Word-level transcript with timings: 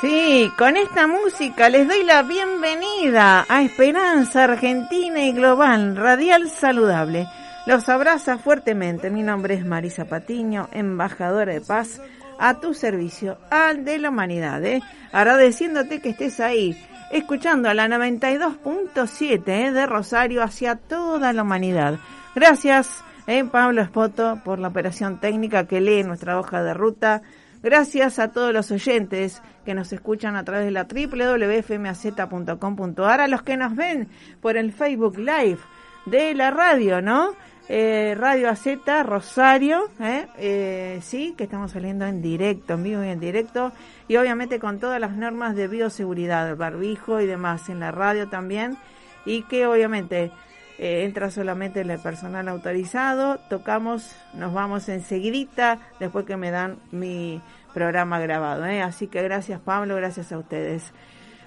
Sí, 0.00 0.52
con 0.58 0.76
esta 0.76 1.06
música 1.06 1.70
les 1.70 1.88
doy 1.88 2.04
la 2.04 2.22
bienvenida 2.22 3.46
a 3.48 3.62
Esperanza 3.62 4.44
Argentina 4.44 5.24
y 5.24 5.32
Global 5.32 5.96
Radial 5.96 6.50
Saludable. 6.50 7.26
Los 7.66 7.88
abraza 7.88 8.36
fuertemente. 8.36 9.10
Mi 9.10 9.22
nombre 9.22 9.54
es 9.54 9.64
Marisa 9.64 10.04
Patiño, 10.04 10.68
embajadora 10.72 11.54
de 11.54 11.62
paz 11.62 12.00
a 12.38 12.60
tu 12.60 12.74
servicio, 12.74 13.38
al 13.50 13.84
de 13.84 13.98
la 13.98 14.10
humanidad. 14.10 14.64
¿eh? 14.64 14.82
Agradeciéndote 15.12 16.00
que 16.00 16.10
estés 16.10 16.40
ahí, 16.40 16.76
escuchando 17.10 17.68
a 17.68 17.74
la 17.74 17.88
92.7 17.88 19.48
¿eh? 19.48 19.72
de 19.72 19.86
Rosario 19.86 20.42
hacia 20.42 20.76
toda 20.76 21.32
la 21.32 21.42
humanidad. 21.42 21.98
Gracias, 22.34 23.04
¿eh? 23.26 23.44
Pablo 23.44 23.80
Espoto, 23.82 24.40
por 24.44 24.58
la 24.58 24.68
operación 24.68 25.20
técnica 25.20 25.66
que 25.66 25.80
lee 25.80 26.02
nuestra 26.02 26.38
hoja 26.38 26.62
de 26.62 26.74
ruta. 26.74 27.22
Gracias 27.62 28.18
a 28.18 28.32
todos 28.32 28.52
los 28.52 28.70
oyentes 28.70 29.40
que 29.64 29.72
nos 29.74 29.90
escuchan 29.92 30.36
a 30.36 30.44
través 30.44 30.66
de 30.66 30.70
la 30.70 30.84
www.fmaz.com.ar, 30.84 33.20
a 33.20 33.28
los 33.28 33.42
que 33.42 33.56
nos 33.56 33.74
ven 33.74 34.08
por 34.40 34.56
el 34.56 34.72
Facebook 34.72 35.18
Live 35.18 35.58
de 36.04 36.34
la 36.34 36.50
radio, 36.50 37.00
¿no? 37.02 37.34
Eh, 37.68 38.14
radio 38.16 38.48
AZ 38.48 38.64
Rosario, 39.04 39.88
¿eh? 40.00 40.26
¿eh? 40.38 41.00
sí, 41.02 41.34
que 41.36 41.44
estamos 41.44 41.72
saliendo 41.72 42.06
en 42.06 42.22
directo, 42.22 42.74
en 42.74 42.82
vivo 42.84 43.02
y 43.02 43.08
en 43.08 43.18
directo, 43.18 43.72
y 44.06 44.16
obviamente 44.16 44.60
con 44.60 44.78
todas 44.78 45.00
las 45.00 45.16
normas 45.16 45.56
de 45.56 45.66
bioseguridad, 45.66 46.56
barbijo 46.56 47.20
y 47.20 47.26
demás, 47.26 47.68
en 47.68 47.80
la 47.80 47.90
radio 47.90 48.28
también, 48.28 48.78
y 49.24 49.42
que 49.42 49.66
obviamente 49.66 50.30
eh, 50.78 51.04
entra 51.04 51.30
solamente 51.30 51.80
el 51.80 51.98
personal 51.98 52.48
autorizado, 52.48 53.38
tocamos, 53.48 54.14
nos 54.34 54.52
vamos 54.52 54.88
enseguidita, 54.88 55.78
después 55.98 56.26
que 56.26 56.36
me 56.36 56.50
dan 56.50 56.78
mi 56.92 57.40
programa 57.72 58.20
grabado. 58.20 58.66
¿eh? 58.66 58.82
Así 58.82 59.06
que 59.06 59.22
gracias 59.22 59.60
Pablo, 59.60 59.96
gracias 59.96 60.32
a 60.32 60.38
ustedes. 60.38 60.92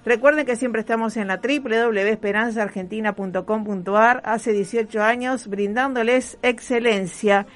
Recuerden 0.04 0.46
que 0.46 0.56
siempre 0.56 0.80
estamos 0.80 1.18
en 1.18 1.28
la 1.28 1.38
www.esperanzaargentina.com.ar 1.38 4.22
hace 4.24 4.52
18 4.52 5.02
años 5.02 5.46
brindándoles 5.46 6.36
excelencia 6.42 7.46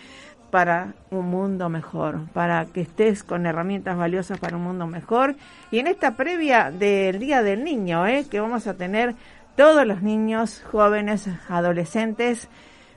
para 0.51 0.95
un 1.11 1.31
mundo 1.31 1.69
mejor, 1.69 2.29
para 2.33 2.65
que 2.67 2.83
estés 2.83 3.25
con 3.25 3.47
herramientas 3.47 3.97
valiosas 3.97 4.39
para 4.39 4.57
un 4.57 4.63
mundo 4.63 4.87
mejor. 4.87 5.35
Y 5.71 5.79
en 5.79 5.87
esta 5.87 6.17
previa 6.17 6.71
del 6.71 7.19
Día 7.19 7.43
del 7.43 7.65
Niño, 7.65 8.07
¿eh? 8.07 8.27
que 8.31 8.41
vamos 8.41 8.67
a 8.67 8.75
tener 8.75 9.15
todos 9.57 9.87
los 9.87 10.03
niños, 10.03 10.63
jóvenes, 10.71 11.29
adolescentes, 11.49 12.51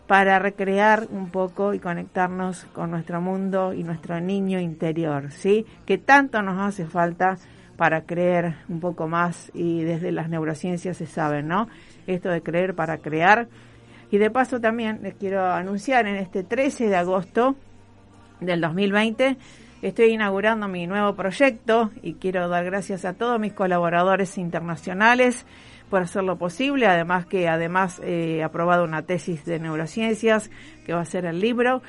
para 0.08 0.40
recrear 0.40 1.08
un 1.10 1.30
poco 1.30 1.74
y 1.74 1.80
conectarnos 1.80 2.66
con 2.74 2.92
nuestro 2.92 3.22
mundo 3.22 3.74
y 3.74 3.84
nuestro 3.84 4.20
niño 4.20 4.60
interior, 4.60 5.32
¿sí? 5.32 5.66
Que 5.86 5.98
tanto 5.98 6.42
nos 6.42 6.60
hace 6.60 6.86
falta 6.86 7.38
para 7.78 8.02
creer 8.02 8.56
un 8.68 8.80
poco 8.80 9.08
más 9.08 9.52
y 9.54 9.84
desde 9.84 10.12
las 10.12 10.30
neurociencias 10.30 10.98
se 10.98 11.06
sabe, 11.06 11.44
¿no? 11.44 11.68
Esto 12.08 12.30
de 12.30 12.42
creer 12.42 12.74
para 12.76 12.98
crear. 12.98 13.48
Y 14.12 14.18
de 14.18 14.30
paso 14.32 14.60
también 14.60 15.00
les 15.04 15.14
quiero 15.14 15.46
anunciar 15.46 16.08
en 16.08 16.16
este 16.16 16.44
13 16.44 16.88
de 16.90 16.96
agosto 16.96 17.56
del 18.40 18.62
2020 18.62 19.38
estoy 19.82 20.14
inaugurando 20.14 20.68
mi 20.68 20.88
nuevo 20.88 21.16
proyecto 21.16 21.92
y 22.02 22.16
quiero 22.16 22.48
dar 22.50 22.66
gracias 22.66 23.06
a 23.06 23.14
todos 23.14 23.40
mis 23.40 23.54
colaboradores 23.54 24.38
internacionales 24.38 25.46
por 25.90 26.02
hacerlo 26.02 26.38
posible. 26.38 26.88
Además 26.88 27.26
que 27.26 27.48
además 27.48 28.02
he 28.04 28.44
aprobado 28.44 28.84
una 28.84 29.04
tesis 29.04 29.46
de 29.46 29.60
neurociencias 29.60 30.50
que 30.86 30.94
va 30.94 31.02
a 31.02 31.06
ser 31.06 31.26
el 31.26 31.40
libro 31.40 31.82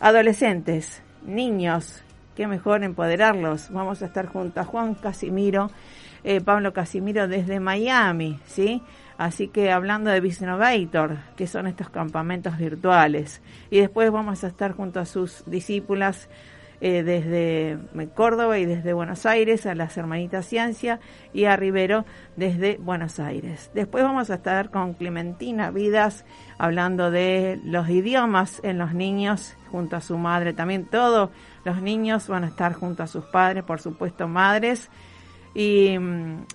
adolescentes, 0.00 1.02
niños, 1.26 2.02
qué 2.34 2.46
mejor 2.46 2.82
empoderarlos. 2.82 3.70
Vamos 3.70 4.02
a 4.02 4.06
estar 4.06 4.26
junto 4.26 4.60
a 4.60 4.64
Juan 4.64 4.94
Casimiro, 4.94 5.70
eh, 6.24 6.40
Pablo 6.40 6.72
Casimiro 6.72 7.28
desde 7.28 7.60
Miami, 7.60 8.40
¿sí? 8.46 8.82
Así 9.18 9.48
que 9.48 9.70
hablando 9.72 10.10
de 10.10 10.20
Bisnovator, 10.20 11.16
que 11.36 11.46
son 11.46 11.66
estos 11.66 11.88
campamentos 11.88 12.58
virtuales. 12.58 13.40
Y 13.70 13.80
después 13.80 14.10
vamos 14.10 14.44
a 14.44 14.48
estar 14.48 14.72
junto 14.72 15.00
a 15.00 15.06
sus 15.06 15.42
discípulas 15.46 16.28
eh, 16.82 17.02
desde 17.02 17.78
Córdoba 18.14 18.58
y 18.58 18.66
desde 18.66 18.92
Buenos 18.92 19.24
Aires, 19.24 19.64
a 19.64 19.74
las 19.74 19.96
hermanitas 19.96 20.44
Ciencia 20.44 21.00
y 21.32 21.44
a 21.46 21.56
Rivero 21.56 22.04
desde 22.36 22.76
Buenos 22.76 23.18
Aires. 23.18 23.70
Después 23.72 24.04
vamos 24.04 24.28
a 24.28 24.34
estar 24.34 24.70
con 24.70 24.92
Clementina 24.92 25.70
Vidas 25.70 26.26
hablando 26.58 27.10
de 27.10 27.58
los 27.64 27.88
idiomas 27.88 28.60
en 28.62 28.76
los 28.76 28.92
niños 28.92 29.56
junto 29.70 29.96
a 29.96 30.02
su 30.02 30.18
madre. 30.18 30.52
También 30.52 30.84
todos 30.84 31.30
los 31.64 31.80
niños 31.80 32.28
van 32.28 32.44
a 32.44 32.48
estar 32.48 32.74
junto 32.74 33.02
a 33.02 33.06
sus 33.06 33.24
padres, 33.24 33.64
por 33.64 33.80
supuesto 33.80 34.28
madres 34.28 34.90
y, 35.58 35.96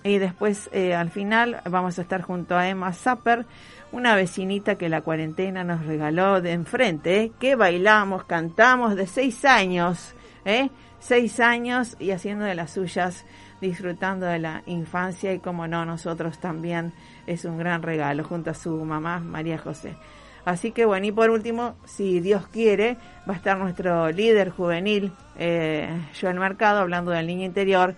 y 0.04 0.18
después, 0.18 0.70
eh, 0.72 0.94
al 0.94 1.10
final, 1.10 1.60
vamos 1.68 1.98
a 1.98 2.02
estar 2.02 2.22
junto 2.22 2.56
a 2.56 2.68
Emma 2.68 2.92
Zapper, 2.92 3.46
una 3.90 4.14
vecinita 4.14 4.76
que 4.76 4.88
la 4.88 5.00
cuarentena 5.00 5.64
nos 5.64 5.84
regaló 5.84 6.40
de 6.40 6.52
enfrente, 6.52 7.20
¿eh? 7.20 7.32
que 7.40 7.56
bailamos, 7.56 8.22
cantamos 8.26 8.94
de 8.94 9.08
seis 9.08 9.44
años, 9.44 10.14
¿eh? 10.44 10.70
seis 11.00 11.40
años 11.40 11.96
y 11.98 12.12
haciendo 12.12 12.44
de 12.44 12.54
las 12.54 12.70
suyas, 12.70 13.24
disfrutando 13.60 14.26
de 14.26 14.38
la 14.38 14.62
infancia 14.66 15.32
y 15.32 15.40
como 15.40 15.66
no, 15.66 15.84
nosotros 15.84 16.38
también 16.38 16.92
es 17.26 17.44
un 17.44 17.58
gran 17.58 17.82
regalo 17.82 18.22
junto 18.22 18.50
a 18.50 18.54
su 18.54 18.70
mamá 18.84 19.18
María 19.18 19.58
José. 19.58 19.96
Así 20.44 20.70
que 20.70 20.84
bueno, 20.84 21.06
y 21.06 21.12
por 21.12 21.30
último, 21.30 21.74
si 21.84 22.20
Dios 22.20 22.46
quiere, 22.46 22.96
va 23.28 23.34
a 23.34 23.36
estar 23.36 23.58
nuestro 23.58 24.12
líder 24.12 24.50
juvenil, 24.50 25.12
eh, 25.38 25.88
Joel 26.20 26.38
Mercado, 26.38 26.78
hablando 26.78 27.10
del 27.10 27.26
niño 27.26 27.44
interior, 27.44 27.96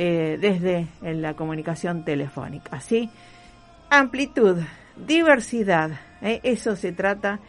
eh, 0.00 0.38
desde 0.40 0.86
la 1.02 1.34
comunicación 1.34 2.04
telefónica. 2.04 2.76
Así, 2.76 3.10
amplitud, 3.90 4.58
diversidad, 4.96 5.90
¿eh? 6.22 6.38
eso 6.44 6.76
se 6.76 6.92
trata, 6.92 7.40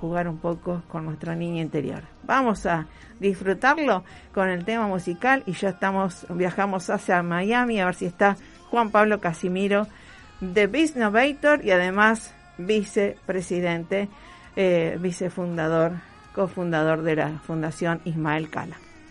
jugar 0.00 0.26
un 0.26 0.38
poco 0.38 0.82
con 0.88 1.04
nuestro 1.04 1.34
niño 1.34 1.60
interior. 1.60 2.04
Vamos 2.22 2.64
a 2.64 2.86
disfrutarlo 3.20 4.04
con 4.32 4.48
el 4.48 4.64
tema 4.64 4.86
musical 4.86 5.42
y 5.44 5.52
ya 5.52 5.68
estamos, 5.68 6.26
viajamos 6.30 6.88
hacia 6.88 7.22
Miami 7.22 7.78
a 7.78 7.84
ver 7.84 7.94
si 7.94 8.06
está 8.06 8.38
Juan 8.70 8.90
Pablo 8.90 9.20
Casimiro 9.20 9.86
de 10.40 10.66
Business 10.66 11.12
y 11.62 11.70
además 11.70 12.34
vicepresidente, 12.56 14.08
eh, 14.56 14.96
vicefundador, 14.98 15.92
cofundador 16.34 17.02
de 17.02 17.16
la 17.16 17.28
Fundación 17.40 18.00
Ismael 18.06 18.48
Cala. 18.48 18.87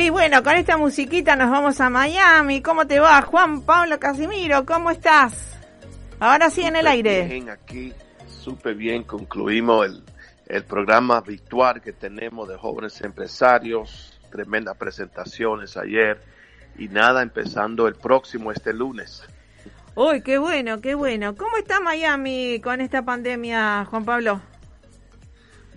Sí, 0.00 0.08
bueno, 0.08 0.42
con 0.42 0.54
esta 0.54 0.78
musiquita 0.78 1.36
nos 1.36 1.50
vamos 1.50 1.78
a 1.78 1.90
Miami. 1.90 2.62
¿Cómo 2.62 2.86
te 2.86 2.98
va, 2.98 3.20
Juan 3.20 3.60
Pablo 3.60 4.00
Casimiro? 4.00 4.64
¿Cómo 4.64 4.90
estás? 4.90 5.58
Ahora 6.18 6.48
sí 6.48 6.62
en 6.62 6.76
el 6.76 6.86
aire. 6.86 7.26
Bien, 7.26 7.50
aquí 7.50 7.92
súper 8.26 8.76
bien. 8.76 9.02
Concluimos 9.02 9.84
el, 9.84 10.02
el 10.46 10.64
programa 10.64 11.20
virtual 11.20 11.82
que 11.82 11.92
tenemos 11.92 12.48
de 12.48 12.56
jóvenes 12.56 12.98
empresarios. 13.02 14.18
Tremendas 14.32 14.74
presentaciones 14.78 15.76
ayer. 15.76 16.18
Y 16.78 16.88
nada, 16.88 17.20
empezando 17.20 17.86
el 17.86 17.96
próximo 17.96 18.52
este 18.52 18.72
lunes. 18.72 19.22
Uy, 19.96 20.22
qué 20.22 20.38
bueno, 20.38 20.80
qué 20.80 20.94
bueno. 20.94 21.36
¿Cómo 21.36 21.58
está 21.58 21.78
Miami 21.78 22.58
con 22.60 22.80
esta 22.80 23.04
pandemia, 23.04 23.84
Juan 23.84 24.06
Pablo? 24.06 24.40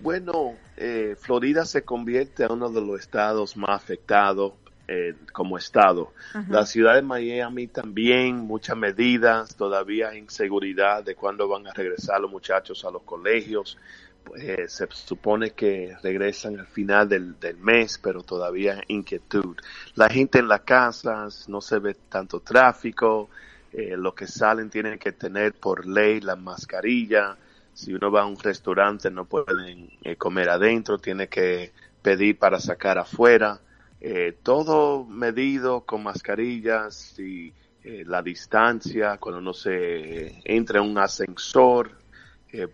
Bueno, 0.04 0.58
eh, 0.76 1.16
Florida 1.18 1.64
se 1.64 1.82
convierte 1.82 2.44
en 2.44 2.52
uno 2.52 2.68
de 2.68 2.82
los 2.82 3.00
estados 3.00 3.56
más 3.56 3.70
afectados 3.70 4.52
eh, 4.86 5.14
como 5.32 5.56
estado. 5.56 6.12
La 6.50 6.66
ciudad 6.66 6.96
de 6.96 7.00
Miami 7.00 7.68
también, 7.68 8.36
muchas 8.36 8.76
medidas, 8.76 9.56
todavía 9.56 10.14
inseguridad 10.14 11.02
de 11.02 11.14
cuándo 11.14 11.48
van 11.48 11.66
a 11.68 11.72
regresar 11.72 12.20
los 12.20 12.30
muchachos 12.30 12.84
a 12.84 12.90
los 12.90 13.00
colegios. 13.04 13.78
Pues, 14.24 14.74
se 14.74 14.86
supone 14.90 15.52
que 15.52 15.96
regresan 16.02 16.60
al 16.60 16.66
final 16.66 17.08
del, 17.08 17.34
mes, 17.62 17.96
pero 17.96 18.22
todavía 18.22 18.82
inquietud. 18.88 19.56
La 19.94 20.10
gente 20.10 20.38
en 20.38 20.48
las 20.48 20.60
casas, 20.60 21.48
no 21.48 21.62
se 21.62 21.78
ve 21.78 21.96
tanto 22.10 22.40
tráfico, 22.40 23.30
eh, 23.72 23.96
los 23.96 24.12
que 24.12 24.26
salen 24.26 24.68
tienen 24.68 24.98
que 24.98 25.12
tener 25.12 25.54
por 25.54 25.86
ley 25.86 26.20
la 26.20 26.36
mascarilla, 26.36 27.38
si 27.74 27.92
uno 27.92 28.10
va 28.10 28.22
a 28.22 28.26
un 28.26 28.38
restaurante 28.38 29.10
no 29.10 29.24
pueden 29.24 29.90
eh, 30.02 30.16
comer 30.16 30.48
adentro, 30.48 30.98
tiene 30.98 31.28
que 31.28 31.72
pedir 32.00 32.38
para 32.38 32.60
sacar 32.60 32.98
afuera. 32.98 33.60
Eh, 34.00 34.36
todo 34.42 35.04
medido 35.04 35.80
con 35.80 36.04
mascarillas 36.04 37.18
y 37.18 37.52
eh, 37.82 38.04
la 38.06 38.22
distancia, 38.22 39.18
cuando 39.18 39.40
uno 39.40 39.52
se 39.52 40.40
entra 40.44 40.80
en 40.80 40.90
un 40.90 40.98
ascensor, 40.98 42.02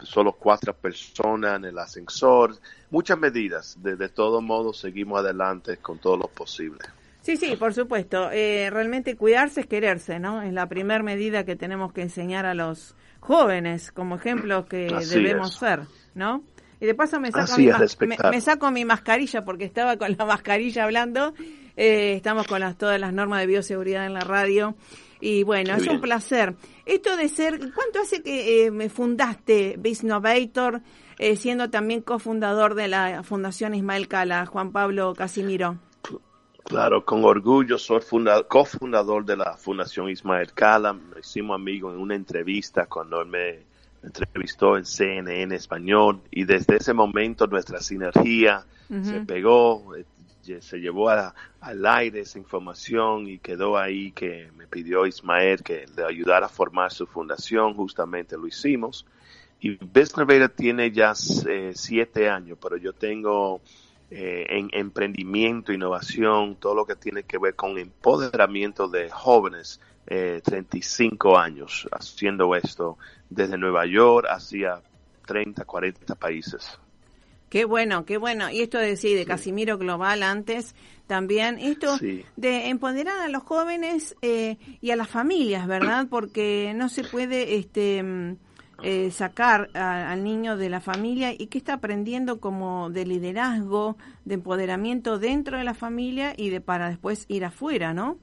solo 0.03 0.33
cuatro 0.33 0.75
personas 0.75 1.57
en 1.57 1.65
el 1.65 1.79
ascensor, 1.79 2.55
muchas 2.91 3.19
medidas. 3.19 3.83
De, 3.83 3.97
de 3.97 4.11
todo 4.11 4.43
modo, 4.43 4.75
seguimos 4.75 5.21
adelante 5.21 5.79
con 5.79 5.99
todo 5.99 6.19
lo 6.19 6.29
posible. 6.29 6.81
Sí, 7.23 7.39
sí, 7.39 7.57
por 7.57 7.73
supuesto. 7.73 8.29
realmente 8.29 9.17
cuidarse 9.17 9.63
es 9.63 9.67
quererse, 9.67 10.19
¿no? 10.19 10.43
Es 10.43 10.53
la 10.53 10.69
primera 10.69 11.03
medida 11.03 11.47
que 11.47 11.57
tenemos 11.57 11.95
que 11.95 12.03
enseñar 12.03 12.45
a 12.45 12.53
los 12.53 12.95
jóvenes 13.21 13.93
como 13.93 14.17
ejemplo 14.17 14.67
que 14.67 14.89
debemos 15.09 15.55
ser, 15.55 15.83
¿no? 16.15 16.43
Y 16.81 16.87
de 16.87 16.95
paso 16.95 17.21
me 17.21 17.31
saco, 17.31 17.59
mi 17.59 17.69
me, 18.31 18.41
saco 18.41 18.71
mi 18.71 18.85
mascarilla 18.87 19.45
porque 19.45 19.65
estaba 19.65 19.97
con 19.97 20.17
la 20.19 20.25
mascarilla 20.27 20.85
hablando. 20.85 21.35
Eh, 21.77 22.15
estamos 22.17 22.47
con 22.47 22.61
las, 22.61 22.77
todas 22.77 22.99
las 22.99 23.13
normas 23.13 23.41
de 23.41 23.47
bioseguridad 23.47 24.07
en 24.07 24.15
la 24.15 24.21
radio. 24.21 24.75
Y 25.21 25.43
bueno, 25.43 25.77
es 25.77 25.87
un 25.87 26.01
placer. 26.01 26.55
Esto 26.87 27.17
de 27.17 27.29
ser, 27.29 27.59
¿cuánto 27.75 28.01
hace 28.01 28.23
que 28.23 28.65
eh, 28.65 28.71
me 28.71 28.89
fundaste 28.89 29.77
Biznovator, 29.79 30.81
eh, 31.19 31.37
siendo 31.37 31.69
también 31.69 32.01
cofundador 32.01 32.75
de 32.75 32.89
la 32.89 33.23
Fundación 33.23 33.75
Ismael 33.75 34.09
Cala, 34.09 34.47
Juan 34.47 34.73
Pablo 34.73 35.15
Casimiro? 35.15 35.79
Claro, 36.65 37.05
con 37.05 37.25
orgullo 37.25 37.79
soy 37.79 38.01
cofundador 38.49 39.25
de 39.25 39.37
la 39.37 39.57
Fundación 39.57 40.09
Ismael 40.09 40.53
Cala. 40.53 40.93
Me 40.93 41.21
hicimos 41.21 41.55
amigos 41.55 41.95
en 41.95 42.01
una 42.01 42.15
entrevista 42.15 42.87
cuando 42.87 43.21
él 43.23 43.29
me 43.29 43.59
entrevistó 44.03 44.77
en 44.77 44.85
CNN 44.85 45.55
español 45.55 46.21
y 46.31 46.45
desde 46.45 46.77
ese 46.77 46.95
momento 46.95 47.47
nuestra 47.47 47.81
sinergia 47.81 48.65
se 49.03 49.21
pegó, 49.21 49.95
eh, 49.95 50.05
se 50.61 50.79
llevó 50.79 51.11
al 51.11 51.87
aire 51.87 52.21
esa 52.21 52.39
información 52.39 53.29
y 53.29 53.39
quedó 53.39 53.79
ahí 53.79 54.11
que 54.13 54.51
me 54.57 54.67
pidió 54.67 55.07
Ismael 55.07 55.63
que 55.63 55.87
le 55.97 56.05
ayudara 56.05 56.47
a 56.47 56.49
formar 56.49 56.93
su 56.93 57.07
fundación, 57.07 57.75
justamente 57.75 58.37
lo 58.37 58.47
hicimos. 58.47 59.07
Y 59.61 59.77
Business 59.77 60.51
tiene 60.57 60.91
ya 60.91 61.13
eh, 61.47 61.73
siete 61.75 62.29
años, 62.29 62.59
pero 62.61 62.79
yo 62.79 62.93
tengo 62.95 63.61
eh, 64.11 64.47
en 64.49 64.69
emprendimiento, 64.73 65.73
innovación, 65.73 66.57
todo 66.57 66.75
lo 66.75 66.85
que 66.85 66.97
tiene 66.97 67.23
que 67.23 67.39
ver 67.39 67.55
con 67.55 67.79
empoderamiento 67.79 68.89
de 68.89 69.09
jóvenes, 69.09 69.81
eh, 70.07 70.41
35 70.45 71.39
años 71.39 71.89
haciendo 71.93 72.57
esto 72.57 72.99
desde 73.29 73.57
Nueva 73.57 73.87
York 73.87 74.27
hacia 74.29 74.81
30, 75.27 75.65
40 75.65 76.15
países. 76.17 76.79
Qué 77.49 77.65
bueno, 77.65 78.05
qué 78.05 78.17
bueno. 78.17 78.51
Y 78.51 78.63
esto 78.63 78.79
de 78.79 78.97
de 78.97 79.25
Casimiro 79.27 79.79
Global 79.79 80.23
antes, 80.23 80.75
también 81.07 81.59
esto 81.59 81.99
de 82.37 82.69
empoderar 82.69 83.21
a 83.21 83.29
los 83.29 83.43
jóvenes 83.43 84.17
eh, 84.23 84.57
y 84.81 84.93
a 84.93 84.97
las 84.97 85.09
familias, 85.09 85.67
¿verdad? 85.67 86.07
Porque 86.09 86.73
no 86.75 86.89
se 86.89 87.03
puede 87.03 87.57
este 87.57 88.03
mm, 88.03 88.37
eh, 88.83 89.11
sacar 89.11 89.71
al 89.75 90.25
niño 90.25 90.57
de 90.57 90.69
la 90.69 90.81
familia 90.81 91.33
y 91.33 91.47
que 91.47 91.59
está 91.59 91.75
aprendiendo 91.75 92.41
como 92.41 92.91
de 92.91 93.07
liderazgo, 93.07 93.97
de 94.25 94.35
empoderamiento 94.35 95.19
dentro 95.19 95.59
de 95.59 95.65
la 95.65 95.75
familia 95.75 96.35
y 96.37 96.51
de 96.51 96.61
para 96.61 96.89
después 96.89 97.27
ir 97.29 97.45
afuera, 97.45 97.93
¿no? 97.95 98.19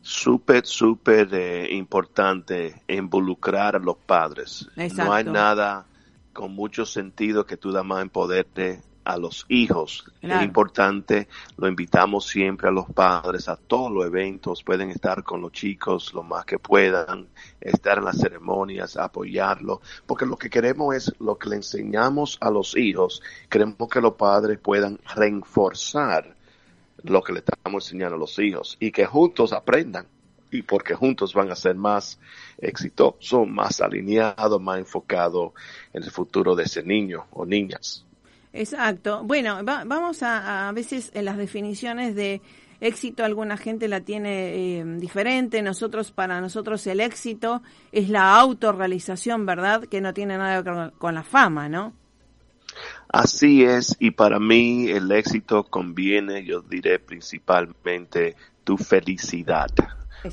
Súper, 0.00 0.66
súper 0.66 1.28
eh, 1.32 1.74
importante 1.74 2.82
involucrar 2.88 3.76
a 3.76 3.78
los 3.78 3.96
padres. 3.96 4.68
No 4.96 5.12
hay 5.12 5.24
nada 5.24 5.86
con 6.34 6.54
mucho 6.54 6.84
sentido 6.84 7.46
que 7.46 7.56
tú 7.56 7.72
da 7.72 7.82
más 7.82 8.02
en 8.02 8.10
poder 8.10 8.46
de 8.54 8.82
a 9.04 9.16
los 9.18 9.44
hijos. 9.48 10.10
Es 10.22 10.42
importante, 10.42 11.28
lo 11.56 11.68
invitamos 11.68 12.26
siempre 12.26 12.68
a 12.68 12.72
los 12.72 12.86
padres, 12.86 13.48
a 13.48 13.56
todos 13.56 13.92
los 13.92 14.06
eventos, 14.06 14.62
pueden 14.62 14.90
estar 14.90 15.22
con 15.22 15.42
los 15.42 15.52
chicos 15.52 16.12
lo 16.14 16.22
más 16.22 16.44
que 16.44 16.58
puedan, 16.58 17.28
estar 17.60 17.98
en 17.98 18.04
las 18.04 18.18
ceremonias, 18.18 18.96
apoyarlo, 18.96 19.80
porque 20.06 20.26
lo 20.26 20.36
que 20.36 20.50
queremos 20.50 20.94
es 20.94 21.12
lo 21.20 21.38
que 21.38 21.50
le 21.50 21.56
enseñamos 21.56 22.38
a 22.40 22.50
los 22.50 22.76
hijos, 22.76 23.22
queremos 23.48 23.88
que 23.88 24.00
los 24.00 24.14
padres 24.14 24.58
puedan 24.58 24.98
reforzar 25.14 26.34
lo 27.02 27.22
que 27.22 27.34
le 27.34 27.40
estamos 27.40 27.86
enseñando 27.86 28.16
a 28.16 28.18
los 28.18 28.38
hijos 28.38 28.76
y 28.80 28.90
que 28.90 29.04
juntos 29.04 29.52
aprendan 29.52 30.06
y 30.50 30.62
porque 30.62 30.94
juntos 30.94 31.34
van 31.34 31.50
a 31.50 31.56
ser 31.56 31.74
más 31.74 32.18
exitosos, 32.58 33.46
más 33.46 33.80
alineados, 33.80 34.60
más 34.60 34.78
enfocados 34.78 35.52
en 35.92 36.02
el 36.04 36.10
futuro 36.10 36.54
de 36.54 36.62
ese 36.62 36.82
niño 36.82 37.26
o 37.32 37.44
niñas. 37.44 38.04
Exacto. 38.54 39.22
Bueno, 39.24 39.58
vamos 39.64 40.22
a, 40.22 40.68
a 40.68 40.72
veces 40.72 41.10
en 41.12 41.24
las 41.24 41.36
definiciones 41.36 42.14
de 42.14 42.40
éxito 42.80 43.24
alguna 43.24 43.56
gente 43.56 43.88
la 43.88 44.00
tiene 44.00 44.78
eh, 44.78 44.84
diferente. 44.98 45.60
Nosotros, 45.60 46.12
para 46.12 46.40
nosotros 46.40 46.86
el 46.86 47.00
éxito 47.00 47.62
es 47.90 48.08
la 48.08 48.38
autorrealización, 48.38 49.44
¿verdad? 49.44 49.84
Que 49.84 50.00
no 50.00 50.14
tiene 50.14 50.38
nada 50.38 50.62
que 50.62 50.70
ver 50.70 50.92
con, 50.98 51.14
la 51.14 51.24
fama, 51.24 51.68
¿no? 51.68 51.94
Así 53.08 53.64
es, 53.64 53.96
y 54.00 54.10
para 54.12 54.38
mí 54.38 54.88
el 54.88 55.10
éxito 55.12 55.64
conviene, 55.64 56.44
yo 56.44 56.60
diré 56.60 56.98
principalmente 56.98 58.36
tu 58.64 58.76
felicidad. 58.76 59.70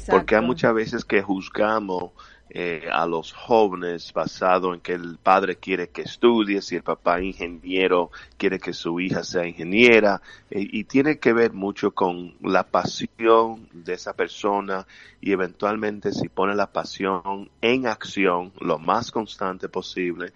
Porque 0.08 0.36
hay 0.36 0.42
muchas 0.42 0.74
veces 0.74 1.06
que 1.06 1.22
juzgamos 1.22 2.12
eh, 2.54 2.90
a 2.92 3.06
los 3.06 3.32
jóvenes 3.32 4.12
basado 4.12 4.74
en 4.74 4.82
que 4.82 4.92
el 4.92 5.18
padre 5.24 5.56
quiere 5.56 5.88
que 5.88 6.02
estudie, 6.02 6.62
si 6.62 6.76
el 6.76 6.84
papá 6.84 7.22
ingeniero 7.22 8.12
quiere 8.38 8.60
que 8.60 8.74
su 8.74 9.00
hija 9.00 9.24
sea 9.24 9.48
ingeniera, 9.48 10.22
eh, 10.50 10.68
y 10.70 10.84
tiene 10.84 11.18
que 11.18 11.32
ver 11.32 11.54
mucho 11.54 11.92
con 11.92 12.36
la 12.42 12.64
pasión 12.64 13.70
de 13.72 13.94
esa 13.94 14.14
persona 14.14 14.86
y 15.22 15.32
eventualmente 15.32 16.12
si 16.12 16.28
pone 16.28 16.54
la 16.54 16.74
pasión 16.74 17.50
en 17.62 17.88
acción 17.88 18.52
lo 18.60 18.80
más 18.80 19.12
constante 19.12 19.70
posible, 19.70 20.34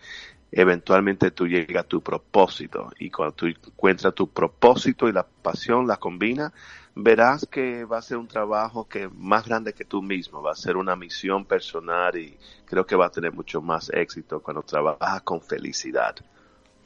eventualmente 0.54 1.32
tú 1.32 1.48
llegas 1.48 1.84
a 1.84 1.88
tu 1.88 2.00
propósito. 2.02 2.92
Y 2.98 3.10
cuando 3.10 3.36
tú 3.36 3.48
encuentras 3.48 4.16
tu 4.16 4.30
propósito 4.30 5.10
y 5.10 5.12
la 5.12 5.24
pasión 5.24 5.86
la 5.86 5.98
combina, 5.98 6.54
verás 6.96 7.46
que 7.46 7.84
va 7.84 7.98
a 7.98 8.02
ser 8.02 8.18
un 8.18 8.28
trabajo 8.28 8.88
que 8.88 9.10
más 9.10 9.46
grande 9.46 9.74
que 9.74 9.86
tú 9.86 10.02
mismo, 10.02 10.42
va 10.42 10.54
a 10.54 10.56
ser 10.56 10.78
una 10.78 10.96
misión 10.96 11.46
personal 11.46 12.18
y 12.18 12.38
creo 12.66 12.86
que 12.86 12.96
va 12.96 13.08
a 13.08 13.12
tener 13.12 13.34
mucho 13.34 13.62
más 13.62 13.90
éxito 13.94 14.42
cuando 14.42 14.64
trabajas 14.64 15.22
con 15.22 15.42
felicidad. 15.42 16.16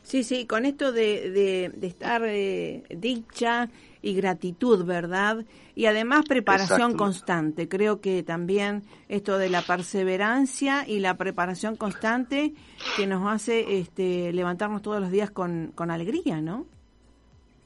Sí, 0.01 0.23
sí, 0.23 0.47
con 0.47 0.65
esto 0.65 0.91
de, 0.91 1.71
de, 1.75 1.87
estar 1.87 2.23
eh, 2.25 2.83
dicha 2.89 3.69
y 4.01 4.15
gratitud, 4.15 4.83
¿verdad? 4.83 5.45
Y 5.75 5.85
además 5.85 6.23
preparación 6.27 6.95
constante. 6.95 7.67
Creo 7.67 8.01
que 8.01 8.23
también 8.23 8.83
esto 9.07 9.37
de 9.37 9.49
la 9.49 9.61
perseverancia 9.61 10.87
y 10.87 10.99
la 10.99 11.15
preparación 11.15 11.75
constante 11.75 12.53
que 12.95 13.05
nos 13.05 13.31
hace 13.31 13.79
este, 13.79 14.33
levantarnos 14.33 14.81
todos 14.81 14.99
los 14.99 15.11
días 15.11 15.29
con, 15.29 15.73
con 15.75 15.91
alegría, 15.91 16.41
¿no? 16.41 16.65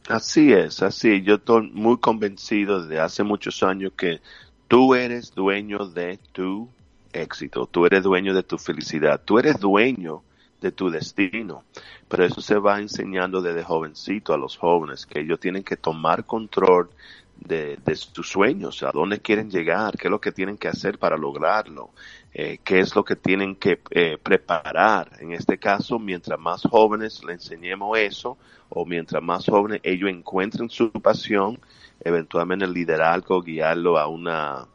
Así 0.10 0.52
es, 0.52 0.84
así. 0.84 1.22
Yo 1.24 1.36
estoy 1.36 1.70
muy 1.72 1.98
convencido 1.98 2.82
desde 2.82 3.00
hace 3.00 3.24
muchos 3.24 3.64
años 3.64 3.94
que 3.96 4.22
tú 4.68 4.96
eres 4.96 5.34
dueño 5.34 5.88
de 5.88 6.20
tu 6.32 6.70
éxito, 7.14 7.68
tú 7.68 7.86
eres 7.86 8.04
dueño 8.04 8.34
de 8.34 8.44
tu 8.44 8.58
felicidad, 8.58 9.22
tú 9.24 9.40
eres 9.40 9.60
dueño 9.60 10.24
de 10.60 10.72
tu 10.72 10.90
destino. 10.90 11.64
Pero 12.10 12.26
eso 12.26 12.42
se 12.42 12.58
va 12.58 12.80
enseñando 12.80 13.42
desde 13.42 13.64
jovencito 13.64 14.34
a 14.34 14.38
los 14.38 14.58
jóvenes, 14.58 15.06
que 15.06 15.22
ellos 15.22 15.40
tienen 15.40 15.64
que 15.64 15.78
tomar 15.78 16.26
control 16.26 16.90
de, 17.38 17.78
sus 17.96 18.30
sueños, 18.30 18.84
a 18.84 18.92
dónde 18.92 19.20
quieren 19.20 19.50
llegar, 19.50 19.98
qué 19.98 20.08
es 20.08 20.12
lo 20.12 20.22
que 20.22 20.32
tienen 20.32 20.58
que 20.58 20.68
hacer 20.68 20.98
para 20.98 21.18
lograrlo, 21.18 21.92
eh, 22.34 22.60
qué 22.64 22.80
es 22.80 22.96
lo 22.96 23.04
que 23.04 23.16
tienen 23.16 23.56
que 23.56 23.82
eh, 23.92 24.18
preparar. 24.22 25.12
En 25.20 25.34
este 25.34 25.58
caso, 25.58 26.00
mientras 26.00 26.40
más 26.40 26.64
jóvenes 26.64 27.24
le 27.24 27.34
enseñemos 27.34 27.98
eso, 27.98 28.38
o 28.70 28.86
mientras 28.86 29.22
más 29.22 29.46
jóvenes 29.46 29.82
ellos 29.84 30.10
encuentren 30.10 30.70
su 30.70 30.92
pasión, 30.92 31.60
eventualmente 32.00 32.66
el 32.66 32.74
liderazgo, 32.74 33.42
guiarlo 33.42 33.98
a 33.98 34.08
una 34.08 34.68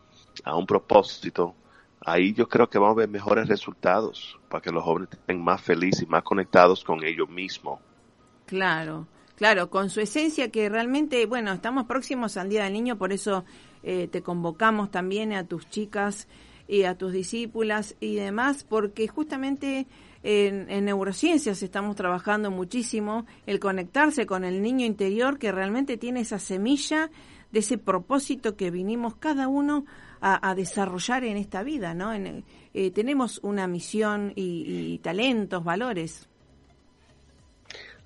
a 0.44 0.56
un 0.56 0.66
propósito, 0.66 1.54
ahí 2.00 2.32
yo 2.32 2.48
creo 2.48 2.68
que 2.68 2.78
vamos 2.78 2.96
a 2.96 3.00
ver 3.00 3.08
mejores 3.08 3.48
resultados 3.48 4.38
para 4.48 4.62
que 4.62 4.70
los 4.70 4.84
jóvenes 4.84 5.08
estén 5.12 5.42
más 5.42 5.60
felices 5.60 6.02
y 6.02 6.06
más 6.06 6.22
conectados 6.22 6.84
con 6.84 7.02
ellos 7.04 7.28
mismos. 7.28 7.80
Claro, 8.46 9.06
claro, 9.38 9.71
con 9.71 9.88
su 9.88 10.00
esencia 10.00 10.50
que 10.50 10.68
realmente, 10.68 11.25
bueno, 11.25 11.52
estamos 11.52 11.87
próximos 11.87 12.37
al 12.37 12.50
Día 12.50 12.64
del 12.64 12.75
Niño, 12.75 12.99
por 12.99 13.12
eso 13.12 13.45
eh, 13.83 14.09
te 14.09 14.21
convocamos 14.23 14.90
también 14.90 15.33
a 15.33 15.45
tus 15.45 15.71
chicas 15.71 16.28
y 16.66 16.83
a 16.83 16.99
tus 16.99 17.12
discípulas 17.12 17.97
y 18.00 18.16
demás, 18.16 18.64
porque 18.64 19.09
justamente 19.09 19.87
en, 20.23 20.68
en, 20.68 20.85
neurociencias 20.85 21.62
estamos 21.62 21.97
trabajando 21.97 22.50
muchísimo 22.50 23.25
el 23.47 23.61
conectarse 23.61 24.26
con 24.26 24.45
el 24.45 24.61
niño 24.61 24.85
interior 24.85 25.38
que 25.38 25.52
realmente 25.52 25.97
tiene 25.97 26.21
esa 26.21 26.40
semilla 26.40 27.11
de 27.52 27.61
ese 27.61 27.78
propósito 27.78 28.57
que 28.57 28.71
vinimos 28.71 29.14
cada 29.14 29.49
uno 29.49 29.87
a, 30.21 30.54
desarrollar 30.54 31.23
en 31.25 31.37
esta 31.37 31.62
vida, 31.62 31.95
¿no? 31.95 32.12
En, 32.12 32.45
eh, 32.75 32.90
tenemos 32.90 33.38
una 33.42 33.68
misión 33.68 34.33
y, 34.35 34.99
talentos, 34.99 35.62
valores. 35.62 36.28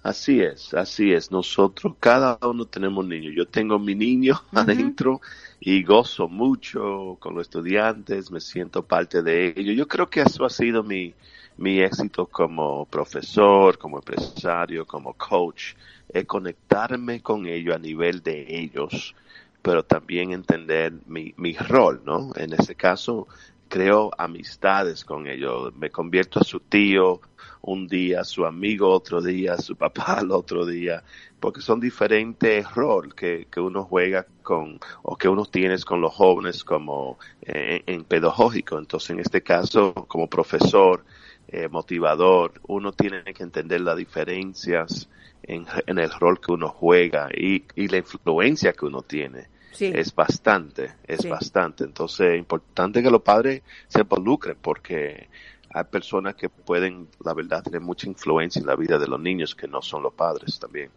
Así 0.03 0.41
es, 0.41 0.75
así 0.75 1.13
es. 1.13 1.31
Nosotros, 1.31 1.95
cada 2.01 2.37
uno 2.43 2.67
tenemos 2.67 3.07
niños. 3.07 3.35
Yo 3.37 3.47
tengo 3.47 3.79
mi 3.79 3.95
niño 3.95 4.41
adentro 4.53 5.21
y 5.61 5.85
gozo 5.85 6.29
mucho 6.29 7.17
con 7.21 7.35
los 7.35 7.43
estudiantes, 7.43 8.31
me 8.33 8.41
siento 8.41 8.85
parte 8.85 9.23
de 9.23 9.55
ellos. 9.57 9.77
Yo 9.77 9.87
creo 9.87 10.11
que 10.11 10.23
eso 10.23 10.45
ha 10.45 10.51
sido 10.51 10.83
mi, 10.83 11.15
mi 11.57 11.81
éxito 11.81 12.27
como 12.27 12.87
profesor, 12.87 13.79
como 13.79 13.99
empresario, 13.99 14.85
como 14.87 15.15
coach, 15.15 15.75
es 16.09 16.27
conectarme 16.27 17.23
con 17.23 17.47
ellos 17.47 17.75
a 17.77 17.79
nivel 17.79 18.23
de 18.23 18.45
ellos 18.49 19.15
pero 19.63 19.85
también 19.85 20.33
entender 20.33 20.93
mi, 21.07 21.33
mi 21.37 21.55
rol, 21.55 22.03
¿no? 22.05 22.33
En 22.37 22.53
ese 22.53 22.75
caso, 22.75 23.29
creo 23.69 24.11
amistades 24.19 25.05
con 25.05 25.27
ellos, 25.27 25.75
me 25.77 25.89
convierto 25.91 26.41
a 26.41 26.45
su 26.45 26.61
tío 26.61 27.21
un 27.63 27.87
día, 27.87 28.25
su 28.25 28.45
amigo 28.45 28.91
otro 28.91 29.23
día, 29.23 29.57
su 29.57 29.77
papá 29.77 30.19
el 30.21 30.31
otro 30.33 30.67
día, 30.67 31.03
porque 31.41 31.61
son 31.61 31.81
diferentes 31.81 32.71
roles 32.75 33.15
que, 33.15 33.47
que 33.51 33.61
uno 33.61 33.85
juega 33.85 34.27
con 34.43 34.79
o 35.03 35.17
que 35.17 35.29
uno 35.29 35.45
tiene 35.47 35.79
con 35.83 36.01
los 36.01 36.13
jóvenes 36.13 36.65
como 36.65 37.19
eh, 37.41 37.83
en 37.87 38.05
pedagógico. 38.05 38.79
Entonces, 38.79 39.11
en 39.11 39.21
este 39.21 39.43
caso, 39.43 39.95
como 40.09 40.29
profesor, 40.29 41.05
eh, 41.49 41.69
motivador, 41.69 42.61
uno 42.69 42.93
tiene 42.93 43.25
que 43.25 43.43
entender 43.43 43.81
las 43.81 43.97
diferencias 43.97 45.09
en, 45.43 45.67
en, 45.87 45.99
el 45.99 46.11
rol 46.11 46.41
que 46.41 46.53
uno 46.53 46.69
juega 46.69 47.29
y, 47.33 47.65
y 47.75 47.89
la 47.89 47.99
influencia 47.99 48.73
que 48.73 48.87
uno 48.87 49.03
tiene 49.03 49.49
es 49.81 50.15
bastante, 50.15 50.95
es 51.07 51.29
bastante. 51.29 51.85
Entonces, 51.85 52.33
es 52.33 52.39
importante 52.39 53.03
que 53.03 53.11
los 53.11 53.23
padres 53.23 53.63
se 53.89 54.01
involucren 54.01 54.57
porque 54.61 55.29
hay 55.71 55.85
personas 55.85 56.35
que 56.35 56.49
pueden, 56.49 57.09
la 57.25 57.35
verdad, 57.35 57.63
tener 57.63 57.81
mucha 57.81 58.07
influencia 58.07 58.61
en 58.61 58.67
la 58.67 58.77
vida 58.77 58.99
de 58.99 59.09
los 59.09 59.21
niños 59.21 59.55
que 59.55 59.67
no 59.67 59.81
son 59.81 60.03
los 60.03 60.13
padres 60.13 60.59
también. 60.59 60.91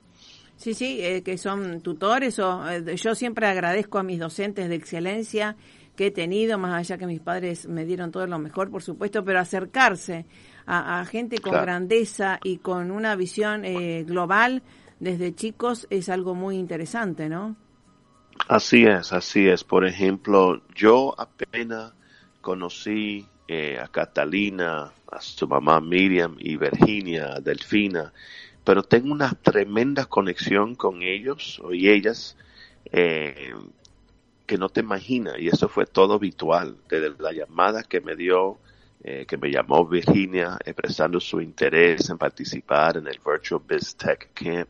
Sí, 0.57 0.73
sí, 0.73 0.99
eh, 1.01 1.21
que 1.21 1.37
son 1.37 1.81
tutores 1.81 2.39
o 2.39 2.69
eh, 2.69 2.95
yo 2.95 3.13
siempre 3.13 3.47
agradezco 3.47 3.99
a 3.99 4.03
mis 4.03 4.19
docentes 4.19 4.69
de 4.69 4.75
excelencia 4.75 5.57
que 5.95 6.07
he 6.07 6.11
tenido, 6.11 6.57
más 6.57 6.73
allá 6.73 6.97
que 6.97 7.07
mis 7.07 7.19
padres 7.19 7.67
me 7.67 7.85
dieron 7.85 8.11
todo 8.11 8.27
lo 8.27 8.39
mejor, 8.39 8.69
por 8.69 8.83
supuesto, 8.83 9.23
pero 9.23 9.39
acercarse 9.39 10.25
a, 10.67 11.05
gente 11.05 11.39
con 11.39 11.53
grandeza 11.53 12.39
y 12.43 12.57
con 12.57 12.91
una 12.91 13.15
visión 13.15 13.65
eh, 13.65 14.03
global 14.03 14.63
desde 14.99 15.35
chicos 15.35 15.87
es 15.89 16.09
algo 16.09 16.33
muy 16.35 16.57
interesante, 16.57 17.29
¿no? 17.29 17.55
Así 18.47 18.83
es, 18.85 19.13
así 19.13 19.47
es. 19.47 19.63
Por 19.63 19.85
ejemplo, 19.85 20.61
yo 20.73 21.15
apenas 21.17 21.93
conocí 22.41 23.25
eh, 23.47 23.79
a 23.79 23.87
Catalina, 23.87 24.91
a 25.11 25.21
su 25.21 25.47
mamá 25.47 25.79
Miriam 25.79 26.35
y 26.39 26.57
Virginia, 26.57 27.39
Delfina, 27.41 28.13
pero 28.63 28.83
tengo 28.83 29.11
una 29.11 29.31
tremenda 29.31 30.05
conexión 30.05 30.75
con 30.75 31.01
ellos 31.01 31.61
y 31.71 31.89
ellas 31.89 32.37
eh, 32.91 33.53
que 34.45 34.57
no 34.57 34.69
te 34.69 34.81
imaginas. 34.81 35.35
Y 35.39 35.47
eso 35.47 35.67
fue 35.67 35.85
todo 35.85 36.13
habitual, 36.15 36.77
desde 36.89 37.11
la 37.19 37.31
llamada 37.31 37.83
que 37.83 38.01
me 38.01 38.15
dio, 38.15 38.57
eh, 39.03 39.25
que 39.27 39.37
me 39.37 39.51
llamó 39.51 39.85
Virginia, 39.85 40.57
expresando 40.63 41.19
su 41.19 41.41
interés 41.41 42.09
en 42.09 42.17
participar 42.17 42.97
en 42.97 43.07
el 43.07 43.19
Virtual 43.23 43.61
Biz 43.67 43.95
Tech 43.95 44.29
Camp 44.33 44.69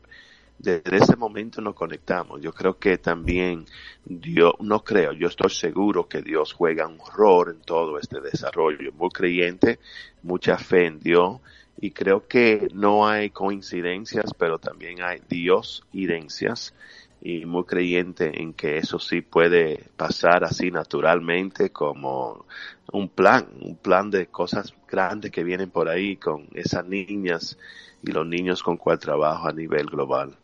desde 0.58 0.98
ese 0.98 1.16
momento 1.16 1.62
nos 1.62 1.76
conectamos. 1.76 2.42
Yo 2.42 2.54
creo 2.54 2.78
que 2.78 2.98
también 2.98 3.66
Dios, 4.06 4.54
no 4.60 4.84
creo, 4.84 5.12
yo 5.14 5.28
estoy 5.28 5.50
seguro 5.50 6.08
que 6.08 6.22
Dios 6.22 6.54
juega 6.54 6.88
un 6.88 7.00
rol 7.14 7.52
en 7.52 7.62
todo 7.62 8.00
este 8.00 8.22
desarrollo. 8.22 8.92
Muy 8.94 9.10
creyente, 9.10 9.80
mucha 10.24 10.58
fe 10.58 10.88
en 10.88 11.00
Dios 11.00 11.40
y 11.80 11.92
creo 11.92 12.28
que 12.28 12.70
no 12.74 13.08
hay 13.08 13.32
coincidencias, 13.32 14.34
pero 14.38 14.60
también 14.60 15.02
hay 15.02 15.22
Dios 15.28 15.84
irencias 15.92 16.74
y 17.22 17.46
muy 17.46 17.64
creyente 17.64 18.42
en 18.42 18.54
que 18.54 18.78
eso 18.78 19.00
sí 19.00 19.22
puede 19.22 19.90
pasar 19.98 20.44
así 20.44 20.72
naturalmente 20.72 21.72
como 21.72 22.46
un 22.92 23.10
plan, 23.10 23.48
un 23.62 23.76
plan 23.76 24.12
de 24.12 24.28
cosas 24.28 24.74
grandes 24.88 25.32
que 25.32 25.44
vienen 25.44 25.70
por 25.70 25.90
ahí 25.90 26.18
con 26.18 26.48
esas 26.54 26.86
niñas 26.86 27.58
y 28.04 28.12
los 28.12 28.28
niños 28.28 28.62
con 28.62 28.78
cual 28.78 29.00
trabajo 29.00 29.48
a 29.48 29.54
nivel 29.54 29.88
global. 29.88 30.38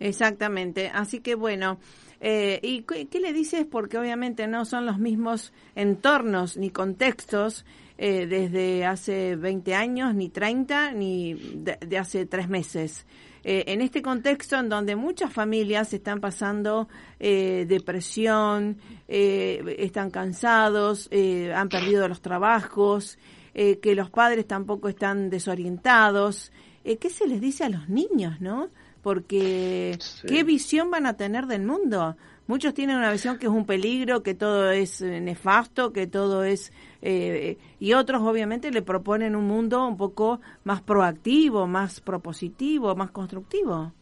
Exactamente. 0.00 0.90
Así 0.92 1.20
que 1.20 1.34
bueno, 1.34 1.78
eh, 2.20 2.58
¿y 2.62 2.82
qué, 2.82 3.20
le 3.20 3.32
dices? 3.32 3.64
Porque 3.64 3.98
obviamente 3.98 4.46
no 4.46 4.64
son 4.64 4.86
los 4.86 4.98
mismos 4.98 5.52
entornos 5.74 6.56
ni 6.56 6.70
contextos 6.70 7.64
eh, 7.96 8.26
desde 8.26 8.84
hace 8.84 9.36
20 9.36 9.74
años, 9.74 10.14
ni 10.14 10.28
30, 10.28 10.92
ni 10.92 11.34
de, 11.34 11.98
hace 11.98 12.26
tres 12.26 12.48
meses. 12.48 13.06
Eh, 13.44 13.64
en 13.68 13.80
este 13.80 14.02
contexto 14.02 14.56
en 14.56 14.68
donde 14.68 14.96
muchas 14.96 15.32
familias 15.32 15.92
están 15.92 16.20
pasando 16.20 16.88
depresión, 17.18 18.78
están 19.08 20.10
cansados, 20.10 21.08
han 21.54 21.68
perdido 21.68 22.06
los 22.08 22.20
trabajos, 22.20 23.18
que 23.54 23.94
los 23.94 24.10
padres 24.10 24.46
tampoco 24.46 24.88
están 24.88 25.30
desorientados, 25.30 26.52
¿qué 26.84 27.10
se 27.10 27.26
les 27.26 27.40
dice 27.40 27.64
a 27.64 27.68
los 27.70 27.88
niños, 27.88 28.40
no? 28.40 28.68
porque 29.04 29.98
¿qué 30.26 30.44
visión 30.44 30.90
van 30.90 31.04
a 31.04 31.18
tener 31.18 31.46
del 31.46 31.62
mundo? 31.62 32.16
Muchos 32.46 32.74
tienen 32.74 32.96
una 32.96 33.10
visión 33.10 33.38
que 33.38 33.46
es 33.46 33.52
un 33.52 33.64
peligro, 33.64 34.22
que 34.22 34.34
todo 34.34 34.70
es 34.70 35.00
eh, 35.00 35.20
nefasto, 35.20 35.92
que 35.92 36.06
todo 36.06 36.44
es... 36.44 36.72
Eh, 37.00 37.56
y 37.80 37.94
otros 37.94 38.22
obviamente 38.22 38.70
le 38.70 38.82
proponen 38.82 39.34
un 39.34 39.46
mundo 39.46 39.86
un 39.86 39.96
poco 39.96 40.40
más 40.64 40.82
proactivo, 40.82 41.66
más 41.66 42.00
propositivo, 42.00 42.94
más 42.96 43.10
constructivo. 43.10 43.92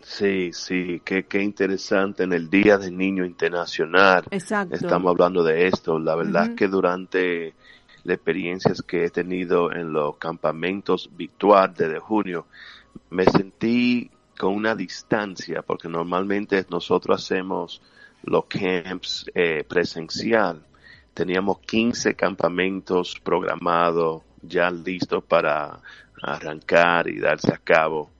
Sí, 0.00 0.52
sí, 0.52 1.02
qué, 1.04 1.24
qué 1.24 1.42
interesante. 1.42 2.22
En 2.22 2.32
el 2.32 2.48
Día 2.48 2.78
del 2.78 2.96
Niño 2.96 3.24
Internacional 3.24 4.24
estamos 4.30 5.10
hablando 5.10 5.42
de 5.42 5.66
esto. 5.66 5.98
La 5.98 6.14
verdad 6.14 6.54
que 6.54 6.68
durante 6.68 7.54
las 8.04 8.14
experiencias 8.14 8.82
que 8.82 9.04
he 9.04 9.10
tenido 9.10 9.72
en 9.72 9.92
los 9.92 10.16
campamentos 10.16 11.10
virtuales 11.16 11.76
de 11.76 11.98
junio, 11.98 12.46
me 13.10 13.24
sentí 13.24 14.10
con 14.38 14.54
una 14.54 14.74
distancia, 14.74 15.62
porque 15.62 15.88
normalmente 15.88 16.64
nosotros 16.70 17.22
hacemos 17.22 17.82
los 18.22 18.46
camps 18.46 19.30
eh, 19.34 19.64
presencial. 19.68 20.64
Teníamos 21.12 21.58
15 21.58 22.14
campamentos 22.14 23.18
programados, 23.22 24.22
ya 24.40 24.70
listos 24.70 25.24
para 25.24 25.80
arrancar 26.22 27.08
y 27.08 27.18
darse 27.18 27.52
a 27.52 27.58
cabo 27.58 28.10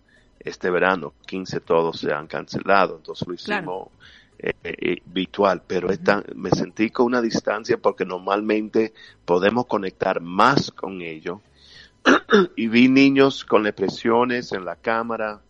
este 0.40 0.70
verano. 0.70 1.14
15 1.26 1.60
todos 1.60 2.00
se 2.00 2.12
han 2.12 2.26
cancelado, 2.26 2.96
entonces 2.96 3.26
lo 3.28 3.34
hicimos 3.34 3.88
eh, 4.40 4.52
eh, 4.64 5.02
virtual, 5.06 5.62
pero 5.66 5.88
me 6.34 6.50
sentí 6.50 6.90
con 6.90 7.06
una 7.06 7.22
distancia 7.22 7.78
porque 7.78 8.04
normalmente 8.04 8.92
podemos 9.24 9.66
conectar 9.66 10.20
más 10.20 10.72
con 10.72 11.00
ellos 11.02 11.40
y 12.56 12.68
vi 12.68 12.88
niños 12.88 13.44
con 13.44 13.62
depresiones 13.62 14.52
en 14.52 14.64
la 14.64 14.76
cámara 14.76 15.40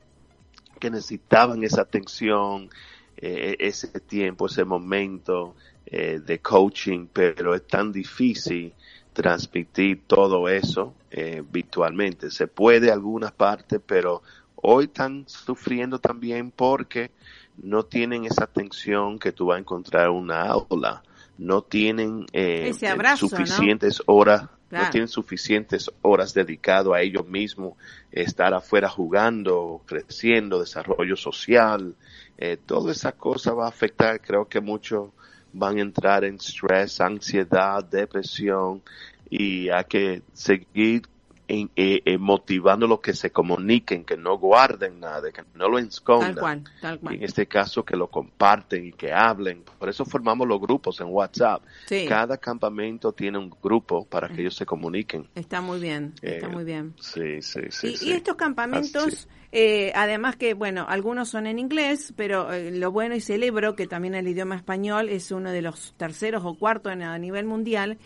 que 0.78 0.90
necesitaban 0.90 1.62
esa 1.62 1.82
atención, 1.82 2.70
eh, 3.16 3.56
ese 3.58 3.88
tiempo, 4.00 4.46
ese 4.46 4.64
momento, 4.64 5.54
eh, 5.86 6.20
de 6.24 6.38
coaching, 6.40 7.06
pero 7.12 7.54
es 7.54 7.66
tan 7.66 7.92
difícil 7.92 8.74
transmitir 9.14 10.02
todo 10.06 10.48
eso 10.48 10.94
eh, 11.10 11.42
virtualmente. 11.50 12.30
Se 12.30 12.46
puede 12.46 12.92
algunas 12.92 13.32
partes, 13.32 13.80
pero 13.84 14.22
hoy 14.56 14.84
están 14.84 15.24
sufriendo 15.26 15.98
también 15.98 16.50
porque 16.50 17.10
no 17.56 17.84
tienen 17.84 18.26
esa 18.26 18.44
atención 18.44 19.18
que 19.18 19.32
tú 19.32 19.46
vas 19.46 19.56
a 19.56 19.60
encontrar 19.60 20.08
en 20.08 20.12
una 20.12 20.42
aula, 20.42 21.02
no 21.38 21.62
tienen 21.62 22.26
eh, 22.32 22.70
suficientes 23.16 24.02
horas 24.06 24.48
no 24.70 24.90
tienen 24.90 25.08
suficientes 25.08 25.90
horas 26.02 26.34
dedicado 26.34 26.92
a 26.92 27.00
ellos 27.00 27.26
mismos, 27.26 27.74
estar 28.12 28.52
afuera 28.52 28.88
jugando, 28.88 29.82
creciendo, 29.86 30.60
desarrollo 30.60 31.16
social, 31.16 31.94
eh, 32.36 32.58
toda 32.64 32.92
esa 32.92 33.12
cosa 33.12 33.54
va 33.54 33.66
a 33.66 33.70
afectar, 33.70 34.20
creo 34.20 34.46
que 34.46 34.60
muchos 34.60 35.10
van 35.52 35.78
a 35.78 35.82
entrar 35.82 36.24
en 36.24 36.34
estrés, 36.34 37.00
ansiedad, 37.00 37.82
depresión 37.82 38.82
y 39.30 39.68
hay 39.70 39.84
que 39.84 40.22
seguir 40.32 41.02
en, 41.48 41.70
eh, 41.74 42.02
eh, 42.04 42.18
motivando 42.18 42.86
los 42.86 43.00
que 43.00 43.14
se 43.14 43.30
comuniquen, 43.30 44.04
que 44.04 44.16
no 44.16 44.38
guarden 44.38 45.00
nada, 45.00 45.32
que 45.32 45.42
no 45.54 45.68
lo 45.68 45.78
escondan. 45.78 46.34
Tal 46.34 46.40
cual, 46.40 46.64
tal 46.80 47.00
cual. 47.00 47.14
En 47.14 47.24
este 47.24 47.46
caso, 47.46 47.84
que 47.84 47.96
lo 47.96 48.08
comparten 48.08 48.86
y 48.86 48.92
que 48.92 49.12
hablen. 49.12 49.64
Por 49.78 49.88
eso 49.88 50.04
formamos 50.04 50.46
los 50.46 50.60
grupos 50.60 51.00
en 51.00 51.06
WhatsApp. 51.08 51.62
Cada 52.06 52.36
campamento 52.36 53.12
tiene 53.12 53.38
un 53.38 53.50
grupo 53.62 54.04
para 54.04 54.28
que 54.28 54.42
ellos 54.42 54.54
se 54.54 54.66
comuniquen. 54.66 55.26
Está 55.34 55.60
muy 55.62 55.80
bien, 55.80 56.12
está 56.20 56.46
eh, 56.46 56.50
muy 56.50 56.64
bien. 56.64 56.94
Sí, 57.00 57.40
sí, 57.40 57.62
sí. 57.70 57.94
Y, 58.02 58.12
estos 58.12 58.36
campamentos, 58.36 59.26
eh, 59.50 59.90
además 59.94 60.36
que, 60.36 60.52
bueno, 60.52 60.84
algunos 60.86 61.30
son 61.30 61.46
en 61.46 61.58
inglés, 61.58 62.12
pero 62.14 62.48
lo 62.52 62.92
bueno 62.92 63.14
y 63.14 63.20
celebro 63.20 63.74
que 63.74 63.86
también 63.86 64.14
el 64.14 64.28
idioma 64.28 64.56
español 64.56 65.08
es 65.08 65.32
uno 65.32 65.50
de 65.50 65.62
los 65.62 65.94
terceros 65.96 66.44
o 66.44 66.54
cuartos 66.54 66.92
a 66.92 67.18
nivel 67.18 67.46
mundial 67.46 67.98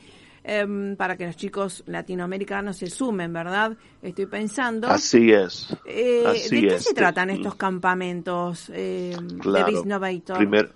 Em, 0.45 0.97
para 0.97 1.17
que 1.17 1.27
los 1.27 1.37
chicos 1.37 1.85
latinoamericanos 1.87 2.77
se 2.77 2.89
sumen, 2.89 3.33
¿verdad? 3.33 3.77
Estoy 4.03 4.27
pensando. 4.27 4.89
Así 4.89 5.31
es. 5.31 5.69
Eh, 5.87 6.25
¿De 6.51 6.61
qué 6.63 6.79
se 6.81 6.95
tratan 6.95 7.31
estos 7.31 7.55
campamentos 7.55 8.69
eh, 8.75 9.17
de 9.17 10.69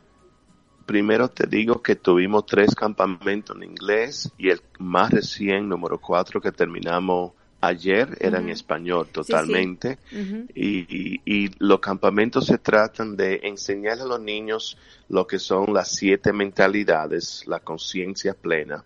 primero 0.87 1.29
te 1.29 1.49
digo 1.49 1.83
que 1.83 1.97
tuvimos 1.97 2.47
tres 2.47 2.75
campamentos 2.75 3.57
en 3.57 3.65
inglés 3.65 4.31
y 4.39 4.51
el 4.51 4.61
más 4.79 5.11
recién, 5.11 5.69
número 5.69 5.99
cuatro, 5.99 6.41
que 6.41 6.53
terminamos 6.53 7.33
ayer 7.61 8.17
era 8.21 8.39
en 8.39 8.51
español 8.51 9.09
totalmente. 9.09 9.99
Y, 10.55 11.21
y, 11.25 11.51
los 11.59 11.81
campamentos 11.81 12.47
se 12.47 12.59
tratan 12.59 13.17
de 13.17 13.41
enseñar 13.43 14.01
a 14.01 14.05
los 14.05 14.21
niños 14.21 14.79
lo 15.09 15.27
que 15.27 15.41
son 15.41 15.75
las 15.75 15.89
siete 15.91 16.33
mentalidades, 16.33 17.43
la 17.47 17.59
conciencia 17.59 18.35
plena, 18.35 18.85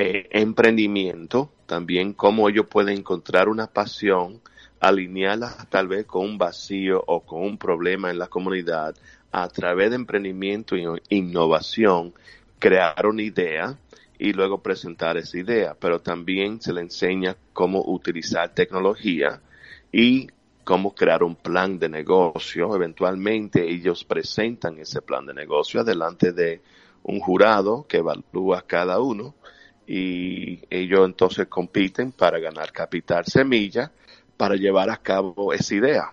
eh, 0.00 0.28
emprendimiento, 0.30 1.50
también 1.66 2.12
cómo 2.12 2.48
ellos 2.48 2.66
pueden 2.70 2.98
encontrar 2.98 3.48
una 3.48 3.66
pasión, 3.66 4.40
alinearla 4.78 5.66
tal 5.70 5.88
vez 5.88 6.06
con 6.06 6.24
un 6.24 6.38
vacío 6.38 7.02
o 7.04 7.22
con 7.26 7.42
un 7.42 7.58
problema 7.58 8.08
en 8.08 8.20
la 8.20 8.28
comunidad 8.28 8.94
a 9.32 9.48
través 9.48 9.90
de 9.90 9.96
emprendimiento 9.96 10.76
e 10.76 11.00
innovación, 11.08 12.14
crear 12.60 13.06
una 13.06 13.22
idea 13.22 13.76
y 14.20 14.32
luego 14.32 14.62
presentar 14.62 15.16
esa 15.16 15.36
idea, 15.36 15.74
pero 15.74 16.00
también 16.00 16.60
se 16.60 16.72
le 16.72 16.82
enseña 16.82 17.36
cómo 17.52 17.82
utilizar 17.84 18.54
tecnología 18.54 19.40
y 19.90 20.28
cómo 20.62 20.94
crear 20.94 21.24
un 21.24 21.34
plan 21.34 21.76
de 21.80 21.88
negocio. 21.88 22.72
Eventualmente 22.72 23.68
ellos 23.68 24.04
presentan 24.04 24.78
ese 24.78 25.02
plan 25.02 25.26
de 25.26 25.34
negocio 25.34 25.82
delante 25.82 26.30
de 26.30 26.60
un 27.02 27.18
jurado 27.18 27.84
que 27.88 27.96
evalúa 27.96 28.62
cada 28.62 29.00
uno 29.00 29.34
y 29.88 30.60
ellos 30.68 31.06
entonces 31.06 31.46
compiten 31.48 32.12
para 32.12 32.38
ganar 32.38 32.72
capital 32.72 33.24
semilla 33.24 33.90
para 34.36 34.54
llevar 34.54 34.90
a 34.90 34.98
cabo 34.98 35.54
esa 35.54 35.74
idea. 35.74 36.12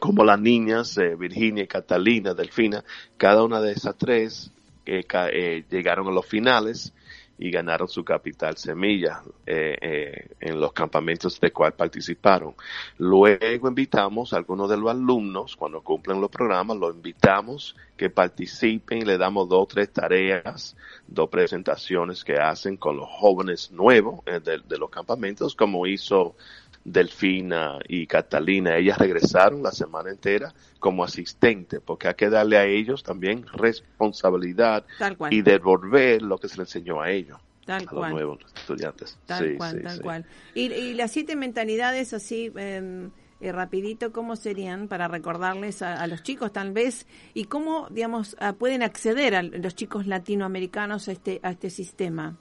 Como 0.00 0.24
las 0.24 0.40
niñas, 0.40 0.96
eh, 0.96 1.14
Virginia, 1.14 1.66
Catalina, 1.66 2.32
Delfina, 2.32 2.82
cada 3.18 3.44
una 3.44 3.60
de 3.60 3.72
esas 3.72 3.96
tres 3.96 4.50
eh, 4.86 5.04
eh, 5.12 5.64
llegaron 5.70 6.08
a 6.08 6.12
los 6.12 6.26
finales 6.26 6.94
y 7.38 7.50
ganaron 7.50 7.88
su 7.88 8.04
capital 8.04 8.56
semilla 8.56 9.22
eh, 9.46 9.76
eh, 9.80 10.28
en 10.40 10.60
los 10.60 10.72
campamentos 10.72 11.40
de 11.40 11.52
cual 11.52 11.72
participaron. 11.72 12.54
Luego 12.98 13.68
invitamos 13.68 14.32
a 14.32 14.36
algunos 14.36 14.68
de 14.68 14.76
los 14.76 14.90
alumnos, 14.90 15.56
cuando 15.56 15.80
cumplen 15.80 16.20
los 16.20 16.30
programas, 16.30 16.76
los 16.76 16.94
invitamos 16.94 17.76
que 17.96 18.10
participen 18.10 18.98
y 18.98 19.04
le 19.04 19.18
damos 19.18 19.48
dos 19.48 19.62
o 19.62 19.66
tres 19.66 19.92
tareas, 19.92 20.76
dos 21.06 21.28
presentaciones 21.28 22.24
que 22.24 22.38
hacen 22.38 22.76
con 22.76 22.96
los 22.96 23.08
jóvenes 23.08 23.70
nuevos 23.70 24.20
eh, 24.26 24.40
de, 24.40 24.78
los 24.78 24.90
campamentos, 24.90 25.54
como 25.54 25.86
hizo 25.86 26.36
Delfina 26.84 27.78
y 27.86 28.06
Catalina, 28.06 28.76
ellas 28.76 28.98
regresaron 28.98 29.62
la 29.62 29.72
semana 29.72 30.10
entera 30.10 30.52
como 30.78 31.04
asistente, 31.04 31.80
porque 31.80 32.08
hay 32.08 32.14
que 32.14 32.30
darle 32.30 32.56
a 32.56 32.64
ellos 32.64 33.02
también 33.02 33.44
responsabilidad 33.52 34.84
y 35.30 35.42
devolver 35.42 36.22
lo 36.22 36.38
que 36.38 36.48
se 36.48 36.58
les 36.58 36.74
enseñó 36.74 37.00
a 37.00 37.10
ellos. 37.10 37.38
a 37.66 37.80
los 37.80 38.10
nuevos 38.10 38.38
estudiantes. 38.54 39.18
Tal 39.26 39.56
cual, 39.56 39.82
tal 39.82 40.00
cual. 40.00 40.26
Y, 40.54 40.94
las 40.94 41.10
siete 41.10 41.36
mentalidades 41.36 42.14
así, 42.14 42.50
eh, 42.56 43.10
rapidito, 43.40 44.12
¿cómo 44.12 44.36
serían 44.36 44.88
para 44.88 45.08
recordarles 45.08 45.82
a, 45.82 46.06
los 46.06 46.22
chicos 46.22 46.52
tal 46.52 46.72
vez? 46.72 47.06
¿Y 47.34 47.44
cómo, 47.44 47.88
digamos, 47.90 48.36
pueden 48.58 48.82
acceder 48.82 49.34
a 49.34 49.42
los 49.42 49.74
chicos 49.74 50.06
latinoamericanos 50.06 51.08
a 51.08 51.12
este, 51.12 51.40
a 51.42 51.50
este 51.50 51.70
sistema? 51.70 52.36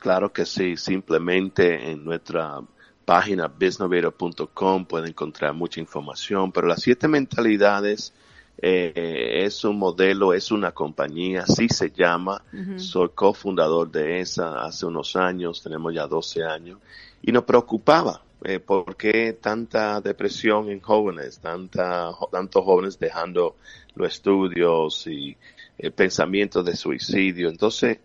Claro 0.00 0.32
que 0.32 0.44
sí, 0.44 0.76
simplemente 0.76 1.90
en 1.90 2.04
nuestra 2.04 2.60
página 3.06 3.46
biznovator.com 3.46 4.84
pueden 4.84 5.10
encontrar 5.10 5.54
mucha 5.54 5.80
información, 5.80 6.50
pero 6.50 6.66
las 6.66 6.82
siete 6.82 7.06
mentalidades 7.06 8.12
eh, 8.58 9.44
es 9.44 9.64
un 9.64 9.78
modelo, 9.78 10.34
es 10.34 10.50
una 10.50 10.72
compañía, 10.72 11.42
así 11.42 11.68
se 11.68 11.90
llama. 11.90 12.42
Soy 12.76 13.10
cofundador 13.14 13.90
de 13.90 14.20
esa 14.20 14.64
hace 14.64 14.86
unos 14.86 15.14
años, 15.14 15.62
tenemos 15.62 15.94
ya 15.94 16.06
12 16.06 16.42
años, 16.44 16.80
y 17.22 17.30
nos 17.30 17.44
preocupaba 17.44 18.22
eh, 18.42 18.58
por 18.58 18.96
qué 18.96 19.34
tanta 19.40 20.00
depresión 20.00 20.68
en 20.68 20.80
jóvenes, 20.80 21.38
tanta, 21.38 22.10
tantos 22.32 22.64
jóvenes 22.64 22.98
dejando 22.98 23.54
los 23.94 24.08
estudios 24.08 25.06
y 25.06 25.36
eh, 25.78 25.92
pensamientos 25.92 26.64
de 26.64 26.74
suicidio. 26.74 27.48
Entonces, 27.50 28.00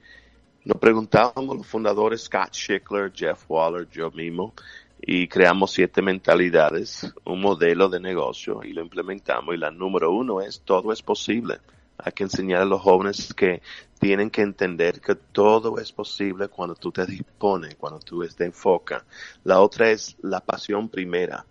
nos 0.64 0.78
preguntábamos 0.78 1.58
los 1.58 1.66
fundadores 1.66 2.26
Scott 2.26 2.54
Schickler, 2.54 3.12
Jeff 3.12 3.46
Waller, 3.50 3.90
yo 3.90 4.12
mismo, 4.12 4.54
y 5.02 5.28
creamos 5.28 5.72
siete 5.72 6.02
mentalidades, 6.02 7.12
un 7.26 7.42
modelo 7.42 7.90
de 7.90 8.00
negocio 8.00 8.62
y 8.64 8.74
lo 8.74 8.82
implementamos. 8.82 9.56
Y 9.56 9.58
la 9.58 9.72
número 9.72 10.12
uno 10.12 10.42
es 10.42 10.62
todo 10.62 10.94
es 10.94 11.02
posible. 11.02 11.60
Hay 11.98 12.12
que 12.14 12.24
enseñar 12.24 12.62
a 12.62 12.66
los 12.66 12.82
jóvenes 12.82 13.34
que 13.34 13.62
tienen 14.00 14.30
que 14.30 14.42
entender 14.42 15.02
que 15.02 15.16
todo 15.16 15.78
es 15.80 15.92
posible 15.92 16.48
cuando 16.48 16.76
tú 16.76 16.92
te 16.92 17.06
dispones, 17.06 17.76
cuando 17.76 18.00
tú 18.00 18.26
te 18.28 18.46
enfocas. 18.46 19.04
La 19.44 19.62
otra 19.62 19.90
es 19.90 20.16
la 20.22 20.40
pasión 20.40 20.90
primera 20.90 21.46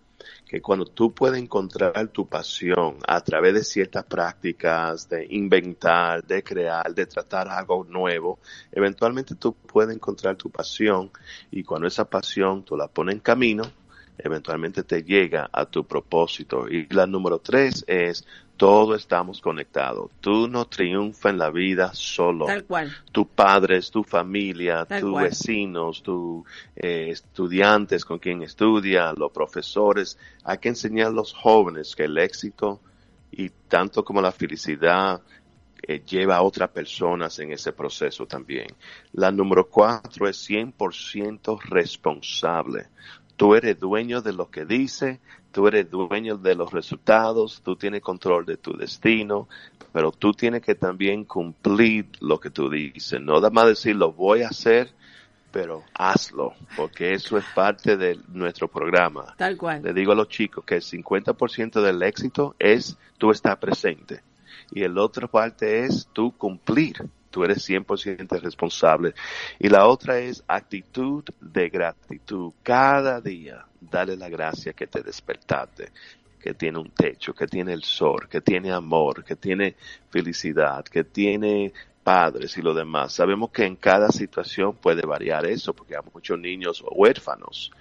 que 0.45 0.61
cuando 0.61 0.85
tú 0.85 1.13
puedes 1.13 1.41
encontrar 1.41 2.07
tu 2.09 2.27
pasión 2.27 2.97
a 3.07 3.21
través 3.21 3.53
de 3.53 3.63
ciertas 3.63 4.03
prácticas, 4.05 5.09
de 5.09 5.25
inventar, 5.29 6.23
de 6.25 6.43
crear, 6.43 6.93
de 6.93 7.05
tratar 7.05 7.47
algo 7.49 7.83
nuevo, 7.83 8.39
eventualmente 8.71 9.35
tú 9.35 9.53
puedes 9.53 9.95
encontrar 9.95 10.35
tu 10.35 10.49
pasión 10.49 11.11
y 11.51 11.63
cuando 11.63 11.87
esa 11.87 12.05
pasión 12.05 12.63
tú 12.63 12.75
la 12.75 12.87
pones 12.87 13.15
en 13.15 13.21
camino, 13.21 13.63
eventualmente 14.17 14.83
te 14.83 15.03
llega 15.03 15.49
a 15.51 15.65
tu 15.65 15.85
propósito. 15.85 16.67
Y 16.69 16.87
la 16.93 17.07
número 17.07 17.39
tres 17.39 17.83
es 17.87 18.25
todos 18.61 19.01
estamos 19.01 19.41
conectados. 19.41 20.11
Tú 20.21 20.47
no 20.47 20.67
triunfas 20.67 21.31
en 21.31 21.39
la 21.39 21.49
vida 21.49 21.95
solo. 21.95 22.45
Tal 22.45 22.63
cual. 22.65 22.95
Tu 23.11 23.27
padres, 23.27 23.89
tu 23.89 24.03
familia, 24.03 24.85
tus 24.85 25.19
vecinos, 25.19 26.03
tus 26.03 26.43
eh, 26.75 27.07
estudiantes 27.09 28.05
con 28.05 28.19
quien 28.19 28.43
estudia, 28.43 29.13
los 29.13 29.31
profesores. 29.31 30.15
Hay 30.43 30.59
que 30.59 30.69
enseñar 30.69 31.07
a 31.07 31.09
los 31.09 31.33
jóvenes 31.33 31.95
que 31.95 32.03
el 32.03 32.15
éxito 32.19 32.79
y 33.31 33.49
tanto 33.49 34.05
como 34.05 34.21
la 34.21 34.31
felicidad 34.31 35.23
eh, 35.81 36.03
lleva 36.05 36.35
a 36.35 36.43
otras 36.43 36.69
personas 36.69 37.39
en 37.39 37.53
ese 37.53 37.73
proceso 37.73 38.27
también. 38.27 38.67
La 39.13 39.31
número 39.31 39.67
cuatro 39.67 40.29
es 40.29 40.47
100% 40.47 41.59
responsable. 41.63 42.89
Tú 43.41 43.55
eres 43.55 43.79
dueño 43.79 44.21
de 44.21 44.33
lo 44.33 44.51
que 44.51 44.65
dice, 44.65 45.19
tú 45.51 45.67
eres 45.67 45.89
dueño 45.89 46.37
de 46.37 46.53
los 46.53 46.71
resultados, 46.71 47.63
tú 47.63 47.75
tienes 47.75 48.03
control 48.03 48.45
de 48.45 48.57
tu 48.57 48.77
destino, 48.77 49.49
pero 49.91 50.11
tú 50.11 50.31
tienes 50.31 50.61
que 50.61 50.75
también 50.75 51.25
cumplir 51.25 52.05
lo 52.19 52.39
que 52.39 52.51
tú 52.51 52.69
dices. 52.69 53.19
No 53.19 53.41
da 53.41 53.49
más 53.49 53.65
decir 53.65 53.95
lo 53.95 54.11
voy 54.11 54.43
a 54.43 54.49
hacer, 54.49 54.91
pero 55.51 55.81
hazlo, 55.95 56.53
porque 56.77 57.15
eso 57.15 57.35
es 57.35 57.45
parte 57.55 57.97
de 57.97 58.19
nuestro 58.27 58.67
programa. 58.67 59.33
Tal 59.39 59.57
cual. 59.57 59.81
Le 59.81 59.91
digo 59.91 60.11
a 60.11 60.15
los 60.15 60.29
chicos 60.29 60.63
que 60.63 60.75
el 60.75 60.83
50% 60.83 61.81
del 61.81 62.03
éxito 62.03 62.55
es 62.59 62.95
tú 63.17 63.31
estar 63.31 63.59
presente 63.59 64.21
y 64.71 64.83
el 64.83 64.99
otro 64.99 65.27
parte 65.27 65.85
es 65.85 66.07
tú 66.13 66.31
cumplir 66.37 67.09
tú 67.31 67.43
eres 67.43 67.67
100% 67.67 68.39
responsable. 68.41 69.13
Y 69.57 69.69
la 69.69 69.87
otra 69.87 70.19
es 70.19 70.43
actitud 70.47 71.23
de 71.39 71.69
gratitud. 71.69 72.53
Cada 72.61 73.19
día, 73.19 73.65
dale 73.79 74.15
la 74.15 74.29
gracia 74.29 74.73
que 74.73 74.85
te 74.85 75.01
despertaste, 75.01 75.89
que 76.39 76.53
tiene 76.53 76.77
un 76.77 76.91
techo, 76.91 77.33
que 77.33 77.47
tiene 77.47 77.73
el 77.73 77.83
sol, 77.83 78.27
que 78.29 78.41
tiene 78.41 78.71
amor, 78.71 79.23
que 79.23 79.35
tiene 79.35 79.75
felicidad, 80.09 80.83
que 80.85 81.03
tiene 81.03 81.71
padres 82.03 82.57
y 82.57 82.61
lo 82.61 82.73
demás. 82.73 83.13
Sabemos 83.13 83.51
que 83.51 83.65
en 83.65 83.75
cada 83.75 84.09
situación 84.09 84.75
puede 84.75 85.03
variar 85.03 85.45
eso, 85.45 85.73
porque 85.73 85.95
hay 85.95 86.01
muchos 86.13 86.37
niños 86.39 86.83
huérfanos, 86.91 87.71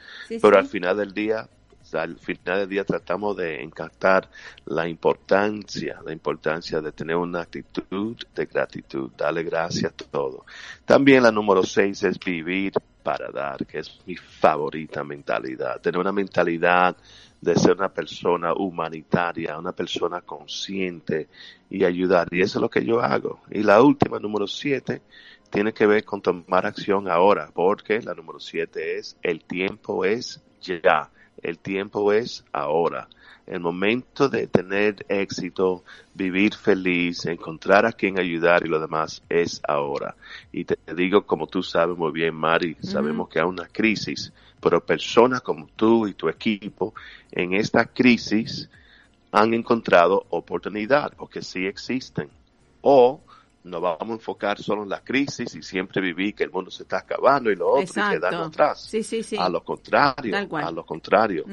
pero 0.41 0.59
al 0.59 0.67
final 0.67 0.97
del 0.97 1.13
día 1.13 1.49
al 1.95 2.19
final 2.19 2.61
del 2.61 2.69
día 2.69 2.85
tratamos 2.85 3.37
de 3.37 3.63
encantar 3.63 4.29
la 4.67 4.89
importancia, 4.89 6.01
la 6.05 6.13
importancia 6.13 6.81
de 6.81 6.93
tener 6.93 7.17
una 7.17 7.43
actitud 7.43 8.17
de 8.35 8.47
gratitud, 8.47 9.11
darle 9.17 9.43
gracias 9.43 9.93
a 9.93 10.11
todo. 10.11 10.45
También 10.85 11.23
la 11.23 11.33
número 11.33 11.63
seis 11.63 12.03
es 12.03 12.19
vivir 12.19 12.73
para 13.03 13.31
dar, 13.31 13.67
que 13.67 13.79
es 13.79 14.01
mi 14.07 14.17
favorita 14.17 15.03
mentalidad, 15.03 15.81
tener 15.81 15.99
una 15.99 16.13
mentalidad 16.13 16.97
de 17.41 17.57
ser 17.57 17.77
una 17.77 17.89
persona 17.89 18.53
humanitaria, 18.53 19.59
una 19.59 19.73
persona 19.73 20.21
consciente 20.21 21.29
y 21.71 21.85
ayudar. 21.85 22.29
Y 22.31 22.43
eso 22.43 22.59
es 22.59 22.63
lo 22.63 22.69
que 22.69 22.85
yo 22.85 23.01
hago. 23.01 23.41
Y 23.51 23.63
la 23.63 23.83
última, 23.83 24.19
número 24.19 24.47
siete, 24.47 25.01
tiene 25.51 25.73
que 25.73 25.87
ver 25.87 26.05
con 26.05 26.21
tomar 26.21 26.67
acción 26.67 27.09
ahora, 27.09 27.51
porque 27.53 28.01
la 28.03 28.15
número 28.15 28.39
siete 28.39 28.99
es 28.99 29.17
el 29.23 29.43
tiempo 29.45 30.05
es 30.05 30.43
ya. 30.61 31.11
El 31.43 31.59
tiempo 31.59 32.13
es 32.13 32.45
ahora. 32.53 33.09
El 33.47 33.61
momento 33.61 34.29
de 34.29 34.47
tener 34.47 35.05
éxito, 35.09 35.83
vivir 36.15 36.55
feliz, 36.55 37.27
encontrar 37.27 37.85
a 37.85 37.93
quien 37.93 38.19
ayudar 38.19 38.65
y 38.65 38.69
lo 38.69 38.79
demás 38.79 39.23
es 39.29 39.61
ahora. 39.67 40.15
Y 40.53 40.65
te 40.65 40.77
digo, 40.95 41.27
como 41.27 41.47
tú 41.49 41.63
sabes 41.63 41.97
muy 41.97 42.13
bien, 42.13 42.35
Mari, 42.35 42.77
sabemos 42.81 43.29
que 43.29 43.41
hay 43.41 43.47
una 43.47 43.67
crisis, 43.67 44.33
pero 44.61 44.85
personas 44.85 45.41
como 45.41 45.67
tú 45.75 46.07
y 46.07 46.15
tu 46.15 46.29
equipo 46.29 46.95
en 47.33 47.55
esta 47.55 47.87
crisis 47.87 48.69
han 49.33 49.55
encontrado 49.55 50.27
oportunidad, 50.31 51.13
porque 51.17 51.43
sí 51.43 51.67
existen. 51.67 52.29
O 52.83 53.21
no 53.65 53.81
vamos 53.81 54.11
a 54.11 54.13
enfocar 54.15 54.59
solo 54.59 54.83
en 54.83 54.89
la 54.89 55.01
crisis 55.01 55.55
y 55.55 55.63
siempre 55.63 56.01
vivir 56.01 56.35
que 56.35 56.45
el 56.45 56.51
mundo 56.51 56.71
se 56.71 56.85
está 56.85 56.99
acabando 56.99 57.51
y 57.51 57.57
lo 57.57 57.71
otro 57.71 58.07
y 58.07 58.11
quedarnos 58.11 58.49
atrás. 58.49 58.83
Sí, 58.83 59.03
sí, 59.03 59.23
sí. 59.23 59.37
A 59.39 59.49
lo 59.49 59.63
contrario, 59.63 60.37
a 60.37 60.71
lo 60.71 60.85
contrario. 60.85 61.45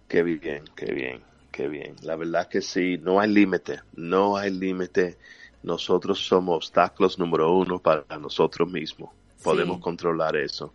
Qué 0.08 0.22
bien, 0.22 0.64
qué 0.76 0.92
bien, 0.92 1.22
qué 1.50 1.68
bien. 1.68 1.96
La 2.02 2.16
verdad 2.16 2.48
que 2.48 2.60
sí, 2.60 2.98
no 2.98 3.20
hay 3.20 3.30
límite, 3.32 3.80
no 3.94 4.36
hay 4.36 4.50
límite. 4.50 5.16
Nosotros 5.62 6.18
somos 6.18 6.56
obstáculos 6.56 7.18
número 7.18 7.52
uno 7.52 7.78
para 7.78 8.04
nosotros 8.18 8.70
mismos. 8.70 9.10
Podemos 9.42 9.78
controlar 9.80 10.36
eso. 10.36 10.72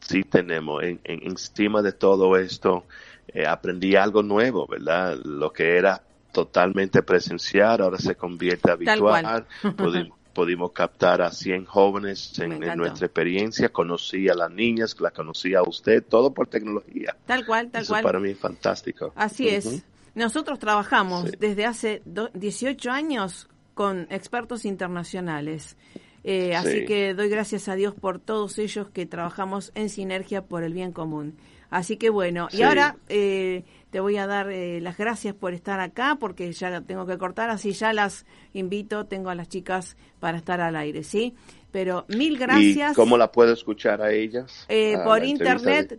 Sí 0.00 0.22
tenemos, 0.22 0.82
en, 0.82 1.00
encima 1.04 1.82
de 1.82 1.92
todo 1.92 2.36
esto, 2.36 2.84
eh, 3.28 3.46
aprendí 3.46 3.94
algo 3.94 4.22
nuevo, 4.22 4.66
¿verdad? 4.66 5.18
Lo 5.24 5.52
que 5.52 5.76
era 5.76 6.02
totalmente 6.32 7.02
presencial 7.02 7.82
ahora 7.82 7.98
se 7.98 8.14
convierte 8.14 8.70
habitual. 8.70 9.46
Podemos, 9.76 10.18
pudimos 10.32 10.72
captar 10.72 11.22
a 11.22 11.30
100 11.30 11.64
jóvenes 11.66 12.38
en, 12.38 12.60
nuestra 12.76 13.06
experiencia, 13.06 13.68
conocí 13.70 14.28
a 14.28 14.34
las 14.34 14.50
niñas, 14.50 14.96
la 15.00 15.10
conocí 15.10 15.54
a 15.54 15.62
usted, 15.62 16.02
todo 16.02 16.32
por 16.32 16.46
tecnología. 16.46 17.16
Tal 17.26 17.46
cual, 17.46 17.70
tal 17.70 17.82
Eso 17.82 17.92
cual. 17.92 18.02
para 18.02 18.20
mí 18.20 18.30
es 18.30 18.38
fantástico. 18.38 19.12
Así 19.16 19.48
es. 19.48 19.84
Nosotros 20.14 20.58
trabajamos 20.58 21.30
desde 21.38 21.64
hace 21.64 22.02
18 22.04 22.90
años 22.90 23.48
con 23.74 24.06
expertos 24.10 24.64
internacionales. 24.64 25.76
Eh, 26.24 26.54
así 26.54 26.84
que 26.84 27.14
doy 27.14 27.28
gracias 27.28 27.68
a 27.68 27.74
Dios 27.74 27.94
por 27.94 28.20
todos 28.20 28.58
ellos 28.58 28.88
que 28.90 29.06
trabajamos 29.06 29.72
en 29.74 29.88
sinergia 29.88 30.42
por 30.42 30.62
el 30.62 30.72
bien 30.72 30.92
común. 30.92 31.36
Así 31.72 31.96
que 31.96 32.10
bueno, 32.10 32.48
y 32.52 32.60
ahora 32.62 32.96
eh, 33.08 33.64
te 33.88 33.98
voy 33.98 34.18
a 34.18 34.26
dar 34.26 34.50
eh, 34.50 34.78
las 34.82 34.98
gracias 34.98 35.34
por 35.34 35.54
estar 35.54 35.80
acá, 35.80 36.18
porque 36.20 36.52
ya 36.52 36.82
tengo 36.82 37.06
que 37.06 37.16
cortar, 37.16 37.48
así 37.48 37.72
ya 37.72 37.94
las 37.94 38.26
invito, 38.52 39.06
tengo 39.06 39.30
a 39.30 39.34
las 39.34 39.48
chicas 39.48 39.96
para 40.20 40.36
estar 40.36 40.60
al 40.60 40.76
aire, 40.76 41.02
¿sí? 41.02 41.34
Pero 41.70 42.04
mil 42.08 42.38
gracias. 42.38 42.92
¿Y 42.92 42.94
cómo 42.94 43.16
la 43.16 43.32
puedo 43.32 43.54
escuchar 43.54 44.02
a 44.02 44.12
ellas? 44.12 44.66
Eh, 44.68 44.98
por 45.02 45.24
internet, 45.24 45.98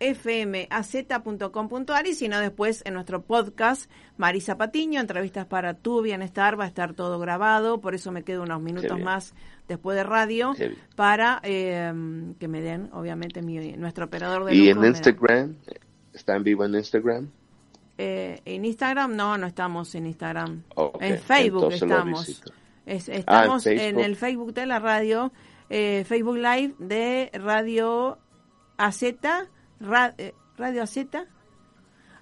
www.fmaz.com.ar 0.00 2.06
y 2.06 2.14
si 2.14 2.28
no 2.28 2.40
después 2.40 2.82
en 2.84 2.94
nuestro 2.94 3.22
podcast 3.22 3.90
Marisa 4.16 4.56
Patiño, 4.56 5.00
entrevistas 5.00 5.46
para 5.46 5.74
tu 5.74 6.02
bienestar, 6.02 6.58
va 6.58 6.64
a 6.64 6.68
estar 6.68 6.94
todo 6.94 7.18
grabado, 7.18 7.80
por 7.80 7.94
eso 7.94 8.12
me 8.12 8.22
quedo 8.22 8.42
unos 8.42 8.60
minutos 8.60 8.98
más 9.00 9.34
después 9.68 9.96
de 9.96 10.04
radio 10.04 10.54
para 10.96 11.40
eh, 11.42 11.92
que 12.38 12.48
me 12.48 12.60
den, 12.60 12.90
obviamente, 12.92 13.42
mi, 13.42 13.72
nuestro 13.72 14.06
operador 14.06 14.44
de... 14.44 14.54
Y 14.54 14.68
en 14.68 14.84
Instagram, 14.84 15.56
¿Está 16.12 16.36
en 16.36 16.44
vivo 16.44 16.64
en 16.64 16.76
Instagram? 16.76 17.28
Eh, 17.98 18.40
en 18.44 18.64
Instagram 18.64 19.16
no, 19.16 19.38
no 19.38 19.46
estamos 19.46 19.94
en 19.94 20.06
Instagram. 20.06 20.62
En 21.00 21.18
Facebook 21.18 21.72
estamos. 21.72 22.42
estamos 22.86 23.66
ah, 23.66 23.70
en, 23.70 24.00
el 24.00 24.16
Facebook 24.16 24.52
de 24.52 24.66
la 24.66 24.78
radio, 24.78 25.32
eh, 25.70 26.04
Facebook 26.06 26.36
Live 26.36 26.74
de 26.78 27.30
Radio 27.34 28.18
AZ, 28.76 29.02
Radio 29.80 30.82
AZ, 30.82 30.96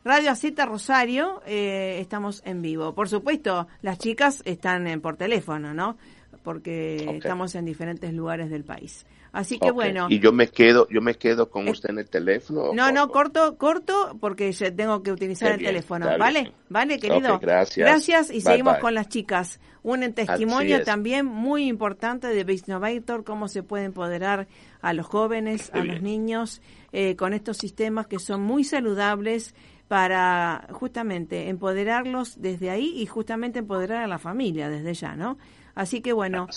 Radio 0.04 0.30
AZ 0.30 0.44
Rosario, 0.66 1.42
estamos 1.46 2.42
en 2.44 2.62
vivo. 2.62 2.94
Por 2.94 3.08
supuesto, 3.08 3.68
las 3.82 3.98
chicas 3.98 4.42
están 4.44 5.00
por 5.00 5.16
teléfono, 5.16 5.74
¿no? 5.74 5.96
Porque 6.42 7.18
estamos 7.18 7.54
en 7.54 7.64
diferentes 7.64 8.12
lugares 8.12 8.50
del 8.50 8.64
país. 8.64 9.06
Así 9.32 9.58
que 9.58 9.70
bueno. 9.70 10.08
Y 10.10 10.18
yo 10.18 10.30
me 10.30 10.48
quedo, 10.48 10.86
yo 10.90 11.00
me 11.00 11.14
quedo 11.14 11.48
con 11.48 11.66
usted 11.66 11.90
en 11.90 11.98
el 11.98 12.10
teléfono. 12.10 12.74
No, 12.74 12.92
no, 12.92 13.08
corto, 13.08 13.56
corto, 13.56 14.16
porque 14.20 14.52
tengo 14.76 15.02
que 15.02 15.10
utilizar 15.10 15.52
el 15.52 15.64
teléfono. 15.64 16.06
¿Vale? 16.18 16.52
¿Vale, 16.68 16.98
querido? 16.98 17.38
gracias. 17.38 17.88
Gracias 17.88 18.30
y 18.30 18.42
seguimos 18.42 18.76
con 18.78 18.94
las 18.94 19.08
chicas. 19.08 19.58
Un 19.82 20.12
testimonio 20.12 20.84
también 20.84 21.26
muy 21.26 21.66
importante 21.66 22.28
de 22.28 22.52
Innovator, 22.52 23.24
cómo 23.24 23.48
se 23.48 23.62
puede 23.62 23.84
empoderar 23.84 24.46
a 24.80 24.92
los 24.92 25.06
jóvenes, 25.06 25.70
a 25.72 25.82
los 25.82 26.02
niños, 26.02 26.60
eh, 26.92 27.16
con 27.16 27.32
estos 27.32 27.56
sistemas 27.56 28.06
que 28.06 28.18
son 28.18 28.42
muy 28.42 28.64
saludables 28.64 29.54
para 29.88 30.68
justamente 30.70 31.48
empoderarlos 31.48 32.40
desde 32.40 32.70
ahí 32.70 32.94
y 32.96 33.06
justamente 33.06 33.58
empoderar 33.58 34.02
a 34.02 34.06
la 34.06 34.18
familia 34.18 34.68
desde 34.68 34.94
ya, 34.94 35.16
¿no? 35.16 35.38
Así 35.74 36.00
que 36.00 36.12
bueno, 36.12 36.48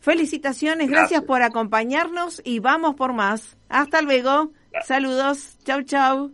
felicitaciones, 0.00 0.90
gracias. 0.90 1.22
por 1.22 1.42
acompañarnos 1.42 2.42
y 2.44 2.58
vamos 2.60 2.94
por 2.94 3.12
más. 3.12 3.56
Hasta 3.68 4.02
luego. 4.02 4.52
Saludos. 4.86 5.58
Chau, 5.64 5.82
chau. 5.82 6.32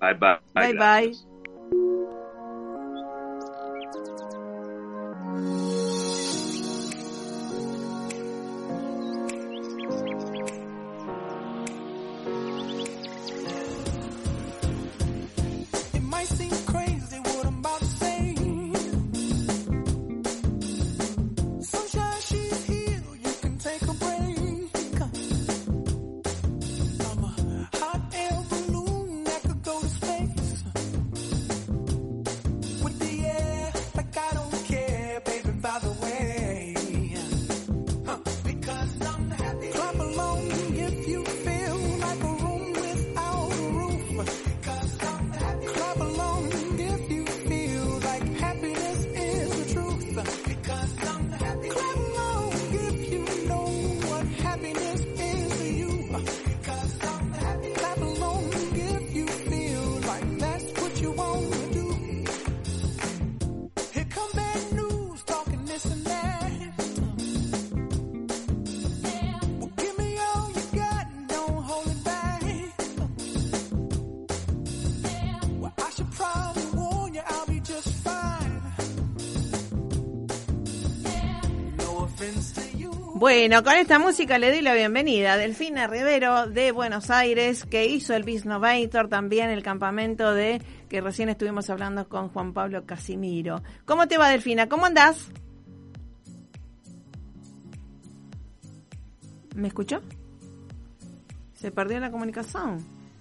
Bye, 0.00 0.14
bye. 0.14 0.38
Bye, 0.54 0.74
bye. 0.74 2.19
Bueno, 83.20 83.62
con 83.62 83.74
esta 83.74 83.98
música 83.98 84.38
le 84.38 84.50
doy 84.50 84.62
la 84.62 84.72
bienvenida 84.72 85.34
a 85.34 85.36
Delfina 85.36 85.86
Rivero 85.86 86.46
de 86.46 86.72
Buenos 86.72 87.10
Aires, 87.10 87.66
que 87.66 87.84
hizo 87.84 88.14
el 88.14 88.22
Bisnovator, 88.22 89.08
también 89.08 89.50
el 89.50 89.62
campamento 89.62 90.32
de 90.32 90.62
que 90.88 91.02
recién 91.02 91.28
estuvimos 91.28 91.68
hablando 91.68 92.08
con 92.08 92.30
Juan 92.30 92.54
Pablo 92.54 92.86
Casimiro. 92.86 93.62
¿Cómo 93.84 94.08
te 94.08 94.16
va, 94.16 94.30
Delfina? 94.30 94.70
¿Cómo 94.70 94.86
andás? 94.86 95.30
¿Me 99.54 99.68
escuchó? 99.68 100.00
¿Se 101.52 101.70
perdió 101.70 102.00
la 102.00 102.10
comunicación? 102.10 102.78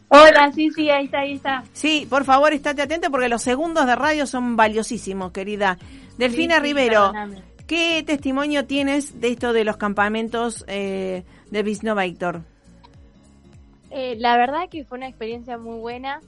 Hola, 0.08 0.50
sí, 0.56 0.72
sí, 0.72 0.90
ahí 0.90 1.06
está, 1.08 1.20
ahí 1.20 1.34
está. 1.34 1.66
Sí, 1.74 2.08
por 2.10 2.24
favor, 2.24 2.54
estate 2.54 2.84
atento 2.84 3.12
porque 3.12 3.28
los 3.28 3.42
segundos 3.42 3.86
de 3.86 3.98
radio 3.98 4.26
son 4.26 4.56
valiosísimos, 4.56 5.34
querida. 5.34 5.78
Delfina 6.18 6.60
Rivero, 6.60 7.12
¿Qué 7.70 8.02
testimonio 8.02 8.66
tienes 8.66 9.22
de 9.22 9.28
esto 9.28 9.54
de 9.54 9.64
los 9.64 9.78
campamentos 9.78 10.66
eh, 10.68 11.24
de 11.52 11.62
Bisnovator? 11.62 12.42
Eh, 13.92 14.16
la 14.18 14.38
verdad 14.38 14.68
que 14.72 14.86
fue 14.86 14.98
una 14.98 15.08
experiencia 15.08 15.60
muy 15.60 15.78
buena. 15.78 16.20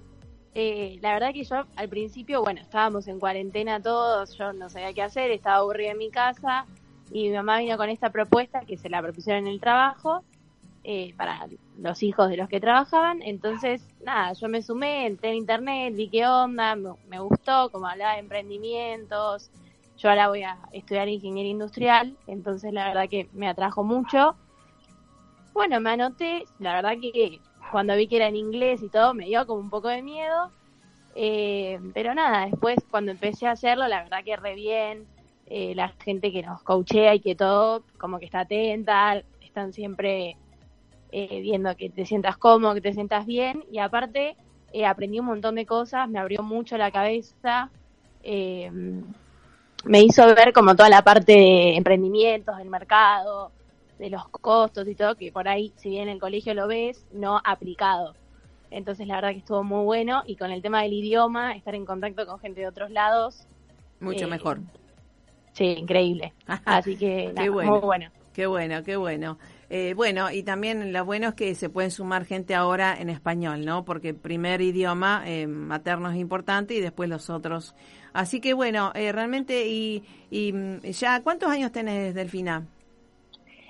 Eh, 0.53 0.99
la 1.01 1.13
verdad 1.13 1.33
que 1.33 1.43
yo 1.43 1.65
al 1.75 1.89
principio, 1.89 2.43
bueno, 2.43 2.61
estábamos 2.61 3.07
en 3.07 3.19
cuarentena 3.19 3.81
todos, 3.81 4.37
yo 4.37 4.53
no 4.53 4.69
sabía 4.69 4.93
qué 4.93 5.01
hacer, 5.01 5.31
estaba 5.31 5.55
aburrida 5.55 5.93
en 5.93 5.97
mi 5.97 6.11
casa 6.11 6.67
y 7.11 7.23
mi 7.23 7.35
mamá 7.35 7.57
vino 7.57 7.75
con 7.75 7.89
esta 7.89 8.11
propuesta 8.11 8.59
que 8.59 8.77
se 8.77 8.89
la 8.89 9.01
propusieron 9.01 9.47
en 9.47 9.53
el 9.53 9.59
trabajo 9.59 10.23
eh, 10.83 11.15
para 11.17 11.47
los 11.79 12.03
hijos 12.03 12.29
de 12.29 12.37
los 12.37 12.49
que 12.49 12.59
trabajaban. 12.59 13.23
Entonces, 13.23 13.81
nada, 14.05 14.33
yo 14.33 14.47
me 14.47 14.61
sumé, 14.61 15.07
entré 15.07 15.29
en 15.29 15.37
internet, 15.37 15.95
vi 15.95 16.07
qué 16.07 16.27
onda, 16.27 16.75
me, 16.75 16.91
me 17.09 17.19
gustó, 17.19 17.71
como 17.71 17.87
hablaba 17.87 18.13
de 18.13 18.19
emprendimientos, 18.19 19.49
yo 20.01 20.09
ahora 20.09 20.29
voy 20.29 20.41
a 20.41 20.57
estudiar 20.71 21.07
ingeniería 21.07 21.51
industrial, 21.51 22.17
entonces 22.25 22.73
la 22.73 22.87
verdad 22.87 23.07
que 23.07 23.29
me 23.33 23.47
atrajo 23.47 23.83
mucho. 23.83 24.35
Bueno, 25.53 25.79
me 25.79 25.91
anoté, 25.91 26.45
la 26.57 26.73
verdad 26.73 26.93
que 26.99 27.39
cuando 27.71 27.95
vi 27.95 28.07
que 28.07 28.15
era 28.15 28.27
en 28.27 28.35
inglés 28.35 28.81
y 28.81 28.89
todo, 28.89 29.13
me 29.13 29.25
dio 29.25 29.45
como 29.45 29.59
un 29.59 29.69
poco 29.69 29.89
de 29.89 30.01
miedo. 30.01 30.51
Eh, 31.13 31.79
pero 31.93 32.15
nada, 32.15 32.47
después 32.47 32.77
cuando 32.89 33.11
empecé 33.11 33.45
a 33.45 33.51
hacerlo, 33.51 33.87
la 33.87 34.01
verdad 34.01 34.23
que 34.23 34.35
re 34.35 34.55
bien. 34.55 35.05
Eh, 35.45 35.75
la 35.75 35.89
gente 36.03 36.31
que 36.31 36.41
nos 36.41 36.63
coachea 36.63 37.13
y 37.13 37.19
que 37.19 37.35
todo, 37.35 37.83
como 37.99 38.19
que 38.19 38.25
está 38.25 38.41
atenta, 38.41 39.21
están 39.41 39.73
siempre 39.73 40.37
eh, 41.11 41.41
viendo 41.41 41.75
que 41.75 41.89
te 41.89 42.05
sientas 42.05 42.37
cómodo, 42.37 42.73
que 42.73 42.81
te 42.81 42.93
sientas 42.93 43.25
bien. 43.25 43.63
Y 43.69 43.79
aparte, 43.79 44.35
aprendí 44.87 45.19
un 45.19 45.25
montón 45.25 45.55
de 45.55 45.65
cosas, 45.65 46.09
me 46.09 46.19
abrió 46.19 46.41
mucho 46.41 46.77
la 46.77 46.89
cabeza 46.89 47.69
me 49.85 50.01
hizo 50.01 50.25
ver 50.35 50.53
como 50.53 50.75
toda 50.75 50.89
la 50.89 51.03
parte 51.03 51.33
de 51.33 51.75
emprendimientos, 51.75 52.57
del 52.57 52.69
mercado, 52.69 53.51
de 53.97 54.09
los 54.09 54.27
costos 54.29 54.87
y 54.87 54.95
todo, 54.95 55.15
que 55.15 55.31
por 55.31 55.47
ahí, 55.47 55.73
si 55.77 55.89
bien 55.89 56.03
en 56.03 56.09
el 56.09 56.19
colegio 56.19 56.53
lo 56.53 56.67
ves, 56.67 57.05
no 57.11 57.39
aplicado. 57.43 58.15
Entonces 58.69 59.07
la 59.07 59.15
verdad 59.15 59.31
que 59.31 59.39
estuvo 59.39 59.63
muy 59.63 59.83
bueno 59.83 60.23
y 60.25 60.37
con 60.37 60.51
el 60.51 60.61
tema 60.61 60.81
del 60.83 60.93
idioma, 60.93 61.55
estar 61.55 61.75
en 61.75 61.85
contacto 61.85 62.25
con 62.25 62.39
gente 62.39 62.61
de 62.61 62.67
otros 62.67 62.89
lados. 62.89 63.47
Mucho 63.99 64.25
eh, 64.25 64.29
mejor. 64.29 64.59
Sí, 65.53 65.65
increíble. 65.65 66.33
Así 66.65 66.95
que 66.95 67.33
muy 67.35 67.79
bueno. 67.79 68.09
Qué 68.33 68.47
bueno, 68.47 68.81
qué 68.83 68.95
bueno. 68.95 69.37
Eh, 69.73 69.93
bueno, 69.95 70.29
y 70.29 70.43
también 70.43 70.91
lo 70.91 71.05
bueno 71.05 71.29
es 71.29 71.33
que 71.33 71.55
se 71.55 71.69
pueden 71.69 71.91
sumar 71.91 72.25
gente 72.25 72.55
ahora 72.55 72.99
en 72.99 73.09
español, 73.09 73.63
¿no? 73.63 73.85
Porque 73.85 74.09
el 74.09 74.15
primer 74.15 74.61
idioma 74.61 75.23
eh, 75.25 75.47
materno 75.47 76.11
es 76.11 76.17
importante 76.17 76.73
y 76.73 76.81
después 76.81 77.09
los 77.09 77.29
otros 77.29 77.73
Así 78.13 78.41
que 78.41 78.53
bueno, 78.53 78.91
eh, 78.93 79.11
realmente, 79.11 79.67
y, 79.67 80.03
y 80.29 80.51
mm, 80.51 80.81
ya, 80.81 81.21
¿cuántos 81.23 81.49
años 81.49 81.71
tenés, 81.71 82.13
Delfina? 82.13 82.67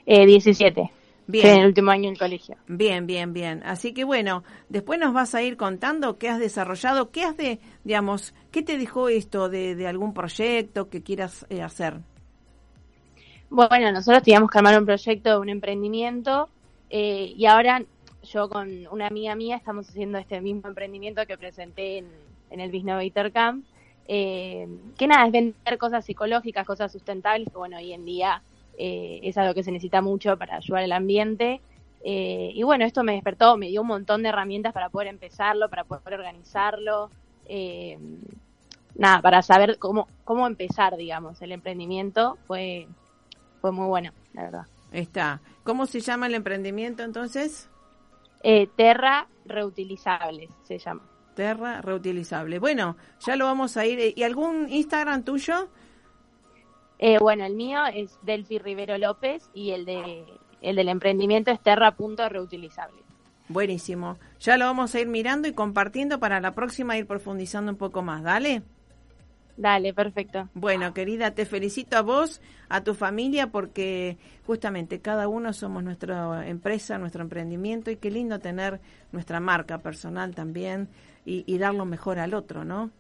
Eh, 0.06 0.26
17. 0.26 0.92
Bien. 1.28 1.46
En 1.48 1.60
el 1.60 1.68
último 1.68 1.92
año 1.92 2.10
en 2.10 2.16
colegio. 2.16 2.58
Bien, 2.68 3.06
bien, 3.06 3.32
bien. 3.32 3.62
Así 3.64 3.94
que 3.94 4.04
bueno, 4.04 4.44
después 4.70 5.00
nos 5.00 5.14
vas 5.14 5.36
a 5.36 5.44
ir 5.44 5.56
contando 5.56 6.18
qué 6.18 6.30
has 6.30 6.40
desarrollado, 6.40 7.12
qué 7.12 7.24
has 7.24 7.38
de, 7.38 7.60
digamos, 7.84 8.34
qué 8.52 8.64
te 8.64 8.78
dejó 8.78 9.08
esto 9.08 9.48
de, 9.48 9.76
de 9.76 9.88
algún 9.88 10.14
proyecto 10.14 10.90
que 10.90 11.04
quieras 11.04 11.46
eh, 11.50 11.62
hacer. 11.62 12.00
Bueno, 13.54 13.92
nosotros 13.92 14.24
teníamos 14.24 14.50
que 14.50 14.60
armar 14.60 14.80
un 14.80 14.86
proyecto, 14.86 15.42
un 15.42 15.50
emprendimiento, 15.50 16.48
eh, 16.90 17.34
y 17.36 17.46
ahora 17.48 17.84
yo 18.24 18.48
con 18.48 18.88
una 18.90 19.08
amiga 19.08 19.36
mía 19.36 19.58
estamos 19.58 19.90
haciendo 19.90 20.18
este 20.20 20.40
mismo 20.40 20.70
emprendimiento 20.70 21.26
que 21.28 21.38
presenté 21.38 21.98
en, 21.98 22.08
en 22.50 22.62
el 22.62 22.72
Bisnovator 22.72 23.34
Camp, 23.34 23.66
eh, 24.08 24.70
que 24.98 25.06
nada, 25.06 25.26
es 25.26 25.34
vender 25.34 25.78
cosas 25.78 26.06
psicológicas, 26.06 26.66
cosas 26.66 26.94
sustentables, 26.94 27.50
que 27.50 27.58
bueno, 27.58 27.76
hoy 27.76 27.92
en 27.92 28.06
día 28.06 28.42
eh, 28.78 29.20
es 29.22 29.38
algo 29.38 29.54
que 29.54 29.64
se 29.64 29.72
necesita 29.74 30.02
mucho 30.02 30.38
para 30.38 30.56
ayudar 30.56 30.84
al 30.84 30.94
ambiente. 30.94 31.60
Eh, 32.06 32.54
y 32.56 32.64
bueno, 32.64 32.86
esto 32.86 33.04
me 33.04 33.16
despertó, 33.16 33.58
me 33.58 33.68
dio 33.68 33.82
un 33.82 33.88
montón 33.88 34.24
de 34.24 34.30
herramientas 34.30 34.72
para 34.72 34.88
poder 34.88 35.10
empezarlo, 35.10 35.70
para 35.70 35.84
poder 35.84 36.14
organizarlo, 36.14 37.10
nada, 38.96 39.22
para 39.22 39.42
saber 39.42 39.78
cómo, 39.78 40.08
cómo 40.24 40.48
empezar, 40.48 40.96
digamos, 40.96 41.42
el 41.42 41.52
emprendimiento 41.52 42.38
fue, 42.48 42.88
fue 43.62 43.72
muy 43.72 43.88
bueno, 43.88 44.12
la 44.34 44.44
verdad. 44.44 44.66
Está. 44.92 45.42
¿Cómo 45.64 45.86
se 45.86 46.02
llama 46.02 46.28
el 46.28 46.34
emprendimiento 46.34 47.04
entonces? 47.04 47.70
Terra 48.76 49.28
Reutilizables 49.46 50.50
se 50.64 50.80
llama. 50.80 51.04
Terra 51.36 51.82
reutilizable. 51.82 52.60
Bueno, 52.60 52.98
ya 53.20 53.36
lo 53.36 53.46
vamos 53.46 53.78
a 53.78 53.86
ir. 53.86 54.00
Eh, 54.00 54.14
¿Y 54.16 54.24
algún 54.24 54.68
Instagram 54.70 55.24
tuyo? 55.24 55.70
Eh, 57.00 57.18
bueno, 57.20 57.46
el 57.46 57.56
mío 57.56 57.80
es 57.86 58.20
Delphi 58.22 58.60
Rivero 58.60 58.98
López 58.98 59.50
y 59.54 59.72
el 59.72 59.86
de 59.86 60.26
el 60.62 60.76
del 60.76 60.90
emprendimiento 60.90 61.50
es 61.50 61.60
terra.reutilizable. 61.62 63.02
Buenísimo. 63.48 64.18
Ya 64.40 64.58
lo 64.58 64.66
vamos 64.66 64.94
a 64.94 65.00
ir 65.00 65.08
mirando 65.08 65.48
y 65.48 65.54
compartiendo 65.54 66.20
para 66.20 66.40
la 66.40 66.52
próxima 66.52 66.98
ir 66.98 67.08
profundizando 67.08 67.72
un 67.72 67.78
poco 67.78 68.04
más. 68.04 68.22
Dale. 68.22 68.62
Dale, 69.58 69.94
perfecto. 69.94 70.50
Bueno, 70.54 70.94
querida, 70.94 71.32
te 71.32 71.46
felicito 71.46 71.98
a 71.98 72.02
vos, 72.02 72.42
a 72.68 72.84
tu 72.84 72.94
familia, 72.94 73.52
porque 73.52 74.18
justamente 74.46 75.00
cada 75.00 75.28
uno 75.28 75.54
somos 75.54 75.84
nuestra 75.84 76.48
empresa, 76.48 76.98
nuestro 76.98 77.24
emprendimiento 77.24 77.90
y 77.90 77.98
qué 77.98 78.12
lindo 78.12 78.40
tener 78.40 78.82
nuestra 79.12 79.40
marca 79.40 79.78
personal 79.80 80.36
también 80.36 80.90
y, 81.26 81.44
y 81.48 81.58
dar 81.58 81.74
lo 81.74 81.86
mejor 81.86 82.20
al 82.20 82.34
otro, 82.34 82.66
¿no? 82.66 82.92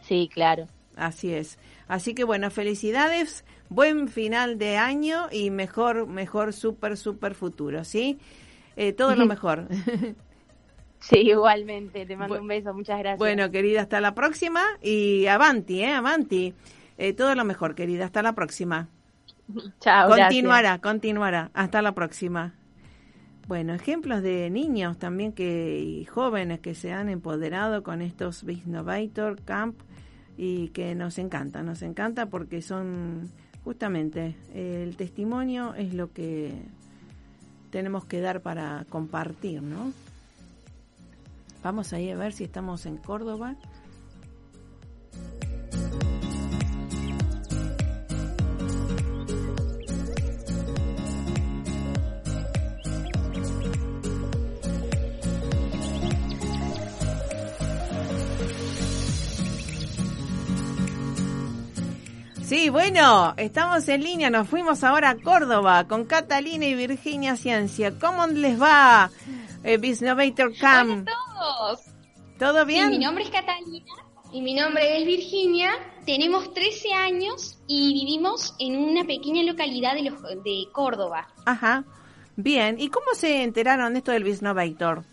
Sí, 0.00 0.28
claro. 0.32 0.68
Así 0.96 1.32
es. 1.32 1.58
Así 1.88 2.14
que 2.14 2.24
bueno, 2.24 2.50
felicidades, 2.50 3.44
buen 3.68 4.08
final 4.08 4.58
de 4.58 4.76
año 4.78 5.28
y 5.30 5.50
mejor, 5.50 6.06
mejor, 6.06 6.52
súper, 6.52 6.96
súper 6.96 7.34
futuro, 7.34 7.84
¿sí? 7.84 8.18
Eh, 8.76 8.92
todo 8.92 9.14
lo 9.14 9.26
mejor. 9.26 9.68
Sí, 11.10 11.18
igualmente. 11.18 12.04
Te 12.04 12.16
mando 12.16 12.40
un 12.40 12.48
beso. 12.48 12.74
Muchas 12.74 12.98
gracias. 12.98 13.18
Bueno, 13.18 13.50
querida, 13.50 13.82
hasta 13.82 14.00
la 14.00 14.14
próxima 14.14 14.62
y 14.82 15.26
avanti, 15.26 15.80
¿eh? 15.82 15.92
Avanti. 15.92 16.52
Eh, 16.98 17.12
todo 17.12 17.34
lo 17.34 17.44
mejor, 17.44 17.74
querida. 17.74 18.06
Hasta 18.06 18.22
la 18.22 18.34
próxima. 18.34 18.88
Chao. 19.80 20.10
Continuará, 20.10 20.80
continuará. 20.80 21.50
Hasta 21.54 21.80
la 21.80 21.92
próxima. 21.92 22.54
Bueno, 23.46 23.74
ejemplos 23.74 24.22
de 24.22 24.50
niños 24.50 24.98
también 24.98 25.32
que 25.32 25.78
y 25.78 26.04
jóvenes 26.06 26.58
que 26.58 26.74
se 26.74 26.92
han 26.92 27.08
empoderado 27.08 27.84
con 27.84 28.02
estos 28.02 28.42
Bisnovator 28.42 29.40
Camp 29.42 29.78
y 30.36 30.70
que 30.70 30.96
nos 30.96 31.18
encanta, 31.18 31.62
nos 31.62 31.82
encanta 31.82 32.26
porque 32.26 32.60
son 32.60 33.30
justamente 33.62 34.34
el 34.52 34.96
testimonio 34.96 35.74
es 35.74 35.94
lo 35.94 36.12
que 36.12 36.52
tenemos 37.70 38.04
que 38.04 38.20
dar 38.20 38.40
para 38.40 38.84
compartir, 38.88 39.62
¿no? 39.62 39.92
Vamos 41.66 41.92
ahí 41.92 42.10
a 42.10 42.14
ver 42.14 42.32
si 42.32 42.44
estamos 42.44 42.86
en 42.86 42.96
Córdoba. 42.96 43.56
Sí, 62.44 62.68
bueno, 62.68 63.34
estamos 63.38 63.88
en 63.88 64.04
línea, 64.04 64.30
nos 64.30 64.46
fuimos 64.46 64.84
ahora 64.84 65.10
a 65.10 65.16
Córdoba 65.16 65.88
con 65.88 66.04
Catalina 66.04 66.64
y 66.66 66.76
Virginia 66.76 67.34
Ciencia. 67.34 67.98
¿Cómo 67.98 68.24
les 68.28 68.62
va, 68.62 69.10
eh, 69.66 70.34
Camp? 70.60 71.08
Hola 71.08 71.12
a 71.12 71.34
todos. 71.34 71.80
¿Todo 72.38 72.64
bien? 72.64 72.90
mi 72.90 72.98
nombre 72.98 73.24
es 73.24 73.30
Catalina 73.30 73.92
y 74.32 74.40
mi 74.40 74.54
nombre 74.54 74.98
es 74.98 75.06
Virginia. 75.06 75.72
Tenemos 76.04 76.54
13 76.54 76.92
años 76.92 77.58
y 77.66 77.92
vivimos 77.94 78.54
en 78.58 78.76
una 78.76 79.04
pequeña 79.04 79.42
localidad 79.42 79.94
de, 79.94 80.02
los, 80.02 80.22
de 80.22 80.66
Córdoba. 80.72 81.28
Ajá, 81.44 81.84
bien. 82.36 82.76
¿Y 82.78 82.88
cómo 82.88 83.06
se 83.14 83.42
enteraron 83.42 83.92
de 83.92 83.98
esto 83.98 84.12
del 84.12 84.24
Bisnovator? 84.24 85.04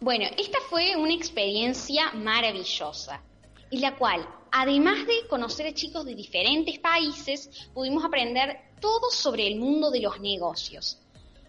Bueno, 0.00 0.24
esta 0.36 0.58
fue 0.68 0.96
una 0.96 1.14
experiencia 1.14 2.10
maravillosa, 2.14 3.22
en 3.70 3.80
la 3.80 3.94
cual 3.96 4.26
además 4.50 5.06
de 5.06 5.26
conocer 5.28 5.66
a 5.66 5.72
chicos 5.72 6.04
de 6.04 6.14
diferentes 6.14 6.78
países, 6.78 7.68
pudimos 7.72 8.04
aprender 8.04 8.58
todo 8.80 9.10
sobre 9.10 9.46
el 9.46 9.58
mundo 9.58 9.90
de 9.90 10.00
los 10.00 10.20
negocios. 10.20 10.98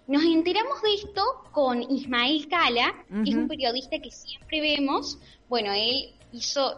Nos 0.07 0.23
enteramos 0.23 0.81
de 0.81 0.93
esto 0.95 1.21
con 1.51 1.81
Ismael 1.81 2.47
Cala, 2.49 2.93
que 3.23 3.29
es 3.29 3.35
un 3.35 3.47
periodista 3.47 3.99
que 3.99 4.11
siempre 4.11 4.59
vemos. 4.59 5.17
Bueno, 5.47 5.71
él 5.71 6.13
hizo, 6.33 6.75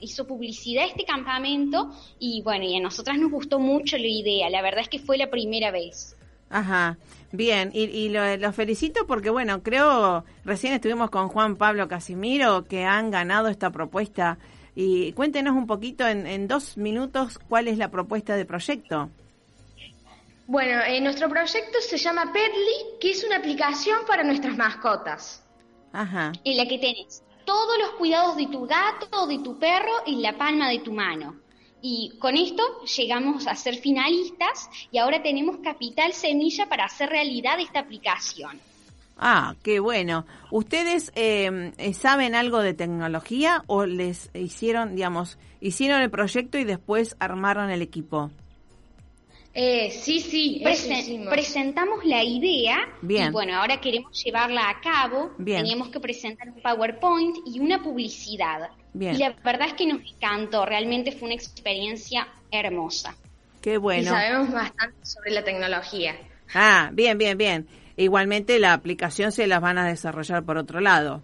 hizo 0.00 0.26
publicidad 0.26 0.84
a 0.84 0.86
este 0.86 1.04
campamento 1.04 1.90
y 2.20 2.42
bueno, 2.42 2.64
y 2.64 2.76
a 2.76 2.80
nosotras 2.80 3.18
nos 3.18 3.32
gustó 3.32 3.58
mucho 3.58 3.96
la 3.98 4.06
idea. 4.06 4.48
La 4.48 4.62
verdad 4.62 4.82
es 4.82 4.88
que 4.88 5.00
fue 5.00 5.18
la 5.18 5.28
primera 5.28 5.72
vez. 5.72 6.16
Ajá, 6.50 6.98
bien, 7.32 7.70
y, 7.72 8.10
lo, 8.10 8.52
felicito 8.52 9.06
porque, 9.06 9.30
bueno, 9.30 9.62
creo, 9.62 10.24
recién 10.44 10.74
estuvimos 10.74 11.08
con 11.08 11.28
Juan 11.28 11.56
Pablo 11.56 11.88
Casimiro, 11.88 12.64
que 12.64 12.84
han 12.84 13.10
ganado 13.10 13.48
esta 13.48 13.70
propuesta. 13.70 14.38
Y 14.74 15.12
cuéntenos 15.12 15.56
un 15.56 15.66
poquito 15.66 16.06
en, 16.06 16.26
en 16.26 16.46
dos 16.46 16.76
minutos 16.76 17.38
cuál 17.48 17.68
es 17.68 17.78
la 17.78 17.90
propuesta 17.90 18.36
de 18.36 18.44
proyecto. 18.44 19.10
Bueno, 20.46 20.80
eh, 20.82 21.00
nuestro 21.00 21.28
proyecto 21.28 21.80
se 21.80 21.96
llama 21.96 22.32
Petly, 22.32 22.98
que 23.00 23.12
es 23.12 23.24
una 23.24 23.36
aplicación 23.36 24.00
para 24.06 24.24
nuestras 24.24 24.56
mascotas. 24.56 25.44
Ajá. 25.92 26.32
En 26.44 26.56
la 26.56 26.66
que 26.66 26.78
tenés 26.78 27.22
todos 27.44 27.78
los 27.78 27.90
cuidados 27.92 28.36
de 28.36 28.46
tu 28.46 28.66
gato 28.66 29.06
o 29.12 29.26
de 29.26 29.38
tu 29.38 29.58
perro 29.58 29.92
en 30.06 30.22
la 30.22 30.36
palma 30.36 30.68
de 30.68 30.80
tu 30.80 30.92
mano. 30.92 31.36
Y 31.80 32.12
con 32.18 32.36
esto 32.36 32.62
llegamos 32.96 33.46
a 33.48 33.56
ser 33.56 33.76
finalistas 33.76 34.70
y 34.92 34.98
ahora 34.98 35.22
tenemos 35.22 35.58
capital 35.58 36.12
semilla 36.12 36.68
para 36.68 36.84
hacer 36.84 37.08
realidad 37.08 37.58
esta 37.58 37.80
aplicación. 37.80 38.60
Ah, 39.18 39.54
qué 39.62 39.80
bueno. 39.80 40.24
¿Ustedes 40.50 41.12
em, 41.14 41.72
eh, 41.78 41.92
saben 41.92 42.34
algo 42.34 42.60
de 42.60 42.74
tecnología 42.74 43.62
o 43.66 43.84
les 43.84 44.30
hicieron, 44.34 44.94
digamos, 44.94 45.38
hicieron 45.60 46.00
el 46.02 46.10
proyecto 46.10 46.58
y 46.58 46.64
después 46.64 47.16
armaron 47.18 47.70
el 47.70 47.82
equipo? 47.82 48.30
Eh, 49.54 49.90
sí, 49.90 50.20
sí, 50.20 50.62
presentamos 51.28 52.04
la 52.06 52.24
idea 52.24 52.88
y 53.02 53.30
bueno, 53.30 53.56
ahora 53.56 53.80
queremos 53.80 54.22
llevarla 54.24 54.70
a 54.70 54.80
cabo. 54.80 55.32
Teníamos 55.44 55.88
que 55.88 56.00
presentar 56.00 56.48
un 56.48 56.62
PowerPoint 56.62 57.36
y 57.46 57.60
una 57.60 57.82
publicidad. 57.82 58.70
Y 58.94 59.18
la 59.18 59.34
verdad 59.44 59.68
es 59.68 59.74
que 59.74 59.86
nos 59.86 60.00
encantó, 60.00 60.64
realmente 60.64 61.12
fue 61.12 61.26
una 61.26 61.34
experiencia 61.34 62.28
hermosa. 62.50 63.14
Qué 63.60 63.78
bueno. 63.78 64.02
Y 64.02 64.06
sabemos 64.06 64.50
bastante 64.52 65.04
sobre 65.04 65.30
la 65.30 65.44
tecnología. 65.44 66.16
Ah, 66.54 66.90
bien, 66.92 67.16
bien, 67.18 67.38
bien. 67.38 67.68
Igualmente 67.96 68.58
la 68.58 68.72
aplicación 68.72 69.32
se 69.32 69.46
las 69.46 69.60
van 69.60 69.78
a 69.78 69.86
desarrollar 69.86 70.44
por 70.44 70.56
otro 70.56 70.80
lado. 70.80 71.22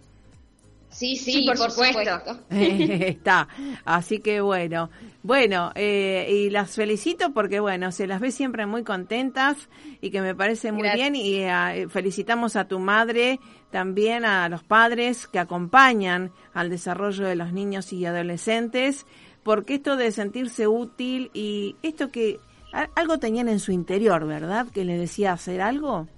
Sí, 0.99 1.15
sí, 1.15 1.45
por, 1.47 1.57
supuesto. 1.57 2.11
Está. 2.49 3.47
Así 3.85 4.19
que 4.19 4.41
bueno. 4.41 4.89
Bueno, 5.23 5.71
eh, 5.75 6.27
y 6.29 6.49
las 6.49 6.75
felicito 6.75 7.31
porque, 7.33 7.61
bueno, 7.61 7.93
se 7.93 8.05
las 8.05 8.19
ve 8.19 8.31
siempre 8.31 8.65
muy 8.65 8.83
contentas 8.83 9.69
y 10.01 10.09
que 10.09 10.19
me 10.19 10.35
parece 10.35 10.73
muy 10.73 10.89
bien. 10.93 11.15
Y 11.15 11.35
eh, 11.35 11.87
felicitamos 11.89 12.57
a 12.57 12.67
tu 12.67 12.79
madre, 12.79 13.39
también 13.71 14.25
a 14.25 14.49
los 14.49 14.65
padres 14.65 15.25
que 15.27 15.39
acompañan 15.39 16.33
al 16.53 16.69
desarrollo 16.69 17.25
de 17.27 17.37
los 17.37 17.53
niños 17.53 17.93
y 17.93 18.05
adolescentes, 18.05 19.05
porque 19.41 19.75
esto 19.75 19.95
de 19.95 20.11
sentirse 20.11 20.67
útil 20.67 21.31
y 21.33 21.77
esto 21.81 22.11
que 22.11 22.41
algo 22.73 23.19
tenían 23.19 23.47
en 23.47 23.61
su 23.61 23.71
interior, 23.71 24.27
¿verdad? 24.27 24.67
Que 24.67 24.83
le 24.83 24.97
decía 24.97 25.31
hacer 25.31 25.61
algo. 25.61 26.09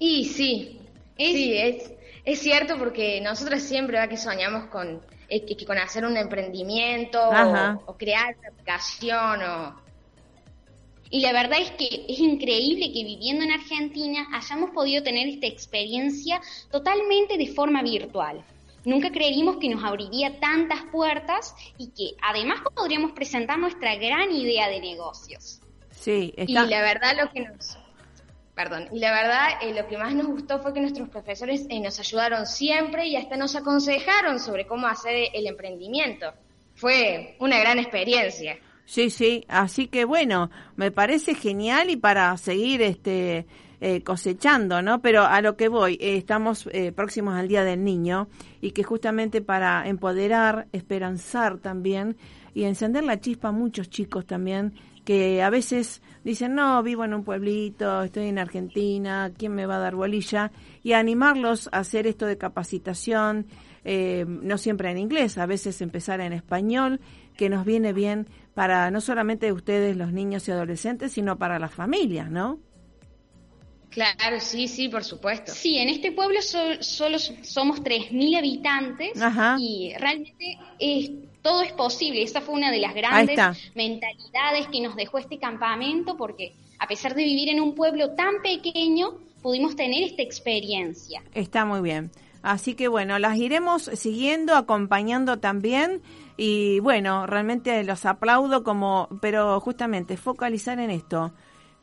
Y 0.00 0.24
sí, 0.24 0.80
sí, 1.16 1.52
es 1.56 1.99
es 2.24 2.40
cierto 2.40 2.78
porque 2.78 3.20
nosotros 3.20 3.62
siempre 3.62 3.98
¿va? 3.98 4.08
que 4.08 4.16
soñamos 4.16 4.66
con, 4.66 5.00
eh, 5.28 5.66
con 5.66 5.78
hacer 5.78 6.04
un 6.04 6.16
emprendimiento 6.16 7.20
o, 7.86 7.96
crear 7.96 8.36
una 8.38 8.48
aplicación 8.48 9.42
o... 9.42 9.90
Y 11.12 11.20
la 11.22 11.32
verdad 11.32 11.58
es 11.60 11.72
que 11.72 12.06
es 12.08 12.20
increíble 12.20 12.92
que 12.92 13.04
viviendo 13.04 13.44
en 13.44 13.50
Argentina 13.50 14.28
hayamos 14.32 14.70
podido 14.70 15.02
tener 15.02 15.26
esta 15.28 15.46
experiencia 15.46 16.40
totalmente 16.70 17.36
de 17.36 17.48
forma 17.48 17.82
virtual. 17.82 18.44
Nunca 18.84 19.10
creímos 19.10 19.56
que 19.56 19.68
nos 19.68 19.82
abriría 19.82 20.38
tantas 20.38 20.82
puertas 20.92 21.54
y 21.76 21.88
que 21.88 22.16
además 22.22 22.60
podríamos 22.74 23.12
presentar 23.12 23.58
nuestra 23.58 23.96
gran 23.96 24.30
idea 24.30 24.68
de 24.68 24.80
negocios. 24.80 25.60
Sí, 25.90 26.32
y 26.36 26.52
la 26.52 26.80
verdad 26.80 27.16
lo 27.20 27.30
que 27.30 27.40
nos 27.40 27.76
Perdón. 28.62 28.88
Y 28.92 28.98
la 28.98 29.10
verdad, 29.10 29.48
eh, 29.62 29.72
lo 29.74 29.88
que 29.88 29.96
más 29.96 30.14
nos 30.14 30.26
gustó 30.26 30.58
fue 30.58 30.74
que 30.74 30.82
nuestros 30.82 31.08
profesores 31.08 31.64
eh, 31.70 31.80
nos 31.80 31.98
ayudaron 31.98 32.44
siempre 32.44 33.06
y 33.06 33.16
hasta 33.16 33.38
nos 33.38 33.56
aconsejaron 33.56 34.38
sobre 34.38 34.66
cómo 34.66 34.86
hacer 34.86 35.28
el 35.32 35.46
emprendimiento. 35.46 36.26
Fue 36.74 37.36
una 37.38 37.58
gran 37.58 37.78
experiencia. 37.78 38.58
Sí, 38.84 39.08
sí. 39.08 39.46
Así 39.48 39.86
que 39.86 40.04
bueno, 40.04 40.50
me 40.76 40.90
parece 40.90 41.34
genial 41.34 41.88
y 41.88 41.96
para 41.96 42.36
seguir 42.36 42.82
este 42.82 43.46
eh, 43.80 44.02
cosechando, 44.02 44.82
¿no? 44.82 45.00
Pero 45.00 45.24
a 45.24 45.40
lo 45.40 45.56
que 45.56 45.68
voy, 45.68 45.96
estamos 45.98 46.68
próximos 46.94 47.36
al 47.36 47.48
Día 47.48 47.64
del 47.64 47.82
Niño 47.82 48.28
y 48.60 48.72
que 48.72 48.82
justamente 48.82 49.40
para 49.40 49.88
empoderar, 49.88 50.66
esperanzar 50.72 51.60
también 51.60 52.18
y 52.52 52.64
encender 52.64 53.04
la 53.04 53.20
chispa 53.20 53.48
a 53.48 53.52
muchos 53.52 53.88
chicos 53.88 54.26
también 54.26 54.74
que 55.04 55.42
a 55.42 55.50
veces 55.50 56.02
dicen, 56.24 56.54
no, 56.54 56.82
vivo 56.82 57.04
en 57.04 57.14
un 57.14 57.24
pueblito, 57.24 58.02
estoy 58.02 58.28
en 58.28 58.38
Argentina, 58.38 59.32
¿quién 59.36 59.54
me 59.54 59.66
va 59.66 59.76
a 59.76 59.80
dar 59.80 59.94
bolilla? 59.94 60.52
Y 60.82 60.92
animarlos 60.92 61.68
a 61.72 61.78
hacer 61.78 62.06
esto 62.06 62.26
de 62.26 62.38
capacitación, 62.38 63.46
eh, 63.84 64.24
no 64.26 64.58
siempre 64.58 64.90
en 64.90 64.98
inglés, 64.98 65.38
a 65.38 65.46
veces 65.46 65.80
empezar 65.80 66.20
en 66.20 66.32
español, 66.32 67.00
que 67.36 67.48
nos 67.48 67.64
viene 67.64 67.92
bien 67.92 68.26
para 68.54 68.90
no 68.90 69.00
solamente 69.00 69.52
ustedes, 69.52 69.96
los 69.96 70.12
niños 70.12 70.46
y 70.48 70.52
adolescentes, 70.52 71.12
sino 71.12 71.38
para 71.38 71.58
las 71.58 71.74
familias, 71.74 72.30
¿no? 72.30 72.58
Claro, 73.90 74.38
sí, 74.38 74.68
sí, 74.68 74.88
por 74.88 75.02
supuesto. 75.02 75.52
Sí, 75.52 75.78
en 75.78 75.88
este 75.88 76.12
pueblo 76.12 76.40
solo 76.42 77.18
somos 77.18 77.82
3.000 77.82 78.38
habitantes 78.38 79.10
y 79.58 79.92
realmente 79.98 80.58
es 80.78 81.10
todo 81.42 81.62
es 81.62 81.72
posible. 81.72 82.22
Esa 82.22 82.40
fue 82.40 82.54
una 82.54 82.70
de 82.70 82.78
las 82.78 82.94
grandes 82.94 83.38
mentalidades 83.74 84.68
que 84.68 84.80
nos 84.80 84.96
dejó 84.96 85.18
este 85.18 85.38
campamento, 85.38 86.16
porque 86.16 86.52
a 86.78 86.86
pesar 86.86 87.14
de 87.14 87.24
vivir 87.24 87.48
en 87.48 87.60
un 87.60 87.74
pueblo 87.74 88.10
tan 88.10 88.42
pequeño, 88.42 89.14
pudimos 89.42 89.76
tener 89.76 90.02
esta 90.02 90.22
experiencia. 90.22 91.22
Está 91.34 91.64
muy 91.64 91.80
bien. 91.80 92.10
Así 92.42 92.74
que 92.74 92.88
bueno, 92.88 93.18
las 93.18 93.36
iremos 93.36 93.82
siguiendo, 93.94 94.54
acompañando 94.54 95.38
también. 95.38 96.02
Y 96.36 96.80
bueno, 96.80 97.26
realmente 97.26 97.84
los 97.84 98.06
aplaudo 98.06 98.64
como, 98.64 99.08
pero 99.20 99.60
justamente 99.60 100.16
focalizar 100.16 100.78
en 100.78 100.90
esto, 100.90 101.34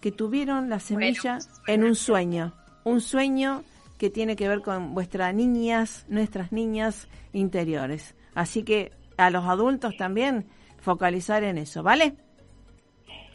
que 0.01 0.11
tuvieron 0.11 0.69
la 0.69 0.79
semilla 0.79 1.39
en 1.67 1.83
un 1.83 1.95
sueño, 1.95 2.53
un 2.83 3.01
sueño 3.01 3.63
que 3.99 4.09
tiene 4.09 4.35
que 4.35 4.47
ver 4.47 4.61
con 4.61 4.95
vuestras 4.95 5.33
niñas, 5.33 6.05
nuestras 6.07 6.51
niñas 6.51 7.07
interiores. 7.33 8.15
Así 8.33 8.63
que 8.63 8.91
a 9.17 9.29
los 9.29 9.45
adultos 9.45 9.97
también 9.97 10.45
focalizar 10.79 11.43
en 11.43 11.57
eso, 11.57 11.83
¿vale? 11.83 12.13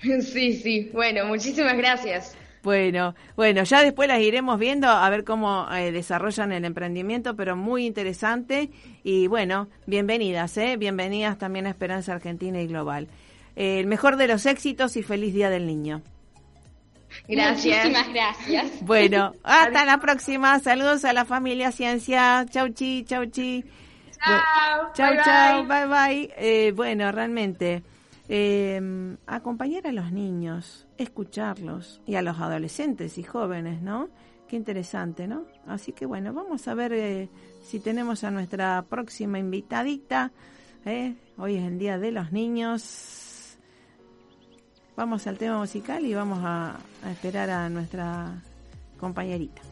Sí, 0.02 0.54
sí. 0.54 0.90
Bueno, 0.92 1.26
muchísimas 1.26 1.76
gracias. 1.76 2.36
Bueno, 2.62 3.14
bueno, 3.36 3.64
ya 3.64 3.82
después 3.82 4.08
las 4.08 4.20
iremos 4.20 4.58
viendo 4.58 4.88
a 4.88 5.08
ver 5.10 5.24
cómo 5.24 5.66
eh, 5.72 5.90
desarrollan 5.90 6.52
el 6.52 6.64
emprendimiento, 6.64 7.34
pero 7.36 7.56
muy 7.56 7.86
interesante 7.86 8.70
y 9.02 9.26
bueno, 9.26 9.68
bienvenidas, 9.86 10.56
¿eh? 10.58 10.76
Bienvenidas 10.76 11.38
también 11.38 11.66
a 11.66 11.70
Esperanza 11.70 12.12
Argentina 12.12 12.60
y 12.60 12.68
Global. 12.68 13.08
el 13.56 13.86
mejor 13.86 14.16
de 14.16 14.28
los 14.28 14.46
éxitos 14.46 14.96
y 14.96 15.02
feliz 15.02 15.34
Día 15.34 15.50
del 15.50 15.66
Niño. 15.66 16.02
Gracias. 17.28 17.84
Muchísimas 17.84 18.12
gracias. 18.12 18.66
Bueno, 18.82 19.34
hasta 19.42 19.84
la 19.84 19.98
próxima. 19.98 20.58
Saludos 20.60 21.04
a 21.04 21.12
la 21.12 21.24
familia 21.24 21.72
Ciencia. 21.72 22.46
Chau, 22.48 22.68
chi, 22.68 23.04
chau, 23.04 23.26
chi. 23.26 23.64
Chao. 24.24 24.92
Chao, 24.94 25.14
chao. 25.24 25.64
Bye, 25.64 25.86
bye. 25.86 26.34
Eh, 26.36 26.72
bueno, 26.72 27.10
realmente, 27.10 27.82
em, 28.28 29.16
acompañar 29.26 29.86
a 29.86 29.92
los 29.92 30.12
niños, 30.12 30.86
escucharlos 30.98 32.00
y 32.06 32.14
a 32.14 32.22
los 32.22 32.38
adolescentes 32.38 33.18
y 33.18 33.22
jóvenes, 33.22 33.82
¿no? 33.82 34.08
Qué 34.48 34.56
interesante, 34.56 35.26
¿no? 35.26 35.46
Así 35.66 35.92
que 35.92 36.06
bueno, 36.06 36.32
vamos 36.32 36.68
a 36.68 36.74
ver 36.74 36.92
eh, 36.92 37.28
si 37.62 37.80
tenemos 37.80 38.22
a 38.22 38.30
nuestra 38.30 38.82
próxima 38.82 39.38
invitadita. 39.38 40.30
¿eh? 40.84 41.14
Hoy 41.38 41.56
es 41.56 41.64
el 41.64 41.78
Día 41.78 41.98
de 41.98 42.12
los 42.12 42.32
Niños. 42.32 43.56
Vamos 44.94 45.26
al 45.26 45.38
tema 45.38 45.58
musical 45.58 46.04
y 46.04 46.14
vamos 46.14 46.40
a 46.42 46.76
esperar 47.10 47.48
a 47.48 47.68
nuestra 47.70 48.42
compañerita. 49.00 49.62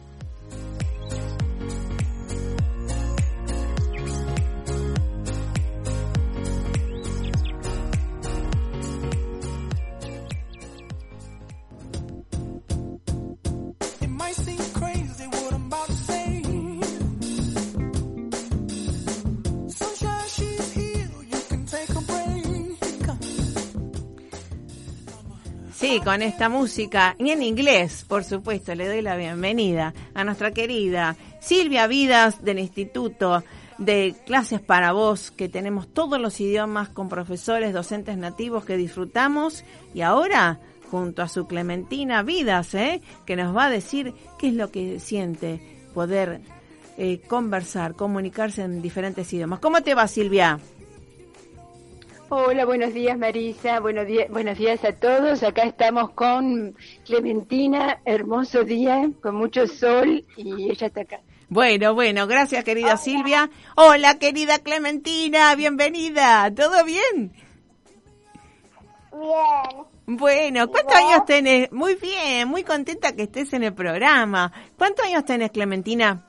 Con 25.99 26.21
esta 26.21 26.47
música 26.47 27.17
y 27.19 27.31
en 27.31 27.43
inglés, 27.43 28.05
por 28.07 28.23
supuesto, 28.23 28.73
le 28.73 28.87
doy 28.87 29.01
la 29.01 29.17
bienvenida 29.17 29.93
a 30.13 30.23
nuestra 30.23 30.51
querida 30.51 31.17
Silvia 31.41 31.85
Vidas 31.85 32.41
del 32.43 32.59
Instituto 32.59 33.43
de 33.77 34.15
Clases 34.25 34.61
para 34.61 34.93
Vos, 34.93 35.31
que 35.31 35.49
tenemos 35.49 35.93
todos 35.93 36.19
los 36.19 36.39
idiomas 36.39 36.87
con 36.87 37.09
profesores, 37.09 37.73
docentes 37.73 38.17
nativos 38.17 38.63
que 38.63 38.77
disfrutamos 38.77 39.65
y 39.93 39.99
ahora 39.99 40.61
junto 40.89 41.23
a 41.23 41.27
su 41.27 41.45
Clementina 41.45 42.23
Vidas, 42.23 42.73
¿eh? 42.73 43.01
que 43.25 43.35
nos 43.35 43.55
va 43.55 43.65
a 43.65 43.69
decir 43.69 44.13
qué 44.39 44.47
es 44.47 44.53
lo 44.53 44.71
que 44.71 44.97
siente 45.01 45.59
poder 45.93 46.39
eh, 46.97 47.19
conversar, 47.27 47.95
comunicarse 47.95 48.63
en 48.63 48.81
diferentes 48.81 49.31
idiomas. 49.33 49.59
¿Cómo 49.59 49.81
te 49.81 49.93
va, 49.93 50.07
Silvia? 50.07 50.57
Hola, 52.33 52.63
buenos 52.63 52.93
días 52.93 53.17
Marisa, 53.17 53.81
buenos 53.81 54.07
días, 54.07 54.29
buenos 54.29 54.57
días 54.57 54.85
a 54.85 54.93
todos. 54.93 55.43
Acá 55.43 55.63
estamos 55.63 56.11
con 56.11 56.77
Clementina, 57.05 57.99
hermoso 58.05 58.63
día, 58.63 59.11
con 59.21 59.35
mucho 59.35 59.67
sol 59.67 60.25
y 60.37 60.71
ella 60.71 60.87
está 60.87 61.01
acá. 61.01 61.19
Bueno, 61.49 61.93
bueno, 61.93 62.27
gracias 62.27 62.63
querida 62.63 62.95
Silvia. 62.95 63.49
Hola 63.75 64.17
querida 64.17 64.59
Clementina, 64.59 65.53
bienvenida. 65.55 66.49
¿Todo 66.55 66.85
bien? 66.85 67.33
Bien. 69.11 69.85
Bueno, 70.05 70.69
¿cuántos 70.69 70.95
años 70.95 71.25
tenés? 71.25 71.69
Muy 71.73 71.95
bien, 71.95 72.47
muy 72.47 72.63
contenta 72.63 73.13
que 73.13 73.23
estés 73.23 73.51
en 73.51 73.63
el 73.63 73.73
programa. 73.73 74.53
¿Cuántos 74.77 75.05
años 75.05 75.25
tenés, 75.25 75.51
Clementina? 75.51 76.25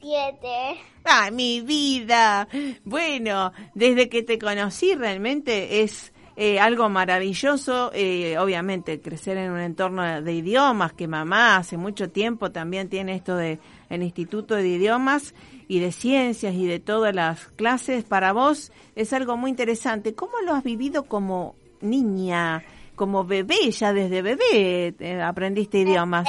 Siete. 0.00 0.80
¡Ah, 1.04 1.30
mi 1.32 1.60
vida! 1.60 2.48
Bueno, 2.84 3.52
desde 3.74 4.08
que 4.08 4.22
te 4.22 4.38
conocí 4.38 4.94
realmente 4.94 5.82
es 5.82 6.12
eh, 6.36 6.58
algo 6.60 6.88
maravilloso, 6.88 7.90
eh, 7.92 8.38
obviamente 8.38 9.00
crecer 9.00 9.36
en 9.36 9.50
un 9.50 9.60
entorno 9.60 10.22
de 10.22 10.32
idiomas, 10.32 10.92
que 10.94 11.06
mamá 11.06 11.56
hace 11.56 11.76
mucho 11.76 12.08
tiempo 12.08 12.50
también 12.50 12.88
tiene 12.88 13.14
esto 13.14 13.36
de 13.36 13.58
el 13.90 14.02
Instituto 14.02 14.54
de 14.54 14.66
Idiomas 14.66 15.34
y 15.68 15.80
de 15.80 15.92
Ciencias 15.92 16.54
y 16.54 16.66
de 16.66 16.80
todas 16.80 17.14
las 17.14 17.48
clases 17.48 18.04
para 18.04 18.32
vos, 18.32 18.72
es 18.96 19.12
algo 19.12 19.36
muy 19.36 19.50
interesante. 19.50 20.14
¿Cómo 20.14 20.32
lo 20.46 20.54
has 20.54 20.64
vivido 20.64 21.02
como 21.02 21.54
niña, 21.82 22.62
como 22.94 23.24
bebé, 23.24 23.70
ya 23.70 23.92
desde 23.92 24.22
bebé 24.22 24.94
eh, 24.98 25.20
aprendiste 25.20 25.80
idiomas? 25.80 26.28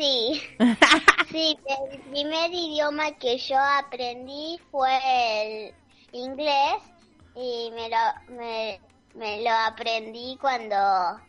Sí, 0.00 0.40
sí, 1.30 1.58
el 1.66 2.00
primer 2.00 2.50
idioma 2.54 3.12
que 3.18 3.36
yo 3.36 3.58
aprendí 3.58 4.58
fue 4.70 4.88
el 5.42 5.74
inglés 6.12 6.80
y 7.34 7.70
me 7.74 7.90
lo, 7.90 8.34
me, 8.34 8.80
me 9.14 9.42
lo 9.42 9.50
aprendí 9.50 10.38
cuando, 10.40 11.20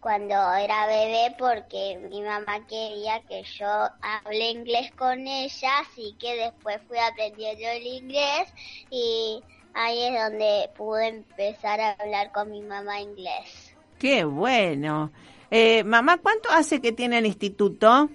cuando 0.00 0.54
era 0.54 0.86
bebé 0.86 1.34
porque 1.38 2.00
mi 2.10 2.22
mamá 2.22 2.66
quería 2.66 3.20
que 3.28 3.42
yo 3.42 3.90
hable 4.00 4.50
inglés 4.52 4.90
con 4.92 5.26
ella, 5.26 5.80
así 5.80 6.16
que 6.18 6.34
después 6.34 6.80
fui 6.88 6.96
aprendiendo 6.96 7.68
el 7.68 7.86
inglés 7.86 8.54
y 8.88 9.42
ahí 9.74 10.02
es 10.02 10.22
donde 10.22 10.70
pude 10.78 11.08
empezar 11.08 11.78
a 11.78 11.90
hablar 11.90 12.32
con 12.32 12.50
mi 12.50 12.62
mamá 12.62 13.02
inglés. 13.02 13.76
Qué 13.98 14.24
bueno. 14.24 15.12
Eh, 15.50 15.84
mamá, 15.84 16.18
¿cuánto 16.18 16.50
hace 16.50 16.80
que 16.80 16.92
tiene 16.92 17.18
el 17.18 17.26
instituto? 17.26 18.10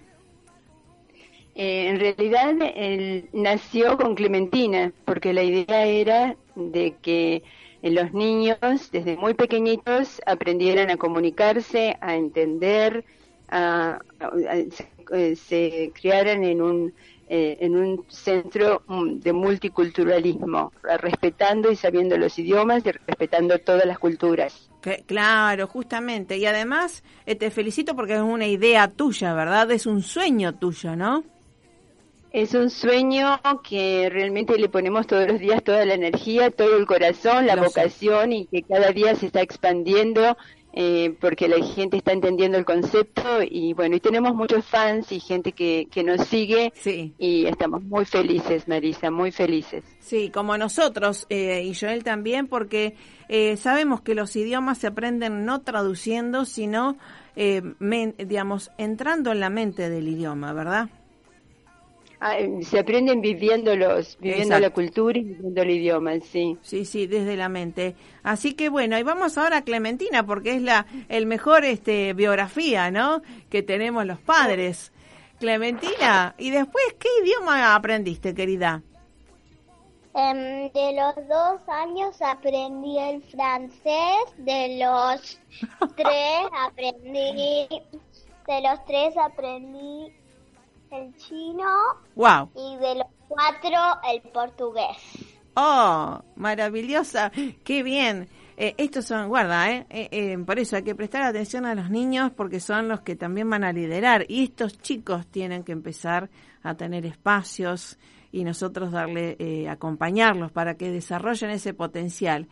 Eh, 1.56 1.88
en 1.90 2.00
realidad 2.00 2.54
nació 3.34 3.98
con 3.98 4.16
Clementina, 4.16 4.92
porque 5.06 5.34
la 5.34 5.44
idea 5.44 5.86
era 5.86 6.36
de 6.56 6.96
que 7.02 7.44
los 7.82 8.14
niños 8.14 8.58
desde 8.92 9.18
muy 9.18 9.34
pequeñitos 9.34 10.22
aprendieran 10.26 10.90
a 10.90 10.98
comunicarse, 10.98 11.98
a 12.00 12.16
entender, 12.16 13.04
a, 13.50 14.00
se 15.36 15.92
criaran 15.94 16.44
en 16.44 16.62
un 16.62 16.94
eh, 17.34 17.60
en 17.62 17.78
un 17.78 18.04
centro 18.10 18.84
mm, 18.88 19.20
de 19.20 19.32
multiculturalismo, 19.32 20.74
respetando 21.00 21.72
y 21.72 21.78
sabiendo 21.78 22.18
los 22.18 22.38
idiomas 22.38 22.86
y 22.86 22.92
respetando 22.92 23.58
todas 23.60 23.86
las 23.86 24.00
culturas. 24.00 24.71
Claro, 25.06 25.68
justamente. 25.68 26.38
Y 26.38 26.46
además 26.46 27.04
eh, 27.26 27.36
te 27.36 27.52
felicito 27.52 27.96
porque 27.96 28.16
es 28.16 28.22
una 28.22 28.48
idea 28.48 28.88
tuya, 28.88 29.34
¿verdad? 29.34 29.72
Es 29.72 29.86
un 29.86 30.02
sueño 30.02 30.56
tuyo, 30.56 30.96
¿no? 30.96 31.24
Es 32.32 32.54
un 32.54 32.70
sueño 32.70 33.42
que 33.62 34.10
realmente 34.10 34.58
le 34.58 34.70
ponemos 34.70 35.06
todos 35.06 35.28
los 35.28 35.40
días 35.40 35.62
toda 35.64 35.84
la 35.86 35.96
energía, 35.96 36.50
todo 36.50 36.78
el 36.78 36.86
corazón, 36.86 37.46
la 37.46 37.58
vocación 37.58 38.32
y 38.32 38.46
que 38.46 38.64
cada 38.64 38.92
día 38.92 39.16
se 39.16 39.26
está 39.26 39.42
expandiendo 39.42 40.38
eh, 40.74 41.16
porque 41.20 41.48
la 41.48 41.64
gente 41.66 41.98
está 41.98 42.14
entendiendo 42.14 42.58
el 42.58 42.66
concepto 42.66 43.42
y 43.44 43.74
bueno, 43.74 43.96
y 43.96 44.00
tenemos 44.00 44.34
muchos 44.36 44.66
fans 44.66 45.12
y 45.12 45.20
gente 45.20 45.52
que, 45.52 45.88
que 45.92 46.04
nos 46.04 46.28
sigue 46.28 46.72
y 47.18 47.46
estamos 47.46 47.84
muy 47.84 48.06
felices, 48.06 48.68
Marisa, 48.68 49.12
muy 49.12 49.32
felices. 49.32 49.84
Sí, 50.00 50.30
como 50.30 50.58
nosotros 50.58 51.26
eh, 51.30 51.64
y 51.64 51.76
Joel 51.76 52.04
también, 52.04 52.48
porque 52.48 52.96
eh, 53.30 53.58
sabemos 53.58 54.02
que 54.02 54.16
los 54.16 54.36
idiomas 54.36 54.78
se 54.78 54.88
aprenden 54.88 55.46
no 55.46 55.62
traduciendo, 55.62 56.46
sino, 56.46 56.98
digamos, 57.36 58.72
entrando 58.78 59.32
en 59.32 59.40
la 59.40 59.50
mente 59.50 59.90
del 59.90 60.08
idioma, 60.08 60.54
¿verdad? 60.54 60.90
Ah, 62.24 62.38
eh, 62.38 62.64
se 62.64 62.78
aprenden 62.78 63.20
viviéndolos, 63.20 64.16
viviendo 64.22 64.60
la 64.60 64.70
cultura 64.70 65.18
y 65.18 65.24
viviendo 65.24 65.60
el 65.64 65.72
idioma, 65.72 66.20
sí. 66.20 66.56
Sí, 66.62 66.86
sí, 66.86 67.08
desde 67.08 67.36
la 67.36 67.50
mente. 67.50 67.96
Así 68.22 68.54
que 68.54 68.70
bueno, 68.70 68.96
y 69.00 69.02
vamos 69.02 69.40
ahora 69.40 69.58
a 69.58 69.62
Clementina 69.64 70.24
porque 70.24 70.54
es 70.54 70.62
la 70.62 70.86
el 71.10 71.26
mejor 71.26 71.66
este 71.66 72.14
biografía, 72.14 72.92
¿no? 72.92 73.24
Que 73.50 73.64
tenemos 73.64 74.06
los 74.06 74.20
padres. 74.20 74.92
Clementina, 75.40 76.36
y 76.38 76.52
después 76.52 76.86
qué 77.00 77.10
idioma 77.24 77.74
aprendiste, 77.74 78.36
querida? 78.36 78.84
Em, 80.14 80.72
de 80.72 80.94
los 80.94 81.28
dos 81.28 81.68
años 81.68 82.22
aprendí 82.22 83.00
el 83.00 83.24
francés, 83.24 84.20
de 84.38 84.78
los 84.78 85.40
tres 85.96 86.46
aprendí, 86.68 87.68
de 88.46 88.62
los 88.62 88.86
tres 88.86 89.18
aprendí 89.18 90.14
el 90.92 91.16
chino. 91.16 91.68
Wow. 92.16 92.50
Y 92.56 92.78
de 92.78 92.96
los 92.96 93.08
cuatro, 93.28 93.80
el 94.14 94.22
portugués. 94.32 94.98
Oh, 95.56 96.22
maravillosa. 96.36 97.32
Qué 97.64 97.84
bien. 97.84 98.28
Eh, 98.58 98.76
estos 98.78 99.06
son, 99.06 99.28
guarda, 99.28 99.72
eh, 99.72 99.88
eh, 99.90 100.10
eh, 100.12 100.38
por 100.46 100.60
eso 100.60 100.76
hay 100.76 100.84
que 100.84 100.94
prestar 100.94 101.24
atención 101.24 101.66
a 101.66 101.74
los 101.74 101.90
niños 101.90 102.32
porque 102.32 102.60
son 102.60 102.90
los 102.90 103.02
que 103.02 103.16
también 103.16 103.50
van 103.50 103.64
a 103.64 103.74
liderar. 103.74 104.26
Y 104.28 104.44
estos 104.44 104.78
chicos 104.80 105.26
tienen 105.28 105.64
que 105.64 105.72
empezar 105.72 106.30
a 106.62 106.76
tener 106.76 107.06
espacios 107.06 107.98
y 108.32 108.44
nosotros 108.44 108.92
darle, 108.92 109.36
eh, 109.40 109.68
acompañarlos 109.68 110.52
para 110.52 110.76
que 110.76 110.92
desarrollen 110.92 111.50
ese 111.50 111.74
potencial. 111.74 112.48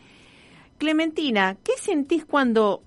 Clementina, 0.78 1.58
¿qué 1.64 1.74
sentís 1.78 2.26
cuando 2.26 2.84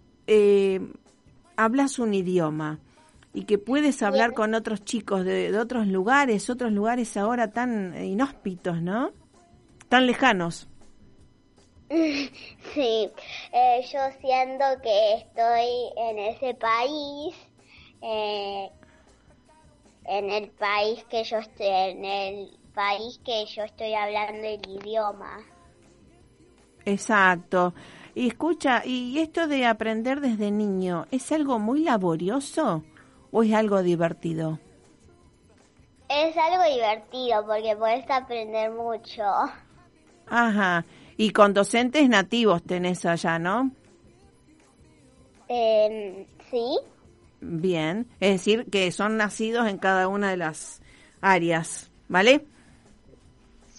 hablas 1.57 1.99
un 1.99 2.15
idioma? 2.15 2.81
Y 3.35 3.45
que 3.45 3.59
puedes 3.59 4.03
hablar 4.03 4.35
con 4.35 4.55
otros 4.55 4.85
chicos 4.85 5.25
de, 5.25 5.57
otros 5.59 5.87
lugares, 5.87 6.51
otros 6.51 6.73
lugares 6.73 7.17
ahora 7.17 7.51
tan 7.51 7.95
inhóspitos, 8.05 8.83
¿no? 8.83 9.13
Tan 9.89 10.07
lejanos. 10.07 10.69
Sí, 12.73 13.11
eh, 13.53 13.87
yo 13.93 14.01
siento 14.23 14.65
que 14.83 15.15
estoy 15.15 15.69
en 15.99 16.19
ese 16.21 16.55
país, 16.55 17.35
eh, 18.01 18.71
en 20.07 20.31
el 20.31 20.49
país 20.53 21.05
que 21.11 21.23
yo 21.23 21.37
estoy, 21.37 21.67
en 21.67 22.03
el 22.03 22.59
país 22.75 23.21
que 23.23 23.45
yo 23.45 23.65
estoy 23.65 23.93
hablando 23.93 24.43
el 24.43 24.61
idioma. 24.67 25.41
Exacto. 26.87 27.75
Y 28.15 28.29
escucha, 28.29 28.87
¿y 28.87 29.19
esto 29.19 29.47
de 29.47 29.67
aprender 29.67 30.23
desde 30.23 30.51
niño 30.51 31.07
es 31.11 31.31
algo 31.31 31.59
muy 31.59 31.85
laborioso? 31.85 32.85
O 33.33 33.43
es 33.43 33.53
algo 33.53 33.83
divertido? 33.83 34.61
Es 36.09 36.37
algo 36.37 36.63
divertido 36.73 37.45
porque 37.47 37.75
puedes 37.77 38.09
aprender 38.09 38.71
mucho. 38.71 39.25
Ajá. 40.29 40.85
Y 41.17 41.31
con 41.31 41.55
docentes 41.55 42.09
nativos 42.09 42.63
tenés 42.63 43.05
allá, 43.05 43.39
¿no? 43.39 43.73
Eh, 45.49 46.27
sí. 46.51 46.79
Bien. 47.41 48.07
Es 48.21 48.33
decir, 48.33 48.67
que 48.71 48.93
son 48.93 49.17
nacidos 49.17 49.67
en 49.67 49.79
cada 49.79 50.09
una 50.09 50.31
de 50.31 50.37
las 50.37 50.83
áreas, 51.21 51.91
¿vale? 52.09 52.47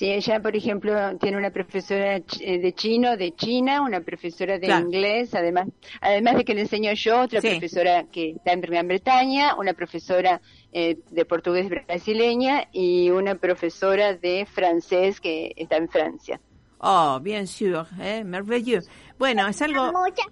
Sí, 0.03 0.11
ella, 0.11 0.41
por 0.41 0.53
ejemplo, 0.53 1.17
tiene 1.17 1.37
una 1.37 1.49
profesora 1.49 2.17
eh, 2.17 2.59
de 2.59 2.73
chino 2.73 3.15
de 3.15 3.33
China, 3.35 3.79
una 3.81 4.01
profesora 4.01 4.59
de 4.59 4.67
inglés, 4.67 5.33
además 5.33 5.69
además 6.01 6.35
de 6.35 6.43
que 6.43 6.53
le 6.53 6.59
enseño 6.59 6.91
yo, 6.91 7.21
otra 7.21 7.39
profesora 7.39 8.03
que 8.11 8.31
está 8.31 8.51
en 8.51 8.59
Gran 8.59 8.85
Bretaña, 8.89 9.55
una 9.55 9.71
profesora 9.71 10.41
eh, 10.73 10.97
de 11.09 11.23
portugués 11.23 11.69
brasileña 11.69 12.67
y 12.73 13.11
una 13.11 13.35
profesora 13.35 14.13
de 14.13 14.45
francés 14.45 15.21
que 15.21 15.53
está 15.55 15.77
en 15.77 15.87
Francia. 15.87 16.41
Oh, 16.79 17.21
bien 17.21 17.47
sûr, 17.47 17.87
eh, 18.01 18.25
merveilleux. 18.25 18.85
Bueno, 19.17 19.47
es 19.47 19.61
algo... 19.61 19.85
Muchas 19.85 20.27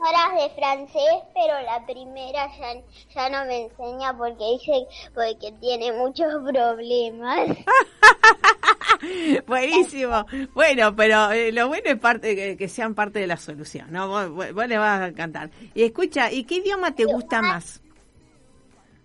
horas 0.00 0.42
de 0.42 0.50
francés, 0.54 1.22
pero 1.34 1.60
la 1.62 1.84
primera 1.86 2.48
ya, 2.58 2.74
ya 3.14 3.28
no 3.30 3.44
me 3.46 3.62
enseña 3.64 4.16
porque 4.16 4.44
dice 4.58 4.86
porque 5.14 5.52
tiene 5.60 5.92
muchos 5.92 6.26
problemas. 6.44 7.48
Buenísimo. 9.46 10.26
Bueno, 10.54 10.94
pero 10.96 11.30
eh, 11.32 11.52
lo 11.52 11.68
bueno 11.68 11.84
es 11.90 11.98
parte 11.98 12.34
que, 12.36 12.56
que 12.56 12.68
sean 12.68 12.94
parte 12.94 13.18
de 13.18 13.26
la 13.26 13.36
solución, 13.36 13.88
¿no? 13.92 14.08
Vos, 14.08 14.30
vos- 14.30 14.52
vos 14.52 14.66
le 14.68 14.78
vas 14.78 15.02
a 15.02 15.12
cantar. 15.12 15.50
Y 15.74 15.82
escucha, 15.84 16.30
¿y 16.32 16.44
qué 16.44 16.56
idioma 16.56 16.94
te 16.94 17.04
gusta 17.04 17.42
más? 17.42 17.82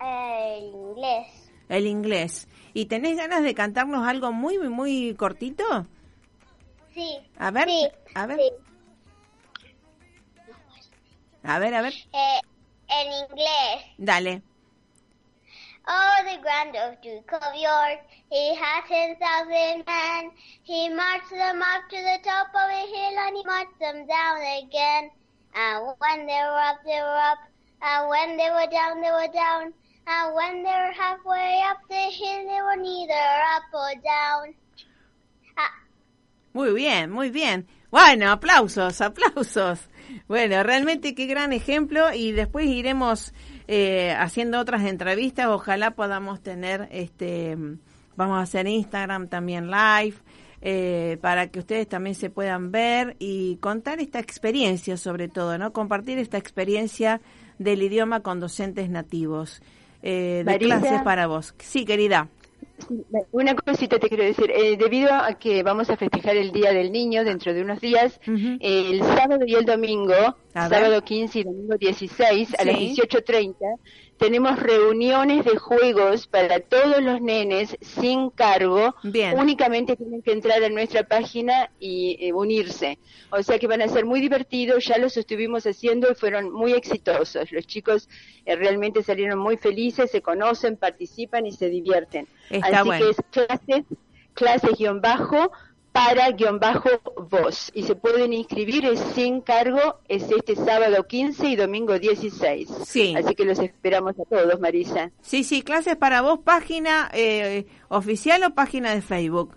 El 0.02 0.64
inglés. 0.74 1.28
El 1.68 1.88
inglés. 1.88 2.48
¿Y 2.74 2.86
tenés 2.86 3.18
ganas 3.18 3.44
de 3.44 3.54
cantarnos 3.54 4.08
algo 4.08 4.32
muy, 4.32 4.58
muy 4.70 5.14
cortito? 5.16 5.64
Sí. 6.94 7.18
A 7.38 7.52
ver, 7.52 7.68
sí, 7.68 7.88
a 8.16 8.26
ver. 8.26 8.38
sí. 8.40 8.52
A 11.50 11.58
ver, 11.58 11.74
a 11.74 11.82
ver. 11.82 11.94
Eh, 12.14 12.40
en 12.90 13.08
inglés. 13.12 13.84
Dale. 13.98 14.44
Oh, 15.88 16.16
the 16.30 16.38
grand 16.44 16.76
old 16.78 17.02
Duke 17.02 17.34
of 17.34 17.56
York, 17.56 18.00
he 18.30 18.54
had 18.54 18.86
ten 18.88 19.16
thousand 19.16 19.84
men. 19.88 20.32
He 20.62 20.90
marched 20.90 21.32
them 21.32 21.60
up 21.64 21.90
to 21.90 21.98
the 21.98 22.20
top 22.24 22.50
of 22.54 22.70
a 22.70 22.86
hill 22.94 23.18
and 23.26 23.36
he 23.36 23.44
marched 23.46 23.80
them 23.80 24.06
down 24.06 24.38
again. 24.62 25.10
And 25.56 25.96
when 25.98 26.28
they 26.28 26.42
were 26.46 26.62
up, 26.70 26.78
they 26.86 27.02
were 27.02 27.22
up. 27.32 27.40
And 27.82 28.10
when 28.10 28.38
they 28.38 28.52
were 28.52 28.70
down, 28.70 29.02
they 29.02 29.10
were 29.10 29.34
down. 29.34 29.74
And 30.06 30.36
when 30.36 30.62
they 30.62 30.70
were 30.70 30.94
halfway 30.94 31.64
up 31.66 31.80
the 31.90 31.96
hill, 32.14 32.46
they 32.46 32.62
were 32.62 32.76
neither 32.78 33.26
up 33.56 33.64
or 33.74 33.96
down. 34.06 34.54
Ah, 35.58 35.74
Muy 36.54 36.74
bien, 36.76 37.10
muy 37.10 37.32
bien. 37.32 37.68
Bueno, 37.92 38.32
aplausos, 38.32 39.02
aplausos. 39.02 39.80
Bueno, 40.28 40.64
realmente 40.64 41.16
qué 41.16 41.26
gran 41.26 41.54
ejemplo 41.54 42.14
y 42.14 42.32
después 42.32 42.68
iremos 42.68 43.34
eh, 43.68 44.16
haciendo 44.18 44.60
otras 44.60 44.84
entrevistas. 44.84 45.48
Ojalá 45.48 45.92
podamos 45.92 46.42
tener, 46.42 46.88
este, 46.92 47.58
vamos 48.16 48.38
a 48.38 48.42
hacer 48.42 48.68
Instagram 48.68 49.28
también 49.28 49.70
live 49.72 50.16
eh, 50.62 51.18
para 51.22 51.48
que 51.48 51.60
ustedes 51.60 51.88
también 51.88 52.16
se 52.16 52.30
puedan 52.30 52.72
ver 52.72 53.16
y 53.18 53.58
contar 53.58 54.00
esta 54.00 54.20
experiencia 54.20 54.98
sobre 54.98 55.28
todo, 55.28 55.58
¿no? 55.58 55.72
Compartir 55.74 56.20
esta 56.20 56.38
experiencia 56.38 57.22
del 57.60 57.82
idioma 57.82 58.22
con 58.22 58.40
docentes 58.40 58.90
nativos. 58.90 59.62
Eh, 60.02 60.44
de 60.46 60.52
Marisa. 60.52 60.80
clases 60.80 61.02
para 61.02 61.28
vos. 61.28 61.54
Sí, 61.60 61.86
querida. 61.86 62.30
Una 63.32 63.56
cosita 63.56 64.00
te 64.00 64.08
quiero 64.08 64.24
decir, 64.24 64.52
eh, 64.52 64.78
debido 64.78 65.14
a 65.14 65.34
que 65.34 65.64
vamos 65.64 65.90
a 65.90 65.98
festejar 65.98 66.36
el 66.38 66.52
Día 66.52 66.72
del 66.74 66.92
Niño 66.92 67.24
dentro 67.24 67.54
de 67.54 67.62
unos 67.62 67.80
días, 67.82 68.20
eh, 68.26 68.90
el 68.92 69.00
sábado 69.04 69.46
y 69.46 69.56
el 69.56 69.66
domingo, 69.66 70.14
sábado 70.54 71.02
15 71.04 71.40
y 71.40 71.44
domingo 71.44 71.78
16 71.78 72.56
a 72.60 72.66
las 72.66 72.76
Sí. 72.78 72.96
18.30, 72.96 73.56
tenemos 74.20 74.60
reuniones 74.60 75.46
de 75.46 75.56
juegos 75.56 76.28
para 76.28 76.60
todos 76.60 77.02
los 77.02 77.22
nenes 77.22 77.78
sin 77.80 78.30
cargo. 78.30 78.94
Bien. 79.02 79.40
Únicamente 79.40 79.96
tienen 79.96 80.22
que 80.22 80.34
entrar 80.34 80.62
a 80.62 80.70
nuestra 80.70 81.04
página 81.04 81.72
y 81.80 82.18
eh, 82.20 82.34
unirse. 82.34 83.00
O 83.32 83.42
sea 83.42 83.58
que 83.58 83.66
van 83.66 83.82
a 83.82 83.88
ser 83.88 84.06
muy 84.06 84.20
divertidos, 84.20 84.86
ya 84.86 84.98
los 84.98 85.16
estuvimos 85.16 85.66
haciendo 85.66 86.12
y 86.12 86.16
fueron 86.16 86.52
muy 86.52 86.74
exitosos. 86.74 87.50
Los 87.54 87.66
chicos 87.66 88.10
eh, 88.46 88.58
realmente 88.58 89.04
salieron 89.04 89.40
muy 89.40 89.56
felices, 89.56 90.12
se 90.12 90.22
conocen, 90.22 90.76
participan 90.76 91.46
y 91.46 91.54
se 91.54 91.70
divierten. 91.70 92.28
Está 92.50 92.82
Así 92.82 92.88
bueno. 92.88 93.06
que 93.06 93.12
es 93.12 93.18
clases, 93.32 93.86
clases 94.34 94.80
guion 95.94 96.02
bajo 96.04 96.20
para 96.20 96.32
guion 96.32 96.60
bajo 96.60 96.90
voz. 97.30 97.72
Y 97.74 97.84
se 97.84 97.96
pueden 97.96 98.34
inscribir, 98.34 98.86
es 98.86 99.00
sin 99.16 99.42
cargo, 99.42 100.00
es 100.08 100.24
este 100.32 100.56
sábado 100.56 101.06
15 101.08 101.48
y 101.48 101.56
domingo 101.56 101.98
16. 102.00 102.70
Sí. 102.86 103.16
Así 103.18 103.36
que 103.36 103.46
los 103.46 103.60
esperamos 103.60 104.16
a 104.20 104.26
todos, 104.26 104.60
Marisa. 104.60 105.12
Sí, 105.22 105.44
sí, 105.44 105.62
clases 105.62 105.96
para 105.96 106.22
vos, 106.22 106.40
página 106.44 107.10
eh, 107.14 107.66
oficial 107.90 108.44
o 108.44 108.54
página 108.54 108.94
de 108.94 109.02
Facebook. 109.02 109.56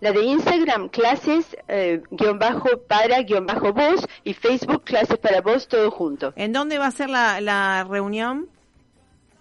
La 0.00 0.10
de 0.10 0.24
Instagram, 0.24 0.88
clases 0.88 1.56
eh, 1.68 2.02
guion 2.10 2.36
bajo 2.38 2.68
para 2.88 3.22
guion 3.22 3.46
bajo 3.46 3.72
voz 3.72 4.04
y 4.24 4.34
Facebook, 4.34 4.82
clases 4.82 5.16
para 5.18 5.40
vos, 5.42 5.68
todo 5.68 5.90
junto. 5.92 6.32
¿En 6.34 6.52
dónde 6.52 6.78
va 6.78 6.86
a 6.86 6.90
ser 6.90 7.08
la, 7.08 7.40
la 7.40 7.84
reunión? 7.84 8.48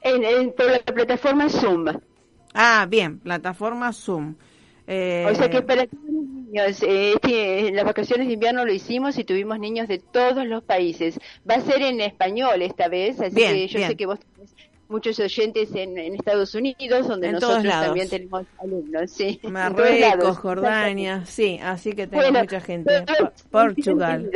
En, 0.02 0.24
en- 0.24 0.54
por 0.54 0.68
la 0.70 0.80
plataforma 0.80 1.50
Zoom. 1.50 1.86
Ah, 2.54 2.86
bien, 2.88 3.20
plataforma 3.20 3.92
Zoom. 3.92 4.36
Eh, 4.88 5.26
O 5.30 5.36
sea 5.36 5.50
que 5.50 5.62
para 5.62 5.86
todos 5.88 6.04
los 6.06 6.24
niños, 6.26 6.84
eh, 6.84 7.14
este, 7.14 7.68
en 7.70 7.76
las 7.76 7.86
vacaciones 7.86 8.28
de 8.28 8.34
invierno 8.34 8.66
lo 8.66 8.74
hicimos 8.74 9.18
y 9.18 9.24
tuvimos 9.24 9.60
niños 9.60 9.88
de 9.88 10.00
todos 10.00 10.46
los 10.46 10.64
países. 10.64 11.20
Va 11.50 11.56
a 11.56 11.62
ser 11.62 11.82
en 11.84 12.02
español 12.02 12.62
esta 12.62 12.88
vez, 12.90 13.20
así 13.22 13.36
Bien, 13.36 13.54
que 13.54 13.68
yo 13.68 13.78
bien. 13.78 13.90
sé 13.90 13.96
que 13.96 14.06
vos 14.06 14.20
tenés 14.20 14.51
muchos 14.92 15.20
oyentes 15.20 15.74
en, 15.74 15.98
en 15.98 16.16
Estados 16.16 16.54
Unidos, 16.54 17.08
donde 17.08 17.28
En 17.28 17.34
nosotros 17.34 17.64
también 17.64 18.10
tenemos 18.10 18.46
alumnos, 18.62 19.10
sí. 19.12 19.40
Marruecos. 19.50 20.38
Jordania, 20.38 21.26
sí, 21.26 21.60
así 21.64 21.94
que 21.94 22.06
Bueno, 22.08 22.40
mucha 22.40 22.60
gente. 22.62 23.04
Portugal. 23.50 24.30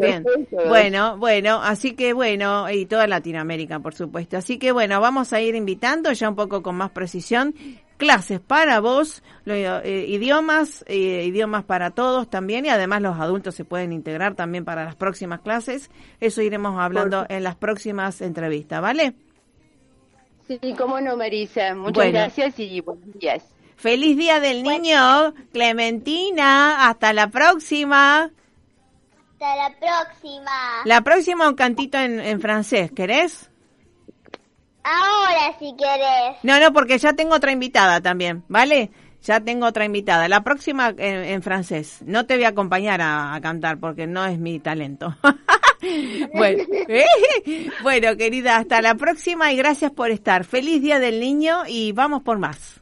Bien. 0.00 0.24
Bueno, 0.68 1.16
bueno, 1.18 1.60
así 1.62 1.94
que 1.94 2.12
bueno, 2.12 2.70
y 2.70 2.86
toda 2.86 3.06
Latinoamérica, 3.06 3.80
por 3.80 3.94
supuesto. 3.94 4.36
Así 4.36 4.58
que 4.58 4.72
bueno, 4.72 5.00
vamos 5.00 5.32
a 5.32 5.40
ir 5.40 5.54
invitando 5.54 6.12
ya 6.12 6.28
un 6.28 6.36
poco 6.36 6.62
con 6.62 6.76
más 6.76 6.90
precisión 6.90 7.54
clases 7.96 8.38
para 8.38 8.78
vos, 8.78 9.24
lo- 9.44 9.54
eh, 9.54 10.06
idiomas, 10.08 10.84
eh, 10.86 11.24
idiomas 11.26 11.64
para 11.64 11.90
todos 11.90 12.30
también 12.30 12.64
y 12.64 12.68
además 12.68 13.02
los 13.02 13.18
adultos 13.18 13.56
se 13.56 13.64
pueden 13.64 13.92
integrar 13.92 14.36
también 14.36 14.64
para 14.64 14.84
las 14.84 14.94
próximas 14.94 15.40
clases. 15.40 15.90
Eso 16.20 16.40
iremos 16.42 16.78
hablando 16.78 17.26
en 17.28 17.42
las 17.42 17.56
próximas 17.56 18.20
entrevistas, 18.20 18.80
¿vale? 18.80 19.14
Sí, 20.48 20.74
cómo 20.78 21.00
no, 21.00 21.16
Marisa. 21.16 21.74
Muchas 21.74 21.92
Bueno. 21.94 22.12
gracias 22.12 22.58
y 22.58 22.80
buenos 22.80 23.04
días. 23.18 23.44
Feliz 23.76 24.16
Día 24.16 24.40
del 24.40 24.62
Niño, 24.64 25.34
Clementina, 25.52 26.88
hasta 26.88 27.12
la 27.12 27.28
próxima. 27.28 28.30
hasta 29.32 29.56
la 29.56 29.72
próxima. 29.78 30.50
La 30.84 31.02
próxima 31.02 31.48
un 31.48 31.54
cantito 31.54 31.96
en, 31.98 32.18
en 32.18 32.40
francés, 32.40 32.90
¿querés? 32.90 33.50
Ahora 34.82 35.56
si 35.58 35.76
querés. 35.76 36.38
No, 36.42 36.58
no, 36.58 36.72
porque 36.72 36.98
ya 36.98 37.12
tengo 37.12 37.34
otra 37.36 37.52
invitada 37.52 38.00
también, 38.00 38.42
¿vale? 38.48 38.90
Ya 39.22 39.40
tengo 39.40 39.66
otra 39.66 39.84
invitada. 39.84 40.28
La 40.28 40.42
próxima 40.42 40.90
en, 40.90 41.24
en 41.24 41.42
francés. 41.42 41.98
No 42.04 42.26
te 42.26 42.36
voy 42.36 42.44
a 42.44 42.48
acompañar 42.48 43.00
a, 43.00 43.34
a 43.34 43.40
cantar 43.40 43.78
porque 43.78 44.06
no 44.06 44.24
es 44.24 44.38
mi 44.38 44.60
talento. 44.60 45.16
bueno, 46.34 46.64
¿eh? 46.88 47.04
bueno, 47.82 48.16
querida, 48.16 48.56
hasta 48.56 48.80
la 48.80 48.94
próxima 48.94 49.52
y 49.52 49.56
gracias 49.56 49.90
por 49.90 50.10
estar. 50.10 50.44
Feliz 50.44 50.82
Día 50.82 50.98
del 50.98 51.20
Niño 51.20 51.62
y 51.66 51.92
vamos 51.92 52.22
por 52.22 52.38
más. 52.38 52.80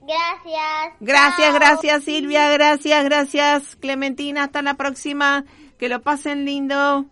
Gracias. 0.00 0.96
Gracias, 1.00 1.54
gracias 1.54 2.04
Silvia, 2.04 2.50
gracias, 2.50 3.04
gracias 3.04 3.76
Clementina. 3.76 4.44
Hasta 4.44 4.62
la 4.62 4.74
próxima. 4.74 5.44
Que 5.78 5.88
lo 5.88 6.02
pasen 6.02 6.44
lindo. 6.44 7.06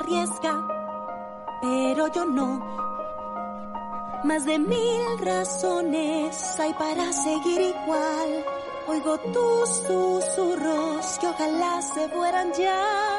Arriesga, 0.00 0.66
pero 1.60 2.12
yo 2.12 2.24
no. 2.24 2.80
Más 4.24 4.44
de 4.44 4.58
mil 4.58 5.18
razones 5.20 6.60
hay 6.60 6.74
para 6.74 7.12
seguir 7.12 7.60
igual. 7.60 8.44
Oigo 8.86 9.18
tus 9.18 9.68
susurros 9.86 11.18
que 11.20 11.26
ojalá 11.26 11.82
se 11.82 12.08
fueran 12.08 12.52
ya. 12.52 13.10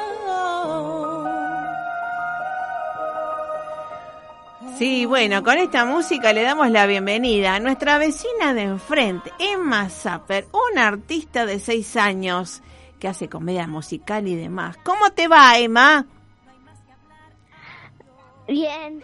Sí, 4.78 5.04
bueno, 5.06 5.44
con 5.44 5.58
esta 5.58 5.84
música 5.84 6.32
le 6.32 6.42
damos 6.42 6.70
la 6.70 6.86
bienvenida 6.86 7.54
a 7.54 7.60
nuestra 7.60 7.98
vecina 7.98 8.52
de 8.52 8.62
enfrente, 8.62 9.32
Emma 9.38 9.88
Zapper, 9.88 10.46
una 10.72 10.88
artista 10.88 11.46
de 11.46 11.60
seis 11.60 11.96
años 11.96 12.62
que 12.98 13.06
hace 13.06 13.28
comedia 13.28 13.66
musical 13.66 14.26
y 14.26 14.34
demás. 14.34 14.76
¿Cómo 14.82 15.10
te 15.10 15.28
va, 15.28 15.56
Emma? 15.58 16.06
Bien. 18.52 19.02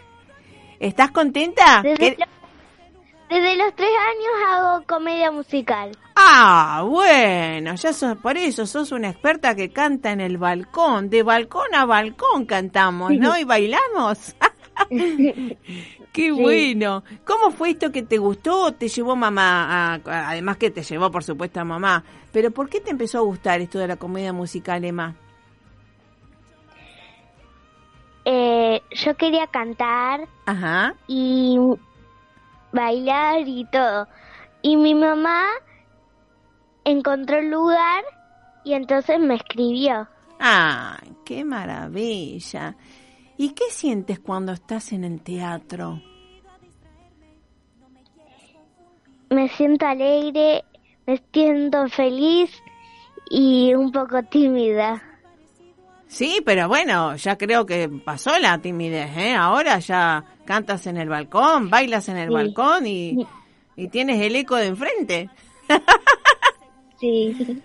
¿Estás 0.80 1.10
contenta? 1.10 1.80
Desde, 1.82 2.14
¿Qué- 2.14 2.16
lo- 2.18 3.36
desde 3.36 3.56
los 3.56 3.74
tres 3.74 3.90
años 3.90 4.48
hago 4.48 4.84
comedia 4.86 5.30
musical. 5.30 5.90
Ah, 6.16 6.82
bueno, 6.86 7.74
ya 7.74 7.92
sos, 7.92 8.16
por 8.18 8.36
eso 8.36 8.66
sos 8.66 8.90
una 8.92 9.10
experta 9.10 9.54
que 9.54 9.70
canta 9.70 10.12
en 10.12 10.20
el 10.20 10.38
balcón. 10.38 11.10
De 11.10 11.22
balcón 11.22 11.74
a 11.74 11.84
balcón 11.84 12.46
cantamos, 12.46 13.12
¿no? 13.12 13.36
Y 13.38 13.44
bailamos. 13.44 14.34
Qué 16.12 16.32
bueno. 16.32 17.04
¿Cómo 17.24 17.50
fue 17.50 17.70
esto 17.70 17.92
que 17.92 18.02
te 18.02 18.18
gustó? 18.18 18.72
¿Te 18.72 18.88
llevó 18.88 19.14
mamá? 19.16 19.94
además 20.04 20.56
que 20.56 20.70
te 20.70 20.82
llevó, 20.82 21.10
por 21.10 21.22
supuesto, 21.24 21.60
a 21.60 21.64
mamá. 21.64 22.04
Pero 22.32 22.50
¿por 22.50 22.68
qué 22.68 22.80
te 22.80 22.90
empezó 22.90 23.18
a 23.18 23.22
gustar 23.22 23.60
esto 23.60 23.78
de 23.78 23.88
la 23.88 23.96
comedia 23.96 24.32
musical, 24.32 24.84
Emma? 24.84 25.14
Eh, 28.30 28.82
yo 28.90 29.16
quería 29.16 29.46
cantar 29.46 30.28
Ajá. 30.44 30.94
y 31.06 31.56
bailar 32.72 33.48
y 33.48 33.64
todo. 33.72 34.06
Y 34.60 34.76
mi 34.76 34.94
mamá 34.94 35.46
encontró 36.84 37.38
el 37.38 37.50
lugar 37.50 38.04
y 38.64 38.74
entonces 38.74 39.18
me 39.18 39.36
escribió. 39.36 40.06
¡Ah, 40.38 40.98
qué 41.24 41.42
maravilla! 41.42 42.76
¿Y 43.38 43.54
qué 43.54 43.70
sientes 43.70 44.18
cuando 44.18 44.52
estás 44.52 44.92
en 44.92 45.04
el 45.04 45.22
teatro? 45.22 46.02
Me 49.30 49.48
siento 49.48 49.86
alegre, 49.86 50.64
me 51.06 51.22
siento 51.32 51.88
feliz 51.88 52.50
y 53.30 53.72
un 53.72 53.90
poco 53.90 54.22
tímida. 54.24 55.02
Sí, 56.08 56.40
pero 56.44 56.68
bueno, 56.68 57.16
ya 57.16 57.36
creo 57.36 57.66
que 57.66 57.88
pasó 57.88 58.38
la 58.38 58.58
timidez, 58.58 59.14
¿eh? 59.16 59.34
Ahora 59.34 59.78
ya 59.78 60.24
cantas 60.46 60.86
en 60.86 60.96
el 60.96 61.08
balcón, 61.08 61.68
bailas 61.68 62.08
en 62.08 62.16
el 62.16 62.30
balcón 62.30 62.86
y, 62.86 63.26
y 63.76 63.88
tienes 63.88 64.20
el 64.22 64.34
eco 64.34 64.56
de 64.56 64.66
enfrente. 64.66 65.30
Sí. 67.00 67.62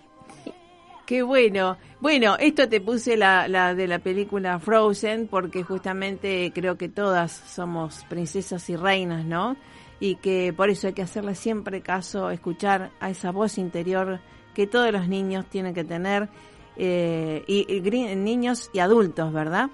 Qué 1.07 1.23
bueno. 1.23 1.77
Bueno, 1.99 2.37
esto 2.39 2.69
te 2.69 2.79
puse 2.79 3.17
la, 3.17 3.47
la 3.47 3.73
de 3.73 3.87
la 3.87 3.99
película 3.99 4.59
Frozen 4.59 5.27
porque 5.27 5.63
justamente 5.63 6.51
creo 6.53 6.77
que 6.77 6.87
todas 6.87 7.31
somos 7.31 8.05
princesas 8.09 8.69
y 8.69 8.75
reinas, 8.75 9.25
¿no? 9.25 9.57
Y 9.99 10.17
que 10.17 10.53
por 10.53 10.69
eso 10.69 10.87
hay 10.87 10.93
que 10.93 11.01
hacerle 11.01 11.33
siempre 11.33 11.81
caso, 11.81 12.29
escuchar 12.29 12.91
a 12.99 13.09
esa 13.09 13.31
voz 13.31 13.57
interior 13.57 14.19
que 14.53 14.67
todos 14.67 14.91
los 14.91 15.07
niños 15.07 15.45
tienen 15.49 15.73
que 15.73 15.83
tener, 15.83 16.29
eh, 16.77 17.43
y, 17.47 17.81
niños 18.15 18.69
y 18.73 18.79
adultos, 18.79 19.31
¿verdad? 19.31 19.69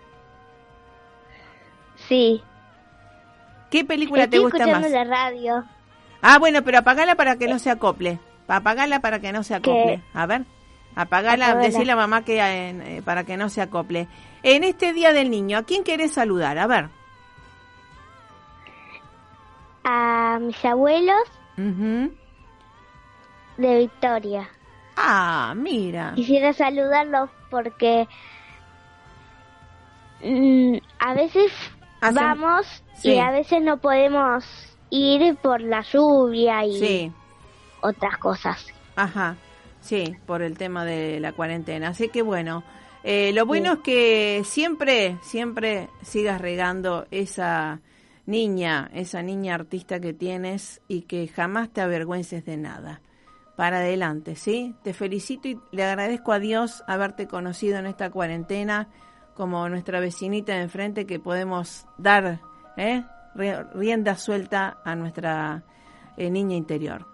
Sí. 2.07 2.43
¿Qué 3.69 3.85
película 3.85 4.27
te 4.27 4.39
gusta 4.39 4.65
más? 4.67 4.89
la 4.89 5.03
radio. 5.03 5.63
Ah, 6.21 6.39
bueno, 6.39 6.63
pero 6.63 6.79
apagala 6.79 7.15
para 7.15 7.37
que 7.37 7.47
no 7.47 7.59
se 7.59 7.69
acople. 7.69 8.19
Apagala 8.47 8.99
para 8.99 9.19
que 9.19 9.31
no 9.31 9.43
se 9.43 9.55
acople. 9.55 10.01
A 10.13 10.25
ver. 10.25 10.45
Apagala, 10.95 11.55
decirle 11.55 11.91
a 11.91 11.95
mamá 11.95 12.25
que 12.25 12.39
eh, 12.41 13.01
para 13.05 13.23
que 13.23 13.37
no 13.37 13.49
se 13.49 13.61
acople. 13.61 14.07
En 14.43 14.63
este 14.63 14.91
Día 14.93 15.13
del 15.13 15.29
Niño, 15.29 15.57
¿a 15.57 15.63
quién 15.63 15.83
querés 15.83 16.13
saludar? 16.13 16.57
A 16.57 16.67
ver. 16.67 16.89
A 19.83 20.39
mis 20.41 20.65
abuelos 20.65 21.23
de 23.57 23.77
Victoria. 23.77 24.49
Ah, 25.01 25.53
mira. 25.55 26.11
Quisiera 26.13 26.51
saludarlos 26.51 27.29
porque 27.49 28.05
mm, 30.21 30.75
a 30.99 31.13
veces 31.13 31.53
vamos 32.13 32.83
y 33.01 33.17
a 33.17 33.31
veces 33.31 33.61
no 33.61 33.77
podemos 33.77 34.43
ir 34.89 35.37
por 35.37 35.61
la 35.61 35.81
lluvia 35.83 36.65
y 36.65 37.13
otras 37.81 38.17
cosas. 38.17 38.67
Ajá. 38.97 39.37
Sí, 39.79 40.17
por 40.25 40.41
el 40.41 40.57
tema 40.57 40.83
de 40.83 41.21
la 41.21 41.31
cuarentena. 41.31 41.89
Así 41.89 42.09
que 42.09 42.21
bueno, 42.21 42.65
eh, 43.05 43.31
lo 43.31 43.45
bueno 43.45 43.71
es 43.73 43.79
que 43.79 44.41
siempre, 44.43 45.17
siempre 45.21 45.87
sigas 46.01 46.41
regando 46.41 47.07
esa 47.09 47.79
niña, 48.25 48.91
esa 48.93 49.21
niña 49.21 49.55
artista 49.55 50.01
que 50.01 50.11
tienes 50.11 50.81
y 50.89 51.03
que 51.03 51.29
jamás 51.29 51.69
te 51.69 51.79
avergüences 51.79 52.43
de 52.43 52.57
nada. 52.57 52.99
Para 53.59 53.79
adelante, 53.79 54.37
¿sí? 54.37 54.73
Te 54.83 54.93
felicito 54.93 55.49
y 55.49 55.59
le 55.71 55.83
agradezco 55.83 56.31
a 56.31 56.39
Dios 56.39 56.81
haberte 56.87 57.27
conocido 57.27 57.77
en 57.77 57.87
esta 57.87 58.09
cuarentena 58.09 58.87
como 59.33 59.67
nuestra 59.67 59.99
vecinita 59.99 60.53
de 60.53 60.61
enfrente 60.61 61.05
que 61.05 61.19
podemos 61.19 61.85
dar 61.97 62.39
¿eh? 62.77 63.03
rienda 63.35 64.15
suelta 64.15 64.77
a 64.85 64.95
nuestra 64.95 65.65
eh, 66.15 66.29
niña 66.29 66.55
interior. 66.55 67.05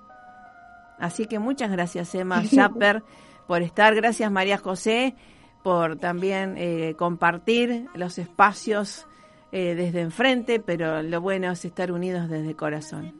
Así 1.00 1.26
que 1.26 1.39
muchas 1.39 1.72
gracias, 1.72 2.14
Emma 2.14 2.43
Schapper, 2.46 3.02
por 3.48 3.64
estar. 3.64 3.96
Gracias, 3.96 4.32
María 4.32 4.60
José, 4.60 5.16
por 5.64 5.98
también 5.98 6.58
eh, 6.60 6.93
compartir 6.96 7.88
los 7.96 8.20
espacios 8.20 9.08
eh, 9.52 9.74
desde 9.74 10.02
enfrente, 10.02 10.60
pero 10.60 11.02
lo 11.02 11.22
bueno 11.22 11.50
es 11.54 11.66
estar 11.66 11.91
unidos 11.91 12.30
desde 12.30 12.50
el 12.50 12.56
corazón. 12.56 13.16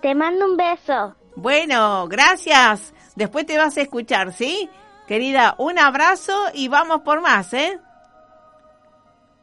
Te 0.00 0.14
mando 0.14 0.46
un 0.46 0.56
beso. 0.56 1.14
Bueno, 1.36 2.06
gracias. 2.08 2.94
Después 3.16 3.46
te 3.46 3.58
vas 3.58 3.76
a 3.76 3.82
escuchar, 3.82 4.32
¿sí? 4.32 4.68
Querida, 5.06 5.54
un 5.58 5.78
abrazo 5.78 6.34
y 6.54 6.68
vamos 6.68 7.00
por 7.00 7.20
más, 7.20 7.52
¿eh? 7.54 7.78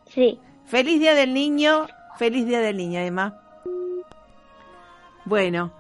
Sí. 0.06 0.40
Feliz 0.66 1.00
Día 1.00 1.16
del 1.16 1.34
Niño. 1.34 1.88
Feliz 2.18 2.46
Día 2.46 2.60
del 2.60 2.78
Niño, 2.78 3.00
Emma. 3.00 3.42
Bueno, 5.26 5.72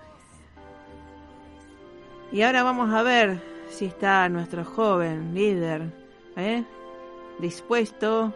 y 2.31 2.41
ahora 2.41 2.63
vamos 2.63 2.93
a 2.93 3.03
ver 3.03 3.39
si 3.69 3.85
está 3.85 4.27
nuestro 4.27 4.65
joven 4.65 5.33
líder 5.35 5.93
¿eh? 6.35 6.63
dispuesto 7.39 8.33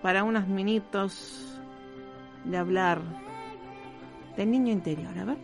para 0.00 0.22
unos 0.22 0.46
minutos 0.46 1.60
de 2.44 2.56
hablar 2.56 3.00
del 4.38 4.52
niño 4.52 4.72
interior. 4.72 5.18
A 5.18 5.24
ver. 5.24 5.36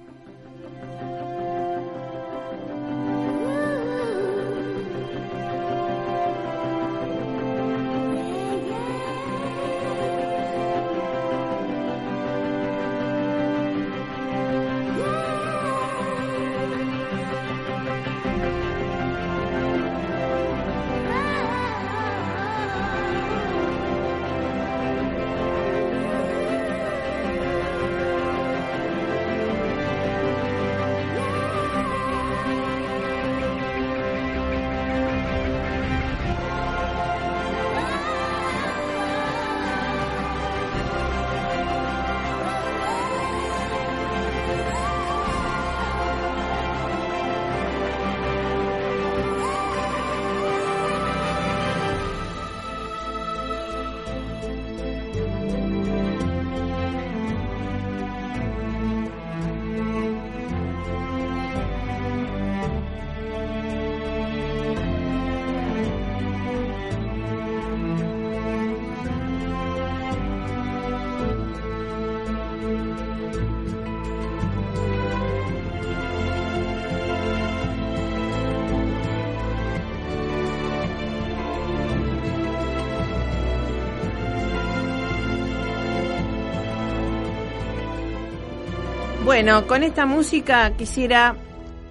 Bueno, 89.34 89.66
con 89.66 89.82
esta 89.82 90.06
música 90.06 90.76
quisiera 90.76 91.34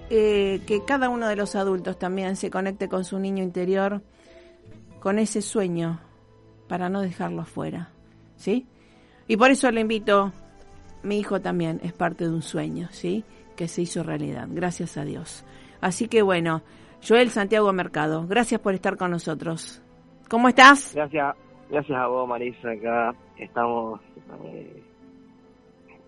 eh, 0.08 0.62
que 0.66 0.82
cada 0.86 1.10
uno 1.10 1.28
de 1.28 1.36
los 1.36 1.54
adultos 1.56 1.98
también 1.98 2.36
se 2.36 2.48
conecte 2.48 2.88
con 2.88 3.04
su 3.04 3.18
niño 3.18 3.42
interior, 3.42 4.00
con 4.98 5.18
ese 5.18 5.42
sueño, 5.42 6.00
para 6.68 6.88
no 6.88 7.02
dejarlo 7.02 7.42
afuera, 7.42 7.90
¿sí? 8.36 8.66
Y 9.28 9.36
por 9.36 9.50
eso 9.50 9.70
le 9.70 9.82
invito 9.82 10.32
mi 11.02 11.18
hijo 11.18 11.42
también 11.42 11.80
es 11.82 11.92
parte 11.92 12.24
de 12.24 12.30
un 12.30 12.40
sueño, 12.40 12.88
¿sí? 12.92 13.24
Que 13.56 13.68
se 13.68 13.82
hizo 13.82 14.02
realidad, 14.02 14.48
gracias 14.50 14.96
a 14.96 15.04
Dios. 15.04 15.44
Así 15.82 16.08
que 16.08 16.22
bueno, 16.22 16.62
Joel 17.06 17.28
Santiago 17.28 17.70
Mercado, 17.74 18.26
gracias 18.26 18.58
por 18.58 18.72
estar 18.72 18.96
con 18.96 19.10
nosotros. 19.10 19.82
¿Cómo 20.30 20.48
estás? 20.48 20.94
Gracias, 20.94 21.36
gracias 21.68 21.98
a 21.98 22.06
vos, 22.06 22.26
Marisa. 22.26 22.70
Acá 22.70 23.14
estamos 23.36 24.00
eh, 24.46 24.82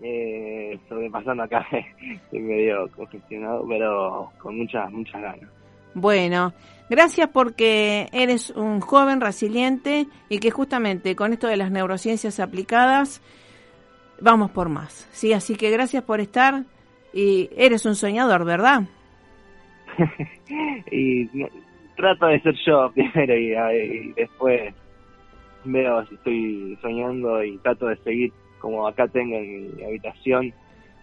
eh, 0.01 0.79
sobrepasando 0.87 1.43
acá. 1.43 1.65
Estoy 1.71 2.39
medio 2.39 2.87
congestionado, 2.95 3.65
pero 3.67 4.31
con 4.37 4.57
muchas, 4.57 4.91
muchas 4.91 5.21
ganas. 5.21 5.49
Bueno, 5.93 6.53
gracias 6.89 7.29
porque 7.29 8.07
eres 8.11 8.51
un 8.51 8.81
joven 8.81 9.19
resiliente 9.19 10.05
y 10.29 10.39
que 10.39 10.51
justamente 10.51 11.15
con 11.15 11.33
esto 11.33 11.47
de 11.47 11.57
las 11.57 11.71
neurociencias 11.71 12.39
aplicadas 12.39 13.21
vamos 14.21 14.51
por 14.51 14.69
más. 14.69 15.07
Sí, 15.11 15.33
así 15.33 15.55
que 15.55 15.71
gracias 15.71 16.03
por 16.03 16.19
estar 16.19 16.63
y 17.13 17.49
eres 17.55 17.85
un 17.85 17.95
soñador, 17.95 18.45
¿verdad? 18.45 18.83
y 20.91 21.27
trato 21.95 22.27
de 22.27 22.39
ser 22.41 22.55
yo 22.65 22.91
primero 22.93 23.35
y, 23.73 24.13
después 24.13 24.73
veo 25.63 26.05
si 26.05 26.15
estoy 26.15 26.77
soñando 26.81 27.43
y 27.43 27.57
trato 27.57 27.87
de 27.87 27.97
seguir 27.97 28.31
como 28.59 28.87
acá 28.87 29.07
tengo 29.07 29.35
en 29.35 29.75
mi 29.75 29.83
habitación. 29.83 30.53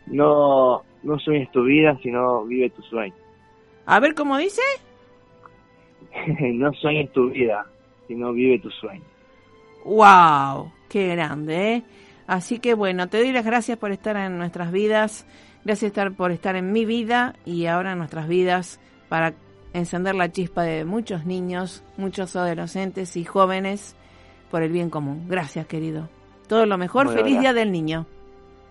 No, 0.06 0.82
no 1.02 1.18
sueñes 1.18 1.50
tu 1.52 1.64
vida, 1.64 1.98
sino 2.02 2.44
vive 2.44 2.70
tu 2.70 2.82
sueño. 2.82 3.14
A 3.86 4.00
ver, 4.00 4.14
¿cómo 4.14 4.36
dice? 4.38 4.62
no 6.52 6.72
sueñes 6.74 7.12
tu 7.12 7.30
vida, 7.30 7.66
sino 8.06 8.32
vive 8.32 8.58
tu 8.58 8.70
sueño. 8.70 9.04
¡Wow! 9.84 10.72
¡Qué 10.88 11.08
grande! 11.08 11.74
¿eh? 11.74 11.82
Así 12.26 12.58
que 12.58 12.74
bueno, 12.74 13.08
te 13.08 13.18
doy 13.18 13.32
las 13.32 13.44
gracias 13.44 13.78
por 13.78 13.92
estar 13.92 14.16
en 14.16 14.38
nuestras 14.38 14.72
vidas, 14.72 15.26
gracias 15.64 15.92
por 16.16 16.30
estar 16.30 16.56
en 16.56 16.72
mi 16.72 16.86
vida 16.86 17.34
y 17.44 17.66
ahora 17.66 17.92
en 17.92 17.98
nuestras 17.98 18.28
vidas 18.28 18.80
para 19.10 19.34
encender 19.74 20.14
la 20.14 20.32
chispa 20.32 20.62
de 20.62 20.84
muchos 20.86 21.26
niños, 21.26 21.84
muchos 21.98 22.34
adolescentes 22.36 23.16
y 23.16 23.24
jóvenes 23.24 23.94
por 24.50 24.62
el 24.62 24.72
bien 24.72 24.88
común. 24.88 25.26
Gracias, 25.28 25.66
querido. 25.66 26.08
Todo 26.46 26.66
lo 26.66 26.78
mejor. 26.78 27.12
Feliz 27.12 27.40
Día 27.40 27.52
del 27.52 27.72
Niño. 27.72 28.06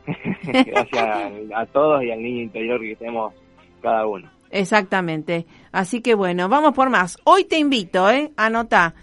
gracias 0.44 0.94
a 1.56 1.66
todos 1.68 2.04
y 2.04 2.12
al 2.12 2.22
niño 2.22 2.44
interior 2.44 2.80
que 2.82 2.96
tenemos 2.96 3.34
cada 3.82 4.06
uno. 4.06 4.30
Exactamente. 4.50 5.46
Así 5.72 6.02
que 6.02 6.14
bueno, 6.14 6.48
vamos 6.50 6.74
por 6.74 6.90
más. 6.90 7.18
Hoy 7.24 7.46
te 7.46 7.58
invito, 7.58 8.10
¿eh? 8.10 8.32
Anota. 8.38 8.94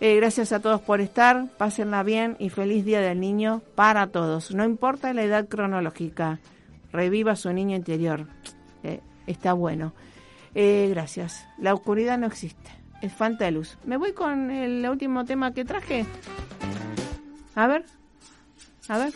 eh, 0.00 0.16
gracias 0.16 0.52
a 0.52 0.60
todos 0.60 0.80
por 0.80 1.00
estar, 1.00 1.46
pásenla 1.58 2.02
bien 2.02 2.36
y 2.38 2.48
feliz 2.48 2.84
Día 2.84 3.00
del 3.00 3.20
Niño 3.20 3.62
para 3.74 4.06
todos, 4.06 4.54
no 4.54 4.64
importa 4.64 5.12
la 5.12 5.22
edad 5.22 5.46
cronológica, 5.46 6.40
reviva 6.90 7.36
su 7.36 7.52
niño 7.52 7.76
interior, 7.76 8.26
eh, 8.82 9.00
está 9.26 9.52
bueno. 9.52 9.92
gracias, 10.54 11.46
la 11.58 11.74
oscuridad 11.74 12.16
no 12.16 12.26
existe 12.26 12.83
es 13.00 13.12
falta 13.12 13.44
de 13.44 13.52
luz. 13.52 13.76
Me 13.84 13.96
voy 13.96 14.12
con 14.12 14.50
el 14.50 14.88
último 14.88 15.24
tema 15.24 15.52
que 15.52 15.64
traje. 15.64 16.06
A 17.54 17.66
ver, 17.66 17.84
a 18.88 18.98
ver. 18.98 19.12